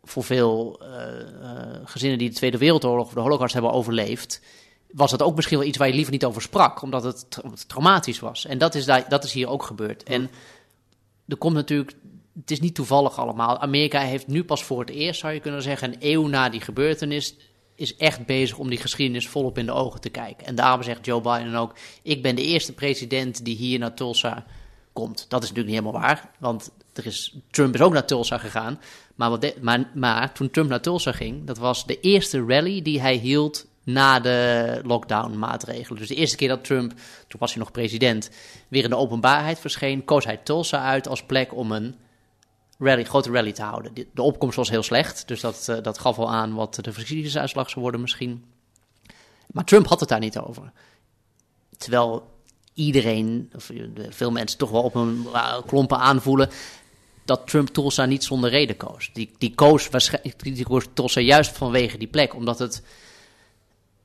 voor 0.03 0.25
veel 0.25 0.81
uh, 0.83 0.89
uh, 0.89 1.61
gezinnen 1.85 2.19
die 2.19 2.29
de 2.29 2.35
Tweede 2.35 2.59
Wereldoorlog 2.59 3.07
of 3.07 3.13
de 3.13 3.21
Holocaust 3.21 3.53
hebben 3.53 3.73
overleefd, 3.73 4.41
was 4.91 5.11
dat 5.11 5.23
ook 5.23 5.37
misschien 5.37 5.59
wel 5.59 5.67
iets 5.67 5.79
waar 5.79 5.89
je 5.89 5.95
liever 5.95 6.13
niet 6.13 6.25
over 6.25 6.43
sprak, 6.43 6.83
omdat 6.83 7.03
het, 7.03 7.31
tra 7.31 7.51
het 7.51 7.69
traumatisch 7.69 8.19
was. 8.19 8.47
En 8.47 8.59
dat 8.59 8.75
is, 8.75 8.85
daar, 8.85 9.09
dat 9.09 9.25
is 9.25 9.33
hier 9.33 9.49
ook 9.49 9.63
gebeurd. 9.63 10.03
En 10.03 10.31
er 11.29 11.37
komt 11.37 11.55
natuurlijk, 11.55 11.97
het 12.41 12.51
is 12.51 12.61
niet 12.61 12.75
toevallig 12.75 13.19
allemaal. 13.19 13.59
Amerika 13.59 14.01
heeft 14.01 14.27
nu 14.27 14.45
pas 14.45 14.65
voor 14.65 14.81
het 14.81 14.91
eerst, 14.91 15.21
zou 15.21 15.33
je 15.33 15.41
kunnen 15.41 15.63
zeggen, 15.63 15.93
een 15.93 15.99
eeuw 16.01 16.27
na 16.27 16.49
die 16.49 16.61
gebeurtenis, 16.61 17.37
is 17.75 17.97
echt 17.97 18.27
bezig 18.27 18.59
om 18.59 18.69
die 18.69 18.79
geschiedenis 18.79 19.29
volop 19.29 19.59
in 19.59 19.67
de 19.67 19.73
ogen 19.73 20.01
te 20.01 20.09
kijken. 20.09 20.47
En 20.47 20.55
daarom 20.55 20.83
zegt 20.83 21.07
Joe 21.07 21.21
Biden 21.21 21.55
ook: 21.55 21.75
Ik 22.03 22.23
ben 22.23 22.35
de 22.35 22.43
eerste 22.43 22.73
president 22.73 23.45
die 23.45 23.57
hier 23.57 23.79
naar 23.79 23.95
Tulsa 23.95 24.47
komt. 24.93 25.27
Dat 25.29 25.43
is 25.43 25.49
natuurlijk 25.49 25.77
niet 25.77 25.85
helemaal 25.85 26.09
waar, 26.09 26.31
want 26.39 26.71
er 26.93 27.07
is, 27.07 27.37
Trump 27.51 27.75
is 27.75 27.81
ook 27.81 27.93
naar 27.93 28.07
Tulsa 28.07 28.39
gegaan. 28.39 28.81
Maar, 29.29 29.39
de- 29.41 29.87
maar, 29.95 30.33
toen 30.33 30.51
Trump 30.51 30.69
naar 30.69 30.81
Tulsa 30.81 31.13
ging, 31.13 31.47
dat 31.47 31.59
was 31.59 31.87
de 31.87 32.01
eerste 32.01 32.45
rally 32.47 32.83
die 32.83 33.01
hij 33.01 33.15
hield 33.17 33.67
na 33.85 34.21
de 34.21 34.81
lockdown-maatregelen. 34.85 35.99
Dus 35.99 36.09
de 36.09 36.15
eerste 36.15 36.37
keer 36.37 36.49
dat 36.49 36.65
Trump, 36.65 36.91
toen 37.29 37.41
was 37.41 37.51
hij 37.55 37.63
nog 37.63 37.73
president, 37.73 38.31
weer 38.69 38.85
in 38.85 38.91
de 38.91 38.97
openbaarheid 38.97 39.59
verscheen, 39.59 40.05
koos 40.05 40.25
hij 40.25 40.37
Tulsa 40.37 40.85
uit 40.85 41.09
als 41.09 41.23
plek 41.23 41.55
om 41.55 41.73
een 41.73 41.95
rally, 42.79 43.05
grote 43.05 43.31
rally 43.31 43.53
te 43.53 43.63
houden. 43.63 43.95
De- 43.95 44.23
opkomst 44.23 44.57
was 44.57 44.71
heel 44.71 44.83
slecht, 44.83 45.29
dus 45.29 45.41
dat, 45.41 45.69
eh, 45.69 45.83
dat 45.83 45.99
gaf 45.99 46.19
al 46.19 46.31
aan 46.31 46.55
wat 46.55 46.75
de 46.81 46.93
verkiezingsuitslag 46.93 47.71
zou 47.71 47.81
worden 47.81 48.01
misschien. 48.01 48.45
Maar 49.47 49.65
Trump 49.65 49.87
had 49.87 50.01
het 50.01 50.09
daar 50.09 50.19
niet 50.21 50.39
over. 50.39 50.73
Terwijl 51.77 52.29
iedereen, 52.75 53.51
of 53.57 53.67
de- 53.67 54.07
veel 54.13 54.31
mensen 54.31 54.59
toch 54.59 54.71
wel 54.71 54.83
op 54.83 54.95
een 54.95 55.27
uh, 55.33 55.57
klompen 55.67 55.99
aanvoelen 55.99 56.51
dat 57.31 57.47
Trump 57.47 57.69
Tulsa 57.69 58.05
niet 58.05 58.25
zonder 58.25 58.51
reden 58.51 58.77
koos. 58.77 59.11
Die, 59.13 59.31
die, 59.39 59.55
koos 59.55 59.89
waarschijnlijk, 59.89 60.43
die 60.43 60.65
koos 60.65 60.85
Tulsa 60.95 61.21
juist 61.21 61.57
vanwege 61.57 61.99
die 61.99 62.09
plek, 62.09 62.35
omdat 62.35 62.59
het 62.59 62.83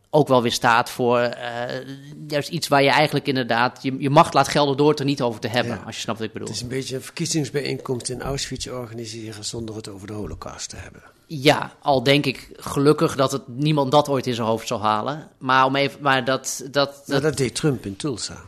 ook 0.09 0.27
wel 0.27 0.41
weer 0.41 0.51
staat 0.51 0.89
voor 0.89 1.19
eh, 1.19 1.85
juist 2.27 2.49
iets 2.49 2.67
waar 2.67 2.83
je 2.83 2.89
eigenlijk 2.89 3.27
inderdaad 3.27 3.79
je, 3.81 3.95
je 3.99 4.09
macht 4.09 4.33
laat 4.33 4.47
gelden 4.47 4.77
door 4.77 4.89
het 4.89 4.99
er 4.99 5.05
niet 5.05 5.21
over 5.21 5.39
te 5.39 5.47
hebben, 5.47 5.73
Ja. 5.75 5.83
als 5.85 5.95
je 5.95 6.01
snapt 6.01 6.17
wat 6.17 6.27
ik 6.27 6.33
bedoel. 6.33 6.47
Het 6.47 6.57
is 6.57 6.63
een 6.63 6.67
beetje 6.69 6.95
een 6.95 7.01
verkiezingsbijeenkomst 7.01 8.09
in 8.09 8.21
Auschwitz 8.21 8.67
organiseren 8.67 9.45
zonder 9.45 9.75
het 9.75 9.87
over 9.87 10.07
de 10.07 10.13
holocaust 10.13 10.69
te 10.69 10.75
hebben. 10.75 11.01
Ja, 11.27 11.73
al 11.81 12.03
denk 12.03 12.25
ik 12.25 12.49
gelukkig 12.57 13.15
dat 13.15 13.31
het 13.31 13.47
niemand 13.47 13.91
dat 13.91 14.09
ooit 14.09 14.27
in 14.27 14.33
zijn 14.33 14.47
hoofd 14.47 14.67
zal 14.67 14.81
halen. 14.81 15.27
Maar, 15.37 15.65
om 15.65 15.75
even, 15.75 16.01
maar 16.01 16.25
dat, 16.25 16.63
dat, 16.71 16.89
Nou, 16.89 17.03
dat, 17.05 17.21
dat 17.21 17.37
deed 17.37 17.55
Trump 17.55 17.85
in 17.85 17.95
Tulsa. 17.95 18.41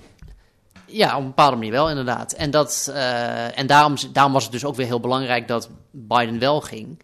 Ja, 0.88 1.16
op 1.16 1.22
een 1.22 1.28
bepaalde 1.28 1.56
manier 1.56 1.72
wel 1.72 1.90
inderdaad. 1.90 2.32
En, 2.32 2.52
dat, 2.52 2.92
eh, 2.94 3.60
en 3.60 3.68
daarom, 3.68 3.96
daarom 4.12 4.34
was 4.34 4.44
het 4.44 4.52
dus 4.52 4.66
ook 4.66 4.76
weer 4.76 4.86
heel 4.86 5.00
belangrijk 5.00 5.48
dat 5.48 5.70
Biden 5.92 6.40
wel 6.40 6.62
ging. 6.62 7.04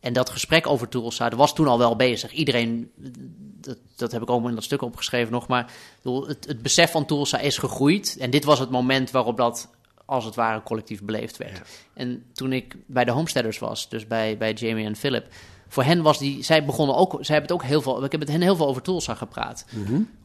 En 0.00 0.12
dat 0.12 0.30
gesprek 0.30 0.66
over 0.66 0.88
Tulsa, 0.88 1.28
dat 1.28 1.38
was 1.38 1.54
toen 1.54 1.66
al 1.66 1.78
wel 1.78 1.96
bezig. 1.96 2.32
Iedereen, 2.32 2.90
dat, 3.60 3.76
dat 3.96 4.12
heb 4.12 4.22
ik 4.22 4.30
ook 4.30 4.48
in 4.48 4.54
dat 4.54 4.64
stuk 4.64 4.82
opgeschreven 4.82 5.32
nog, 5.32 5.48
maar 5.48 5.72
het, 6.02 6.46
het 6.46 6.62
besef 6.62 6.90
van 6.90 7.06
Tulsa 7.06 7.38
is 7.38 7.58
gegroeid. 7.58 8.16
En 8.20 8.30
dit 8.30 8.44
was 8.44 8.58
het 8.58 8.70
moment 8.70 9.10
waarop 9.10 9.36
dat 9.36 9.68
als 10.04 10.24
het 10.24 10.34
ware 10.34 10.62
collectief 10.62 11.02
beleefd 11.02 11.36
werd. 11.36 11.60
En 11.94 12.24
toen 12.32 12.52
ik 12.52 12.76
bij 12.86 13.04
de 13.04 13.10
Homesteaders 13.10 13.58
was, 13.58 13.88
dus 13.88 14.06
bij, 14.06 14.36
bij 14.36 14.52
Jamie 14.52 14.86
en 14.86 14.96
Philip, 14.96 15.26
voor 15.68 15.84
hen 15.84 16.02
was 16.02 16.18
die, 16.18 16.42
zij 16.42 16.64
begonnen 16.64 16.96
ook, 16.96 17.10
zij 17.12 17.34
hebben 17.34 17.56
het 17.56 17.62
ook 17.62 17.68
heel 17.68 17.82
veel, 17.82 18.04
ik 18.04 18.10
heb 18.10 18.20
met 18.20 18.30
hen 18.30 18.40
heel 18.40 18.56
veel 18.56 18.66
over 18.66 18.82
Tulsa 18.82 19.14
gepraat. 19.14 19.64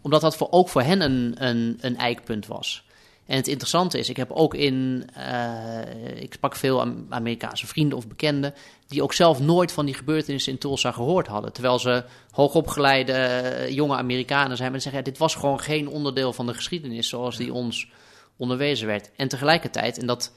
Omdat 0.01 0.21
dat 0.21 0.35
voor, 0.35 0.47
ook 0.51 0.69
voor 0.69 0.81
hen 0.81 1.01
een, 1.01 1.35
een, 1.37 1.77
een 1.81 1.97
eikpunt 1.97 2.47
was. 2.47 2.84
En 3.25 3.35
het 3.35 3.47
interessante 3.47 3.99
is, 3.99 4.09
ik 4.09 4.17
heb 4.17 4.31
ook 4.31 4.53
in, 4.53 5.07
eh, 5.13 6.21
ik 6.21 6.33
sprak 6.33 6.55
veel 6.55 6.81
Am- 6.81 7.05
Amerikaanse 7.09 7.67
vrienden 7.67 7.97
of 7.97 8.07
bekenden, 8.07 8.53
die 8.87 9.03
ook 9.03 9.13
zelf 9.13 9.39
nooit 9.39 9.71
van 9.71 9.85
die 9.85 9.95
gebeurtenissen 9.95 10.51
in 10.51 10.57
Tulsa 10.57 10.91
gehoord 10.91 11.27
hadden. 11.27 11.53
Terwijl 11.53 11.79
ze 11.79 12.03
hoogopgeleide 12.31 13.11
eh, 13.13 13.69
jonge 13.69 13.95
Amerikanen 13.95 14.57
zijn, 14.57 14.71
maar 14.71 14.79
die 14.79 14.89
zeggen, 14.89 15.03
ja, 15.03 15.09
dit 15.09 15.17
was 15.17 15.35
gewoon 15.35 15.59
geen 15.59 15.87
onderdeel 15.87 16.33
van 16.33 16.45
de 16.45 16.53
geschiedenis 16.53 17.09
zoals 17.09 17.37
die 17.37 17.53
ons 17.53 17.89
onderwezen 18.37 18.87
werd. 18.87 19.11
En 19.15 19.27
tegelijkertijd, 19.27 19.97
en 19.97 20.07
dat, 20.07 20.31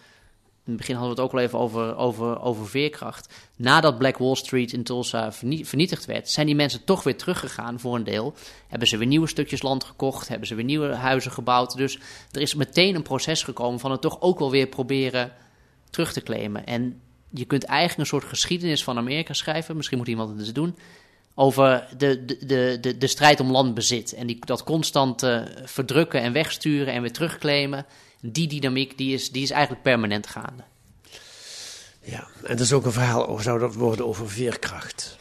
in 0.68 0.74
het 0.74 0.86
begin 0.86 0.96
hadden 0.96 1.16
we 1.16 1.22
het 1.22 1.30
ook 1.30 1.38
al 1.38 1.44
even 1.44 1.58
over, 1.58 1.96
over, 1.96 2.40
over 2.40 2.68
veerkracht. 2.68 3.34
Nadat 3.56 3.98
Black 3.98 4.18
Wall 4.18 4.34
Street 4.34 4.72
in 4.72 4.82
Tulsa 4.82 5.32
vernie- 5.32 5.66
vernietigd 5.66 6.04
werd, 6.04 6.30
zijn 6.30 6.46
die 6.46 6.54
mensen 6.54 6.84
toch 6.84 7.02
weer 7.02 7.16
teruggegaan 7.16 7.80
voor 7.80 7.94
een 7.94 8.04
deel. 8.04 8.34
Hebben 8.68 8.88
ze 8.88 8.96
weer 8.96 9.06
nieuwe 9.06 9.26
stukjes 9.26 9.62
land 9.62 9.84
gekocht, 9.84 10.28
hebben 10.28 10.48
ze 10.48 10.54
weer 10.54 10.64
nieuwe 10.64 10.94
huizen 10.94 11.30
gebouwd. 11.30 11.76
Dus 11.76 11.98
er 12.32 12.40
is 12.40 12.54
meteen 12.54 12.94
een 12.94 13.02
proces 13.02 13.42
gekomen 13.42 13.80
van 13.80 13.90
het 13.90 14.00
toch 14.00 14.20
ook 14.20 14.38
wel 14.38 14.50
weer 14.50 14.66
proberen 14.66 15.32
terug 15.90 16.12
te 16.12 16.22
claimen. 16.22 16.66
En 16.66 17.00
je 17.30 17.44
kunt 17.44 17.64
eigenlijk 17.64 18.00
een 18.00 18.06
soort 18.06 18.30
geschiedenis 18.30 18.84
van 18.84 18.96
Amerika 18.98 19.32
schrijven, 19.32 19.76
misschien 19.76 19.98
moet 19.98 20.08
iemand 20.08 20.30
het 20.30 20.38
eens 20.38 20.52
doen, 20.52 20.76
over 21.34 21.88
de, 21.96 22.24
de, 22.24 22.46
de, 22.46 22.78
de, 22.80 22.98
de 22.98 23.06
strijd 23.06 23.40
om 23.40 23.50
landbezit. 23.50 24.12
En 24.12 24.26
die, 24.26 24.38
dat 24.44 24.64
constant 24.64 25.22
eh, 25.22 25.42
verdrukken 25.64 26.20
en 26.20 26.32
wegsturen 26.32 26.94
en 26.94 27.02
weer 27.02 27.12
terugclaimen. 27.12 27.86
Die 28.20 28.48
dynamiek 28.48 28.98
die 28.98 29.14
is, 29.14 29.30
die 29.30 29.42
is 29.42 29.50
eigenlijk 29.50 29.82
permanent 29.82 30.26
gaande. 30.26 30.62
Ja, 32.00 32.26
en 32.42 32.56
dat 32.56 32.60
is 32.60 32.72
ook 32.72 32.84
een 32.84 32.92
verhaal, 32.92 33.24
of 33.24 33.42
zou 33.42 33.58
dat 33.58 33.74
worden 33.74 34.06
over 34.06 34.30
veerkracht? 34.30 35.18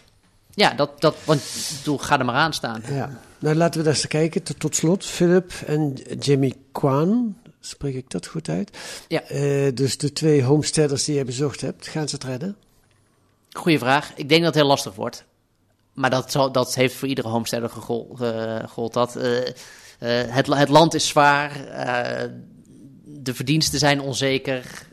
Ja, 0.53 0.73
dat, 0.73 1.01
dat, 1.01 1.15
want 1.23 1.41
bedoel, 1.77 1.97
ga 1.97 2.19
er 2.19 2.25
maar 2.25 2.35
aan 2.35 2.53
staan. 2.53 2.81
Ja. 2.89 3.19
Nou, 3.39 3.55
laten 3.55 3.79
we 3.79 3.85
daar 3.85 3.95
eens 3.95 4.07
kijken. 4.07 4.43
Tot, 4.43 4.59
tot 4.59 4.75
slot, 4.75 5.05
Philip 5.05 5.51
en 5.65 5.93
Jimmy 6.19 6.53
Kwan, 6.71 7.37
spreek 7.59 7.95
ik 7.95 8.09
dat 8.09 8.27
goed 8.27 8.49
uit? 8.49 8.77
Ja. 9.07 9.21
Eh, 9.21 9.73
dus 9.73 9.97
de 9.97 10.13
twee 10.13 10.43
homesteaders 10.43 11.03
die 11.03 11.15
je 11.15 11.25
bezocht 11.25 11.61
hebt, 11.61 11.87
gaan 11.87 12.07
ze 12.07 12.15
het 12.15 12.23
redden? 12.23 12.57
Goeie 13.51 13.79
vraag. 13.79 14.11
Ik 14.15 14.29
denk 14.29 14.41
dat 14.43 14.53
het 14.53 14.63
heel 14.63 14.71
lastig 14.71 14.95
wordt. 14.95 15.25
Maar 15.93 16.09
dat, 16.09 16.31
zal, 16.31 16.51
dat 16.51 16.75
heeft 16.75 16.95
voor 16.95 17.07
iedere 17.07 17.27
homesteader 17.27 17.69
eh, 17.69 18.59
gegold. 18.59 18.93
Dat, 18.93 19.15
eh, 19.15 19.47
eh, 19.47 19.53
het, 20.35 20.47
het 20.47 20.69
land 20.69 20.93
is 20.93 21.07
zwaar. 21.07 21.51
De 23.07 23.33
verdiensten 23.33 23.79
zijn 23.79 24.01
onzeker. 24.01 24.85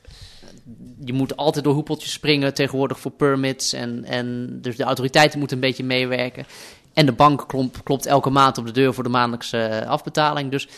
Je 1.05 1.13
moet 1.13 1.37
altijd 1.37 1.65
door 1.65 1.75
hoepeltjes 1.75 2.13
springen 2.13 2.55
tegenwoordig 2.55 3.01
voor 3.01 3.11
permits. 3.11 3.73
En, 3.73 4.05
en 4.05 4.59
dus 4.63 4.77
de 4.77 4.85
autoriteiten 4.85 5.39
moeten 5.39 5.57
een 5.57 5.63
beetje 5.63 5.85
meewerken. 5.85 6.47
En 6.93 7.07
de 7.07 7.13
bank 7.13 7.45
klomp, 7.49 7.81
klopt 7.85 8.07
elke 8.07 8.31
maand 8.31 8.59
op 8.59 8.67
de 8.67 8.73
deur 8.73 8.95
voor 8.95 9.05
de 9.05 9.11
maandelijkse 9.11 9.59
eh, 9.59 9.89
afbetaling. 9.89 10.51
Dus 10.51 10.69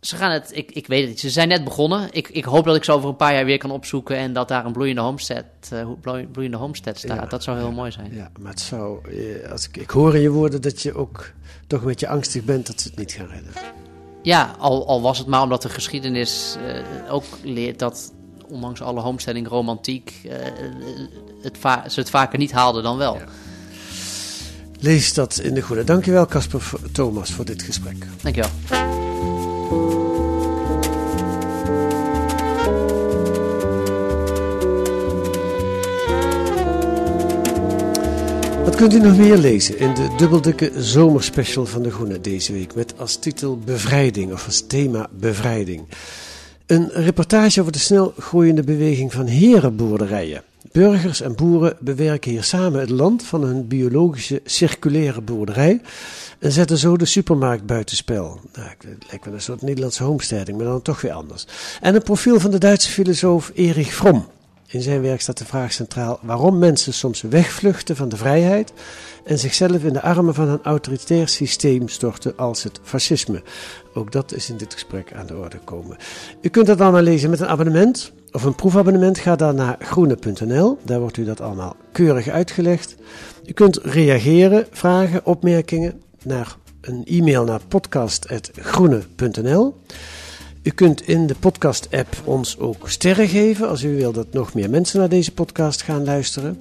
ze 0.00 0.16
gaan 0.16 0.30
het, 0.30 0.50
ik, 0.56 0.70
ik 0.70 0.86
weet 0.86 1.00
het 1.00 1.08
niet. 1.08 1.20
Ze 1.20 1.30
zijn 1.30 1.48
net 1.48 1.64
begonnen. 1.64 2.08
Ik, 2.12 2.28
ik 2.28 2.44
hoop 2.44 2.64
dat 2.64 2.76
ik 2.76 2.84
ze 2.84 2.92
over 2.92 3.08
een 3.08 3.16
paar 3.16 3.34
jaar 3.34 3.44
weer 3.44 3.58
kan 3.58 3.70
opzoeken 3.70 4.16
en 4.16 4.32
dat 4.32 4.48
daar 4.48 4.64
een 4.64 4.72
bloeiende 4.72 5.00
homestead, 5.00 5.44
eh, 5.70 5.88
bloei- 6.00 6.26
bloeiende 6.26 6.56
homestead 6.56 6.98
staat. 6.98 7.16
Ja, 7.16 7.26
dat 7.26 7.42
zou 7.42 7.58
heel 7.58 7.72
mooi 7.72 7.92
zijn. 7.92 8.14
Ja, 8.14 8.30
maar 8.40 8.50
het 8.50 8.60
zou, 8.60 9.10
eh, 9.10 9.50
als 9.50 9.68
ik, 9.68 9.76
ik 9.76 9.90
hoor 9.90 10.14
in 10.14 10.20
je 10.20 10.30
woorden 10.30 10.62
dat 10.62 10.82
je 10.82 10.94
ook 10.94 11.32
toch 11.66 11.80
een 11.80 11.86
beetje 11.86 12.08
angstig 12.08 12.44
bent 12.44 12.66
dat 12.66 12.80
ze 12.80 12.88
het 12.88 12.98
niet 12.98 13.12
gaan 13.12 13.26
redden. 13.26 13.52
Ja, 14.24 14.54
al, 14.58 14.86
al 14.86 15.02
was 15.02 15.18
het 15.18 15.26
maar 15.26 15.42
omdat 15.42 15.62
de 15.62 15.68
geschiedenis 15.68 16.56
eh, 16.66 17.12
ook 17.12 17.24
leert 17.42 17.78
dat, 17.78 18.12
ondanks 18.48 18.82
alle 18.82 19.00
homesteading 19.00 19.48
romantiek, 19.48 20.20
eh, 20.24 20.36
het 21.42 21.58
ze 21.92 22.00
het 22.00 22.10
vaker 22.10 22.38
niet 22.38 22.52
haalden 22.52 22.82
dan 22.82 22.96
wel. 22.96 23.18
Lees 24.80 25.14
dat 25.14 25.38
in 25.38 25.54
de 25.54 25.62
goede. 25.62 25.84
Dankjewel 25.84 26.26
Casper 26.26 26.70
Thomas 26.92 27.32
voor 27.32 27.44
dit 27.44 27.62
gesprek. 27.62 28.06
Dankjewel. 28.22 28.50
Kunt 38.88 39.02
u 39.02 39.06
nog 39.06 39.16
meer 39.16 39.36
lezen 39.36 39.78
in 39.78 39.94
de 39.94 40.14
dubbeldikke 40.16 40.72
zomerspecial 40.76 41.66
van 41.66 41.82
De 41.82 41.90
Groene 41.90 42.20
deze 42.20 42.52
week 42.52 42.74
met 42.74 42.98
als 42.98 43.16
titel 43.16 43.58
Bevrijding 43.58 44.32
of 44.32 44.46
als 44.46 44.66
thema 44.66 45.06
Bevrijding. 45.18 45.84
Een 46.66 46.90
reportage 46.92 47.60
over 47.60 47.72
de 47.72 47.78
snel 47.78 48.14
groeiende 48.18 48.62
beweging 48.62 49.12
van 49.12 49.26
herenboerderijen. 49.26 50.42
Burgers 50.72 51.20
en 51.20 51.34
boeren 51.34 51.76
bewerken 51.80 52.30
hier 52.30 52.44
samen 52.44 52.80
het 52.80 52.90
land 52.90 53.22
van 53.22 53.42
hun 53.42 53.68
biologische 53.68 54.40
circulaire 54.44 55.20
boerderij 55.20 55.80
en 56.38 56.52
zetten 56.52 56.78
zo 56.78 56.96
de 56.96 57.04
supermarkt 57.04 57.66
buitenspel. 57.66 58.40
Nou, 58.52 58.68
het 58.68 59.06
lijkt 59.08 59.24
wel 59.24 59.34
een 59.34 59.40
soort 59.40 59.62
Nederlandse 59.62 60.04
homesteading, 60.04 60.56
maar 60.56 60.66
dan 60.66 60.82
toch 60.82 61.00
weer 61.00 61.12
anders. 61.12 61.46
En 61.80 61.94
een 61.94 62.02
profiel 62.02 62.40
van 62.40 62.50
de 62.50 62.58
Duitse 62.58 62.90
filosoof 62.90 63.50
Erich 63.54 63.94
Fromm. 63.94 64.26
In 64.66 64.82
zijn 64.82 65.02
werk 65.02 65.20
staat 65.20 65.38
de 65.38 65.44
vraag 65.44 65.72
centraal 65.72 66.18
waarom 66.22 66.58
mensen 66.58 66.92
soms 66.92 67.22
wegvluchten 67.22 67.96
van 67.96 68.08
de 68.08 68.16
vrijheid 68.16 68.72
en 69.24 69.38
zichzelf 69.38 69.84
in 69.84 69.92
de 69.92 70.02
armen 70.02 70.34
van 70.34 70.48
een 70.48 70.62
autoritair 70.62 71.28
systeem 71.28 71.88
storten 71.88 72.36
als 72.36 72.62
het 72.62 72.80
fascisme. 72.82 73.42
Ook 73.94 74.12
dat 74.12 74.32
is 74.32 74.50
in 74.50 74.56
dit 74.56 74.72
gesprek 74.72 75.12
aan 75.12 75.26
de 75.26 75.36
orde 75.36 75.58
komen. 75.58 75.96
U 76.40 76.48
kunt 76.48 76.66
dat 76.66 76.80
allemaal 76.80 77.02
lezen 77.02 77.30
met 77.30 77.40
een 77.40 77.46
abonnement 77.46 78.12
of 78.32 78.42
een 78.42 78.54
proefabonnement. 78.54 79.18
Ga 79.18 79.36
dan 79.36 79.54
naar 79.54 79.76
groene.nl, 79.78 80.78
daar 80.82 81.00
wordt 81.00 81.16
u 81.16 81.24
dat 81.24 81.40
allemaal 81.40 81.76
keurig 81.92 82.28
uitgelegd. 82.28 82.94
U 83.46 83.52
kunt 83.52 83.76
reageren, 83.76 84.66
vragen, 84.70 85.26
opmerkingen 85.26 86.02
naar 86.22 86.56
een 86.80 87.04
e-mail 87.04 87.44
naar 87.44 87.60
podcast.groene.nl. 87.68 89.74
U 90.64 90.70
kunt 90.70 91.08
in 91.08 91.26
de 91.26 91.34
podcast-app 91.34 92.22
ons 92.24 92.58
ook 92.58 92.88
sterren 92.88 93.28
geven 93.28 93.68
als 93.68 93.82
u 93.82 93.96
wil 93.96 94.12
dat 94.12 94.32
nog 94.32 94.54
meer 94.54 94.70
mensen 94.70 94.98
naar 94.98 95.08
deze 95.08 95.32
podcast 95.32 95.82
gaan 95.82 96.04
luisteren. 96.04 96.60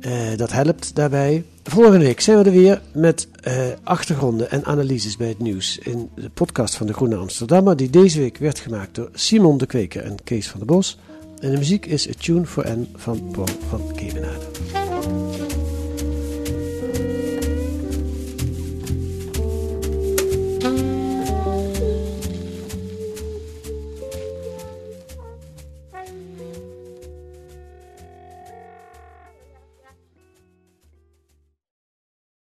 Eh, 0.00 0.12
dat 0.36 0.52
helpt 0.52 0.94
daarbij. 0.94 1.44
Volgende 1.62 1.98
week 1.98 2.20
zijn 2.20 2.38
we 2.38 2.44
er 2.44 2.56
weer 2.56 2.82
met 2.92 3.28
eh, 3.40 3.54
achtergronden 3.82 4.50
en 4.50 4.64
analyses 4.64 5.16
bij 5.16 5.28
het 5.28 5.38
nieuws 5.38 5.78
in 5.78 6.10
de 6.14 6.30
podcast 6.30 6.74
van 6.74 6.86
de 6.86 6.92
Groene 6.92 7.16
Amsterdammer, 7.16 7.76
die 7.76 7.90
deze 7.90 8.20
week 8.20 8.36
werd 8.38 8.58
gemaakt 8.58 8.94
door 8.94 9.10
Simon 9.12 9.58
de 9.58 9.66
Kweker 9.66 10.02
en 10.02 10.16
Kees 10.24 10.48
van 10.48 10.58
der 10.58 10.68
Bos. 10.68 10.98
En 11.40 11.50
de 11.50 11.56
muziek 11.56 11.86
is 11.86 12.08
A 12.08 12.12
Tune 12.18 12.46
for 12.46 12.68
N 12.68 12.88
van 12.94 13.28
Paul 13.32 13.48
van 13.68 13.92
Kemenade. 13.94 15.45